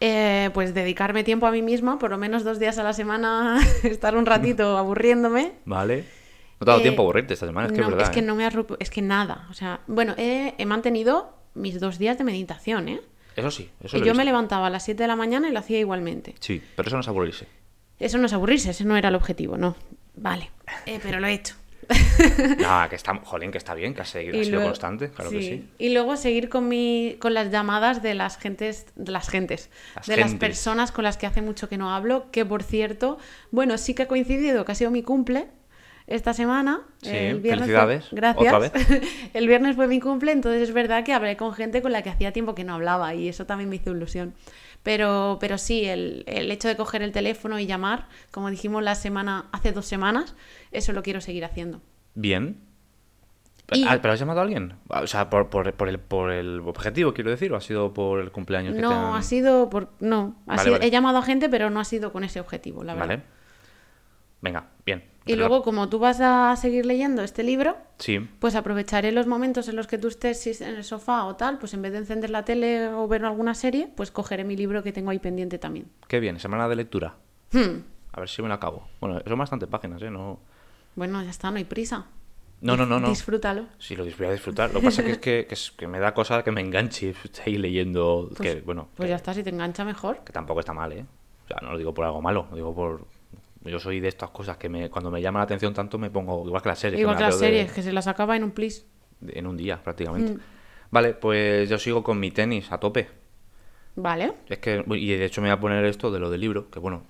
Eh, 0.00 0.50
pues 0.52 0.74
dedicarme 0.74 1.24
tiempo 1.24 1.46
a 1.46 1.50
mí 1.50 1.62
misma, 1.62 1.98
por 1.98 2.10
lo 2.10 2.18
menos 2.18 2.44
dos 2.44 2.58
días 2.58 2.78
a 2.78 2.82
la 2.82 2.92
semana, 2.92 3.60
estar 3.84 4.16
un 4.16 4.26
ratito 4.26 4.76
aburriéndome. 4.78 5.52
Vale 5.64 6.04
no 6.58 6.64
te 6.64 6.70
ha 6.70 6.72
dado 6.72 6.82
tiempo 6.82 7.02
a 7.02 7.04
eh, 7.04 7.06
aburrirte 7.06 7.34
esta 7.34 7.46
semana, 7.46 7.66
es 7.66 7.72
que 7.72 7.80
es 7.80 7.86
verdad. 7.86 8.04
Es 8.04 8.10
que 8.10 8.20
¿eh? 8.20 8.22
no 8.22 8.34
me 8.34 8.48
es 8.78 8.90
que 8.90 9.02
nada. 9.02 9.46
O 9.50 9.54
sea, 9.54 9.80
bueno, 9.86 10.14
he, 10.16 10.64
mantenido 10.64 11.34
mis 11.54 11.80
dos 11.80 11.98
días 11.98 12.16
de 12.16 12.24
meditación, 12.24 12.88
¿eh? 12.88 13.00
Eso 13.34 13.50
sí, 13.50 13.70
eso 13.82 13.98
Y 13.98 14.02
yo 14.02 14.14
me 14.14 14.24
levantaba 14.24 14.68
a 14.68 14.70
las 14.70 14.84
7 14.84 15.02
de 15.02 15.06
la 15.06 15.16
mañana 15.16 15.48
y 15.48 15.52
lo 15.52 15.58
hacía 15.58 15.78
igualmente. 15.78 16.34
Sí, 16.40 16.62
pero 16.74 16.86
eso 16.86 16.96
no 16.96 17.02
es 17.02 17.08
aburrirse. 17.08 17.46
Eso 17.98 18.16
no 18.16 18.26
es 18.26 18.32
aburrirse, 18.32 18.70
ese 18.70 18.84
no 18.84 18.96
era 18.96 19.10
el 19.10 19.14
objetivo, 19.14 19.58
no. 19.58 19.76
Vale, 20.14 20.50
eh, 20.86 20.98
pero 21.02 21.20
lo 21.20 21.26
he 21.26 21.34
hecho. 21.34 21.54
que 22.90 22.96
está, 22.96 23.14
jolín, 23.24 23.50
que 23.50 23.58
está 23.58 23.74
bien, 23.74 23.94
que 23.94 24.02
has, 24.02 24.08
seguido, 24.08 24.42
sido 24.42 24.62
constante, 24.62 25.10
claro 25.10 25.30
que 25.30 25.42
sí. 25.42 25.68
Y 25.78 25.90
luego 25.90 26.16
seguir 26.16 26.48
con 26.48 26.68
mi, 26.68 27.16
con 27.20 27.34
las 27.34 27.50
llamadas 27.50 28.02
de 28.02 28.14
las 28.14 28.38
gentes, 28.38 28.86
de 28.96 29.12
las 29.12 29.28
gentes, 29.28 29.70
de 30.06 30.16
las 30.16 30.34
personas 30.34 30.92
con 30.92 31.04
las 31.04 31.16
que 31.16 31.26
hace 31.26 31.42
mucho 31.42 31.68
que 31.68 31.78
no 31.78 31.94
hablo, 31.94 32.30
que 32.30 32.44
por 32.44 32.62
cierto, 32.62 33.18
bueno, 33.50 33.78
sí 33.78 33.94
que 33.94 34.04
ha 34.04 34.08
coincidido 34.08 34.64
que 34.64 34.72
ha 34.72 34.74
sido 34.74 34.90
mi 34.90 35.02
cumple, 35.02 35.48
esta 36.06 36.32
semana. 36.32 36.82
el 37.02 37.40
viernes 37.40 37.66
felicidades. 37.66 38.06
gracias. 38.12 38.54
Otra 38.54 38.58
vez. 38.58 38.72
el 39.34 39.48
viernes 39.48 39.76
fue 39.76 39.88
mi 39.88 40.00
cumple, 40.00 40.32
entonces 40.32 40.62
es 40.62 40.74
verdad 40.74 41.04
que 41.04 41.12
hablé 41.12 41.36
con 41.36 41.52
gente 41.52 41.82
con 41.82 41.92
la 41.92 42.02
que 42.02 42.10
hacía 42.10 42.32
tiempo 42.32 42.54
que 42.54 42.64
no 42.64 42.74
hablaba 42.74 43.14
y 43.14 43.28
eso 43.28 43.46
también 43.46 43.68
me 43.68 43.76
hizo 43.76 43.90
ilusión. 43.90 44.34
Pero, 44.86 45.38
pero 45.40 45.58
sí, 45.58 45.84
el, 45.84 46.22
el 46.28 46.48
hecho 46.52 46.68
de 46.68 46.76
coger 46.76 47.02
el 47.02 47.10
teléfono 47.10 47.58
y 47.58 47.66
llamar, 47.66 48.06
como 48.30 48.50
dijimos 48.50 48.84
la 48.84 48.94
semana, 48.94 49.46
hace 49.50 49.72
dos 49.72 49.84
semanas, 49.84 50.36
eso 50.70 50.92
lo 50.92 51.02
quiero 51.02 51.20
seguir 51.20 51.44
haciendo. 51.44 51.80
Bien. 52.14 52.60
Ah, 53.84 53.98
¿Pero 54.00 54.14
has 54.14 54.20
llamado 54.20 54.38
a 54.38 54.42
alguien? 54.44 54.74
O 54.86 55.08
sea, 55.08 55.28
por, 55.28 55.50
por, 55.50 55.72
por, 55.72 55.88
el, 55.88 55.98
por 55.98 56.30
el 56.30 56.60
objetivo, 56.60 57.12
quiero 57.14 57.30
decir, 57.30 57.52
o 57.52 57.56
ha 57.56 57.60
sido 57.60 57.92
por 57.92 58.20
el 58.20 58.30
cumpleaños 58.30 58.76
que 58.76 58.80
No, 58.80 59.16
ha 59.16 59.22
sido 59.22 59.68
por. 59.70 59.90
No, 59.98 60.36
he 60.80 60.88
llamado 60.92 61.18
a 61.18 61.22
gente, 61.22 61.48
pero 61.48 61.68
no 61.68 61.80
ha 61.80 61.84
sido 61.84 62.12
con 62.12 62.22
ese 62.22 62.38
objetivo, 62.38 62.84
la 62.84 62.94
verdad. 62.94 63.08
Vale. 63.08 63.22
Venga, 64.40 64.68
bien. 64.84 65.04
Y 65.26 65.34
luego, 65.34 65.62
como 65.62 65.88
tú 65.88 65.98
vas 65.98 66.20
a 66.20 66.54
seguir 66.54 66.86
leyendo 66.86 67.22
este 67.22 67.42
libro, 67.42 67.76
sí. 67.98 68.20
pues 68.38 68.54
aprovecharé 68.54 69.10
los 69.10 69.26
momentos 69.26 69.68
en 69.68 69.74
los 69.74 69.88
que 69.88 69.98
tú 69.98 70.06
estés 70.06 70.60
en 70.60 70.76
el 70.76 70.84
sofá 70.84 71.24
o 71.24 71.34
tal, 71.34 71.58
pues 71.58 71.74
en 71.74 71.82
vez 71.82 71.92
de 71.92 71.98
encender 71.98 72.30
la 72.30 72.44
tele 72.44 72.88
o 72.88 73.08
ver 73.08 73.24
alguna 73.24 73.54
serie, 73.54 73.88
pues 73.96 74.12
cogeré 74.12 74.44
mi 74.44 74.56
libro 74.56 74.84
que 74.84 74.92
tengo 74.92 75.10
ahí 75.10 75.18
pendiente 75.18 75.58
también. 75.58 75.90
Qué 76.06 76.20
bien, 76.20 76.38
semana 76.38 76.68
de 76.68 76.76
lectura. 76.76 77.16
Hmm. 77.52 77.80
A 78.12 78.20
ver 78.20 78.28
si 78.28 78.40
me 78.40 78.48
lo 78.48 78.54
acabo. 78.54 78.86
Bueno, 79.00 79.20
son 79.26 79.38
bastantes 79.38 79.68
páginas, 79.68 80.00
¿eh? 80.02 80.10
No... 80.10 80.38
Bueno, 80.94 81.22
ya 81.24 81.30
está, 81.30 81.50
no 81.50 81.56
hay 81.56 81.64
prisa. 81.64 82.06
No, 82.60 82.76
no, 82.76 82.86
no, 82.86 83.00
no. 83.00 83.08
Disfrútalo. 83.08 83.66
Sí, 83.78 83.96
lo 83.96 84.04
voy 84.04 84.26
a 84.26 84.32
disfrutar. 84.32 84.72
Lo 84.72 84.80
que 84.80 84.86
pasa 84.86 85.02
es 85.02 85.18
que, 85.18 85.46
es 85.50 85.72
que, 85.72 85.86
me 85.86 85.98
da 85.98 86.14
cosa 86.14 86.42
que 86.42 86.50
me 86.52 86.60
enganche 86.60 87.14
ahí 87.44 87.58
leyendo. 87.58 88.30
Pues, 88.34 88.40
que, 88.40 88.60
bueno, 88.62 88.88
pues 88.96 89.10
ya 89.10 89.16
está, 89.16 89.34
si 89.34 89.42
te 89.42 89.50
engancha 89.50 89.84
mejor. 89.84 90.20
Que 90.24 90.32
tampoco 90.32 90.60
está 90.60 90.72
mal, 90.72 90.92
¿eh? 90.92 91.04
O 91.44 91.48
sea, 91.48 91.58
no 91.62 91.72
lo 91.72 91.78
digo 91.78 91.92
por 91.92 92.06
algo 92.06 92.22
malo, 92.22 92.46
lo 92.50 92.56
digo 92.56 92.74
por, 92.74 93.06
yo 93.68 93.80
soy 93.80 94.00
de 94.00 94.08
estas 94.08 94.30
cosas 94.30 94.56
que 94.56 94.68
me, 94.68 94.90
cuando 94.90 95.10
me 95.10 95.20
llama 95.20 95.40
la 95.40 95.44
atención 95.44 95.74
tanto 95.74 95.98
me 95.98 96.10
pongo, 96.10 96.46
igual 96.46 96.62
que 96.62 96.68
las 96.68 96.78
series. 96.78 97.00
Igual 97.00 97.16
que, 97.16 97.22
las 97.22 97.38
series, 97.38 97.72
que 97.72 97.82
se 97.82 97.92
las 97.92 98.06
acaba 98.06 98.36
en 98.36 98.44
un 98.44 98.50
plis. 98.50 98.86
En 99.28 99.46
un 99.46 99.56
día, 99.56 99.82
prácticamente. 99.82 100.34
Mm. 100.34 100.40
Vale, 100.90 101.14
pues 101.14 101.68
yo 101.68 101.78
sigo 101.78 102.02
con 102.02 102.20
mi 102.20 102.30
tenis 102.30 102.70
a 102.70 102.78
tope. 102.78 103.08
Vale. 103.96 104.34
Es 104.46 104.58
que, 104.58 104.84
y 104.90 105.08
de 105.14 105.24
hecho 105.24 105.40
me 105.40 105.48
voy 105.48 105.54
a 105.54 105.60
poner 105.60 105.84
esto 105.86 106.10
de 106.10 106.18
lo 106.18 106.30
del 106.30 106.42
libro, 106.42 106.70
que 106.70 106.78
bueno, 106.78 107.06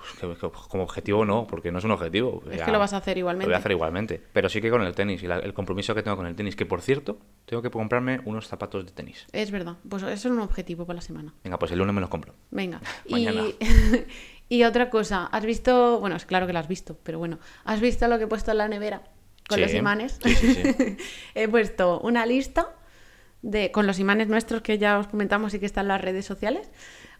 como 0.69 0.85
objetivo 0.85 1.25
no, 1.25 1.45
porque 1.47 1.73
no 1.73 1.79
es 1.79 1.85
un 1.85 1.90
objetivo. 1.90 2.45
Es 2.49 2.62
que 2.62 2.71
lo 2.71 2.79
vas 2.79 2.92
a 2.92 2.99
hacer 2.99 3.19
igualmente. 3.19 3.47
Lo 3.47 3.51
voy 3.51 3.57
a 3.57 3.59
hacer 3.59 3.73
igualmente. 3.73 4.23
Pero 4.33 4.49
sí 4.49 4.61
que 4.61 4.71
con 4.71 4.83
el 4.83 4.95
tenis 4.95 5.21
y 5.23 5.27
el 5.27 5.53
compromiso 5.53 5.97
que 5.97 6.05
tengo 6.05 6.16
con 6.16 6.27
el 6.27 6.37
tenis, 6.37 6.55
que 6.55 6.64
por 6.64 6.81
cierto, 6.81 7.19
tengo 7.45 7.61
que 7.61 7.71
comprarme 7.71 8.21
unos 8.25 8.47
zapatos 8.47 8.87
de 8.87 8.92
tenis. 8.92 9.27
Es 9.33 9.51
verdad, 9.51 9.77
pues 9.88 10.05
eso 10.05 10.12
es 10.12 10.25
un 10.27 10.38
objetivo 10.38 10.87
para 10.87 10.99
la 10.99 11.01
semana. 11.01 11.35
Venga, 11.42 11.59
pues 11.59 11.73
el 11.73 11.79
lunes 11.79 11.92
me 11.92 12.01
los 12.01 12.09
compro. 12.09 12.35
Venga. 12.53 12.81
Mañana. 13.11 13.42
Y 13.49 13.57
otra 14.64 14.90
cosa, 14.90 15.26
¿has 15.26 15.44
visto? 15.44 16.00
Bueno, 16.00 16.16
es 16.16 16.24
claro 16.24 16.46
que 16.46 16.52
lo 16.52 16.59
has 16.59 16.68
visto, 16.68 16.98
pero 17.02 17.18
bueno, 17.18 17.38
¿has 17.64 17.80
visto 17.80 18.06
lo 18.09 18.18
que 18.18 18.24
he 18.24 18.28
puesto 18.28 18.52
en 18.52 18.59
la 18.59 18.68
nevera 18.68 19.02
con 19.48 19.61
los 19.61 19.74
imanes? 19.74 20.18
Sí, 20.22 20.35
sí, 20.35 20.54
sí. 20.54 20.96
he 21.35 21.48
puesto 21.48 22.00
una 22.00 22.26
lista 22.26 22.68
de, 23.42 23.70
con 23.70 23.87
los 23.87 23.98
imanes 23.98 24.28
nuestros 24.28 24.62
que 24.62 24.78
ya 24.78 24.98
os 24.98 25.09
comentamos 25.09 25.54
y 25.54 25.59
que 25.59 25.66
están 25.66 25.85
en 25.85 25.88
las 25.88 26.00
redes 26.00 26.26
sociales, 26.26 26.70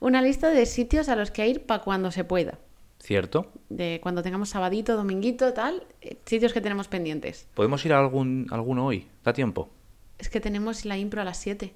una 0.01 0.23
lista 0.23 0.51
de 0.51 0.67
sitios 0.67 1.09
a 1.09 1.17
los 1.17 1.31
que 1.31 1.47
ir 1.49 1.67
para 1.67 1.83
cuando 1.83 2.11
se 2.11 2.25
pueda. 2.25 2.59
Cierto. 2.99 3.53
De 3.69 4.01
cuando 4.03 4.23
tengamos 4.23 4.49
sabadito, 4.49 4.97
dominguito, 4.97 5.53
tal, 5.53 5.87
eh, 6.01 6.19
sitios 6.25 6.53
que 6.53 6.61
tenemos 6.61 6.89
pendientes. 6.89 7.47
¿Podemos 7.55 7.85
ir 7.85 7.93
a 7.93 7.99
algún, 7.99 8.47
alguno 8.51 8.87
hoy? 8.87 9.07
¿Da 9.23 9.33
tiempo? 9.33 9.71
Es 10.19 10.29
que 10.29 10.41
tenemos 10.41 10.85
la 10.85 10.97
impro 10.97 11.21
a 11.21 11.25
las 11.25 11.37
7. 11.39 11.73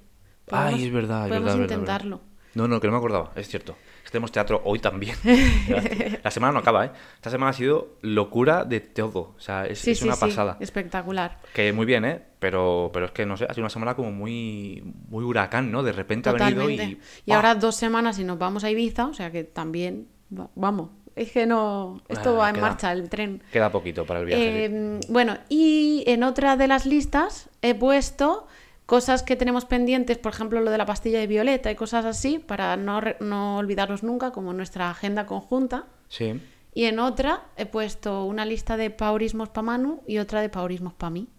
Ay, 0.49 0.85
es 0.85 0.91
verdad, 0.91 1.25
es 1.25 1.29
podemos 1.29 1.45
verdad, 1.45 1.53
es 1.53 1.59
verdad, 1.59 1.61
intentarlo. 1.61 2.21
No, 2.55 2.67
no, 2.67 2.81
que 2.81 2.87
no 2.87 2.93
me 2.93 2.97
acordaba, 2.97 3.31
es 3.35 3.47
cierto. 3.47 3.75
Tenemos 4.09 4.31
teatro 4.31 4.61
hoy 4.65 4.79
también. 4.79 5.15
la 6.23 6.31
semana 6.31 6.53
no 6.53 6.59
acaba, 6.59 6.85
¿eh? 6.85 6.91
Esta 7.15 7.29
semana 7.29 7.51
ha 7.51 7.53
sido 7.53 7.97
locura 8.01 8.65
de 8.65 8.79
todo. 8.79 9.33
O 9.37 9.39
sea, 9.39 9.65
es, 9.65 9.79
Sí, 9.79 9.91
es 9.91 9.99
sí, 9.99 10.05
una 10.05 10.15
sí, 10.15 10.21
pasada. 10.21 10.57
espectacular. 10.59 11.39
Que 11.53 11.71
muy 11.73 11.85
bien, 11.85 12.03
¿eh? 12.05 12.21
Pero, 12.39 12.89
pero 12.93 13.05
es 13.05 13.11
que, 13.11 13.25
no 13.25 13.37
sé, 13.37 13.45
ha 13.45 13.53
sido 13.53 13.63
una 13.63 13.69
semana 13.69 13.95
como 13.95 14.11
muy, 14.11 14.83
muy 15.09 15.23
huracán, 15.23 15.71
¿no? 15.71 15.83
De 15.83 15.91
repente 15.91 16.29
ha 16.29 16.33
venido 16.33 16.69
y... 16.69 16.99
Y, 17.25 17.31
ahora 17.31 17.55
dos 17.55 17.75
semanas 17.75 18.17
y 18.19 18.23
nos 18.23 18.37
vamos 18.39 18.63
a 18.63 18.69
Ibiza, 18.71 19.07
o 19.07 19.13
sea 19.13 19.31
que 19.31 19.43
también, 19.43 20.07
va- 20.37 20.49
vamos, 20.55 20.89
es 21.15 21.31
que 21.31 21.45
no, 21.45 22.01
esto 22.09 22.31
Ah, 22.31 22.37
va 22.39 22.49
en 22.49 22.55
queda- 22.55 22.61
marcha, 22.61 22.91
el 22.91 23.09
tren. 23.09 23.43
Queda 23.51 23.71
poquito 23.71 24.05
para 24.05 24.21
el 24.21 24.25
viaje. 24.25 24.43
sí. 24.43 24.73
Eh, 24.75 24.99
bueno, 25.09 25.37
y 25.49 26.03
en 26.07 26.23
otra 26.23 26.57
de 26.57 26.67
las 26.67 26.85
listas 26.85 27.49
he 27.61 27.75
puesto 27.75 28.47
cosas 28.91 29.23
que 29.23 29.37
tenemos 29.37 29.63
pendientes, 29.63 30.17
por 30.17 30.33
ejemplo, 30.33 30.59
lo 30.59 30.69
de 30.69 30.77
la 30.77 30.85
pastilla 30.85 31.17
de 31.17 31.25
violeta 31.25 31.71
y 31.71 31.75
cosas 31.75 32.03
así, 32.03 32.39
para 32.39 32.75
no, 32.75 32.99
no 33.21 33.55
olvidarlos 33.55 34.03
nunca, 34.03 34.31
como 34.33 34.51
nuestra 34.51 34.89
agenda 34.89 35.25
conjunta. 35.25 35.85
Sí. 36.09 36.41
Y 36.73 36.83
en 36.83 36.99
otra 36.99 37.45
he 37.55 37.65
puesto 37.65 38.25
una 38.25 38.43
lista 38.43 38.75
de 38.75 38.89
paurismos 38.89 39.47
para 39.47 39.61
Manu 39.61 40.03
y 40.07 40.17
otra 40.17 40.41
de 40.41 40.49
paurismos 40.49 40.93
para 40.93 41.09
mí. 41.09 41.29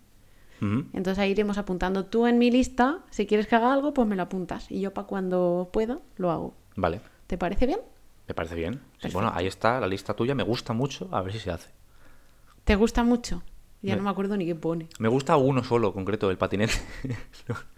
Entonces 0.62 1.18
ahí 1.18 1.32
iremos 1.32 1.58
apuntando 1.58 2.06
tú 2.06 2.26
en 2.26 2.38
mi 2.38 2.50
lista. 2.50 3.00
Si 3.10 3.26
quieres 3.26 3.46
que 3.46 3.56
haga 3.56 3.70
algo, 3.70 3.92
pues 3.92 4.08
me 4.08 4.16
lo 4.16 4.22
apuntas. 4.22 4.70
Y 4.70 4.80
yo 4.80 4.94
para 4.94 5.06
cuando 5.06 5.68
pueda, 5.74 5.98
lo 6.16 6.30
hago. 6.30 6.54
Vale, 6.76 7.02
¿Te 7.26 7.36
parece 7.36 7.66
bien? 7.66 7.80
me 8.28 8.32
parece 8.32 8.54
bien. 8.54 8.80
Sí, 8.98 9.08
bueno, 9.12 9.30
ahí 9.34 9.46
está 9.46 9.78
la 9.78 9.88
lista 9.88 10.14
tuya, 10.14 10.34
me 10.34 10.42
gusta 10.42 10.72
mucho, 10.72 11.10
a 11.12 11.20
ver 11.20 11.34
si 11.34 11.38
se 11.38 11.50
hace. 11.50 11.68
¿Te 12.64 12.76
gusta 12.76 13.04
mucho? 13.04 13.42
Ya 13.82 13.94
Me- 13.94 13.96
no 13.96 14.04
me 14.04 14.10
acuerdo 14.10 14.36
ni 14.36 14.46
qué 14.46 14.54
pone. 14.54 14.88
Me 15.00 15.08
gusta 15.08 15.36
uno 15.36 15.64
solo, 15.64 15.92
concreto, 15.92 16.30
el 16.30 16.38
patinete. 16.38 16.74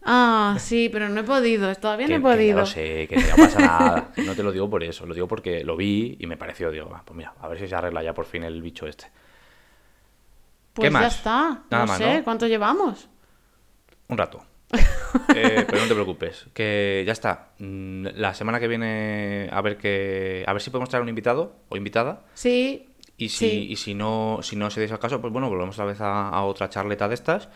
Ah, 0.07 0.57
sí, 0.61 0.91
pero 0.93 1.09
no 1.09 1.21
he 1.21 1.25
podido. 1.25 1.75
Todavía 1.77 2.07
que, 2.07 2.19
no 2.19 2.19
he 2.19 2.21
que 2.21 2.29
ya 2.29 2.37
podido. 2.37 2.59
lo 2.61 2.67
sé, 2.67 3.07
que 3.09 3.17
no 3.17 3.37
pasa 3.37 3.59
nada. 3.59 4.13
No 4.19 4.35
te 4.35 4.43
lo 4.43 4.53
digo 4.53 4.69
por 4.69 4.85
eso, 4.85 5.07
lo 5.07 5.15
digo 5.15 5.27
porque 5.27 5.65
lo 5.65 5.77
vi 5.77 6.17
y 6.21 6.27
me 6.27 6.37
pareció, 6.37 6.71
digo, 6.71 6.91
ah, 6.95 7.03
pues 7.05 7.17
mira, 7.17 7.33
a 7.41 7.49
ver 7.49 7.59
si 7.59 7.67
se 7.67 7.75
arregla 7.75 8.03
ya 8.03 8.13
por 8.13 8.27
fin 8.27 8.45
el 8.45 8.61
bicho 8.61 8.87
este. 8.87 9.07
Pues 10.75 10.89
ya 10.93 10.99
más? 10.99 11.17
está. 11.17 11.63
Nada 11.71 11.85
no 11.85 11.87
más, 11.87 11.97
sé, 11.99 12.19
¿no? 12.19 12.25
¿cuánto 12.25 12.47
llevamos? 12.47 13.09
Un 14.09 14.19
rato. 14.19 14.43
Eh, 15.33 15.65
pero 15.69 15.81
no 15.83 15.87
te 15.89 15.95
preocupes, 15.95 16.47
que 16.53 17.05
ya 17.07 17.13
está. 17.13 17.51
Mm, 17.61 18.09
La 18.17 18.35
semana 18.35 18.59
que 18.59 18.67
viene 18.67 19.49
a 19.53 19.61
ver 19.63 19.79
que 19.79 20.43
a 20.47 20.53
ver 20.53 20.61
si 20.61 20.71
podemos 20.71 20.89
traer 20.89 21.03
un 21.05 21.09
invitado 21.09 21.55
o 21.69 21.77
invitada 21.77 22.25
Sí. 22.35 22.89
Y 23.17 23.29
si 23.29 23.49
Sí. 23.51 23.67
y 23.71 23.77
si 23.77 23.95
no 23.95 24.41
si 24.43 24.57
no 24.57 24.71
se 24.71 24.81
dice 24.81 24.95
el 24.95 25.01
caso, 25.01 25.21
pues 25.21 25.33
bueno, 25.33 25.49
volvemos 25.49 25.77
otra 25.77 25.85
vez 25.87 26.01
a, 26.01 26.29
a 26.29 26.45
otra 26.45 26.69
charleta 26.69 27.09
de 27.09 27.15
estas 27.15 27.49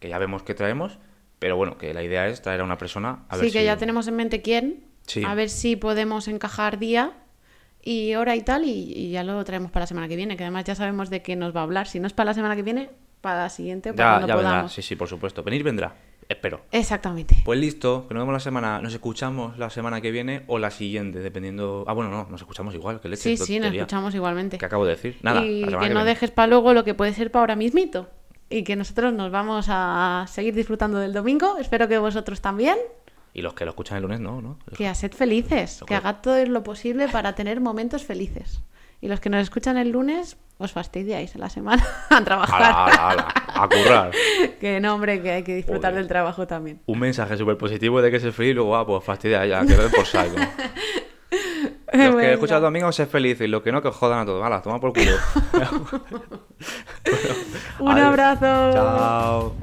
que 0.00 0.08
ya 0.08 0.18
vemos 0.18 0.42
que 0.42 0.54
traemos, 0.54 0.98
pero 1.38 1.56
bueno, 1.56 1.76
que 1.78 1.92
la 1.94 2.02
idea 2.02 2.26
es 2.28 2.40
traer 2.42 2.60
a 2.60 2.64
una 2.64 2.78
persona 2.78 3.24
a 3.28 3.36
ver 3.36 3.46
sí, 3.46 3.52
que 3.52 3.58
si- 3.60 3.64
ya 3.64 3.76
tenemos 3.76 4.06
en 4.08 4.16
mente 4.16 4.40
quién. 4.42 4.84
Sí. 5.06 5.22
A 5.26 5.34
ver 5.34 5.50
si 5.50 5.76
podemos 5.76 6.28
encajar 6.28 6.78
día 6.78 7.12
y 7.82 8.14
hora 8.14 8.34
y 8.36 8.40
tal. 8.42 8.64
Y, 8.64 8.92
y 8.96 9.10
ya 9.10 9.22
lo 9.22 9.44
traemos 9.44 9.70
para 9.70 9.82
la 9.82 9.86
semana 9.86 10.08
que 10.08 10.16
viene. 10.16 10.36
Que 10.38 10.44
además 10.44 10.64
ya 10.64 10.74
sabemos 10.74 11.10
de 11.10 11.20
qué 11.20 11.36
nos 11.36 11.54
va 11.54 11.60
a 11.60 11.64
hablar. 11.64 11.86
Si 11.86 12.00
no 12.00 12.06
es 12.06 12.14
para 12.14 12.28
la 12.30 12.34
semana 12.34 12.56
que 12.56 12.62
viene, 12.62 12.88
para 13.20 13.42
la 13.42 13.48
siguiente 13.50 13.92
para 13.92 14.04
ya, 14.06 14.12
cuando 14.14 14.28
ya 14.28 14.36
vendrá, 14.36 14.68
sí, 14.70 14.80
sí, 14.80 14.96
por 14.96 15.08
supuesto. 15.08 15.42
Venir 15.42 15.62
vendrá, 15.62 15.94
espero. 16.28 16.62
Exactamente. 16.70 17.36
Pues 17.44 17.58
listo, 17.58 18.06
que 18.08 18.14
nos 18.14 18.22
vemos 18.22 18.32
la 18.32 18.40
semana, 18.40 18.80
nos 18.80 18.92
escuchamos 18.92 19.58
la 19.58 19.70
semana 19.70 20.00
que 20.00 20.10
viene 20.10 20.44
o 20.46 20.58
la 20.58 20.70
siguiente, 20.70 21.20
dependiendo. 21.20 21.84
Ah, 21.86 21.92
bueno, 21.92 22.10
no, 22.10 22.26
nos 22.30 22.40
escuchamos 22.40 22.74
igual, 22.74 23.00
que 23.00 23.08
leche. 23.08 23.36
Sí, 23.36 23.36
sí, 23.36 23.58
nos 23.58 23.72
escuchamos 23.72 24.14
igualmente. 24.14 24.58
¿Qué 24.58 24.66
acabo 24.66 24.84
de 24.84 24.92
decir? 24.92 25.18
Nada, 25.22 25.44
y 25.44 25.60
la 25.60 25.66
que, 25.66 25.72
no 25.72 25.80
viene. 25.80 26.04
dejes 26.04 26.30
para 26.30 26.48
luego 26.48 26.72
lo 26.72 26.84
que 26.84 26.94
puede 26.94 27.12
ser 27.12 27.30
para 27.30 27.40
ahora 27.40 27.56
mismito. 27.56 28.08
Y 28.50 28.62
que 28.62 28.76
nosotros 28.76 29.12
nos 29.12 29.30
vamos 29.30 29.66
a 29.68 30.26
seguir 30.28 30.54
disfrutando 30.54 30.98
del 30.98 31.12
domingo. 31.12 31.56
Espero 31.58 31.88
que 31.88 31.98
vosotros 31.98 32.40
también. 32.40 32.76
Y 33.32 33.42
los 33.42 33.54
que 33.54 33.64
lo 33.64 33.70
escuchan 33.70 33.96
el 33.96 34.02
lunes, 34.02 34.20
no, 34.20 34.40
¿no? 34.40 34.58
Que 34.76 34.86
a 34.86 34.94
sed 34.94 35.12
felices. 35.12 35.82
Que 35.86 35.94
acuerdo. 35.94 36.08
haga 36.08 36.22
todo 36.22 36.46
lo 36.46 36.62
posible 36.62 37.08
para 37.08 37.34
tener 37.34 37.60
momentos 37.60 38.04
felices. 38.04 38.60
Y 39.00 39.08
los 39.08 39.20
que 39.20 39.28
nos 39.28 39.42
escuchan 39.42 39.76
el 39.76 39.90
lunes, 39.90 40.36
os 40.58 40.72
fastidiáis 40.72 41.34
en 41.34 41.40
la 41.40 41.48
semana 41.50 41.82
a 42.10 42.22
trabajar. 42.24 42.62
Ala, 42.62 42.84
ala, 42.84 43.08
ala, 43.10 43.34
a 43.48 43.68
currar. 43.68 44.10
que 44.60 44.80
no, 44.80 44.94
hombre, 44.94 45.20
que 45.22 45.30
hay 45.32 45.42
que 45.42 45.54
disfrutar 45.54 45.90
Joder. 45.92 46.02
del 46.04 46.08
trabajo 46.08 46.46
también. 46.46 46.80
Un 46.86 46.98
mensaje 46.98 47.36
súper 47.36 47.56
positivo 47.56 48.00
de 48.00 48.10
que 48.10 48.20
se 48.20 48.32
feliz 48.32 48.52
y 48.52 48.54
luego, 48.54 48.76
ah, 48.76 48.86
pues 48.86 49.02
fastidia 49.04 49.44
ya, 49.46 49.60
que 49.66 49.74
den 49.74 49.90
por 49.90 50.06
saco. 50.06 50.36
Los 51.92 52.16
que 52.16 52.32
escuchan 52.32 52.60
domingo, 52.60 52.90
sé 52.90 53.06
felices 53.06 53.46
y 53.46 53.48
los 53.48 53.62
que 53.62 53.70
no, 53.70 53.80
que 53.80 53.86
os 53.88 53.94
jodan 53.94 54.20
a 54.20 54.24
todos. 54.26 54.44
Hala, 54.44 54.60
toma 54.62 54.80
por 54.80 54.92
culo. 54.92 55.12
Un 57.78 57.92
Adiós. 57.92 58.06
abrazo. 58.08 58.72
Chao. 58.72 59.54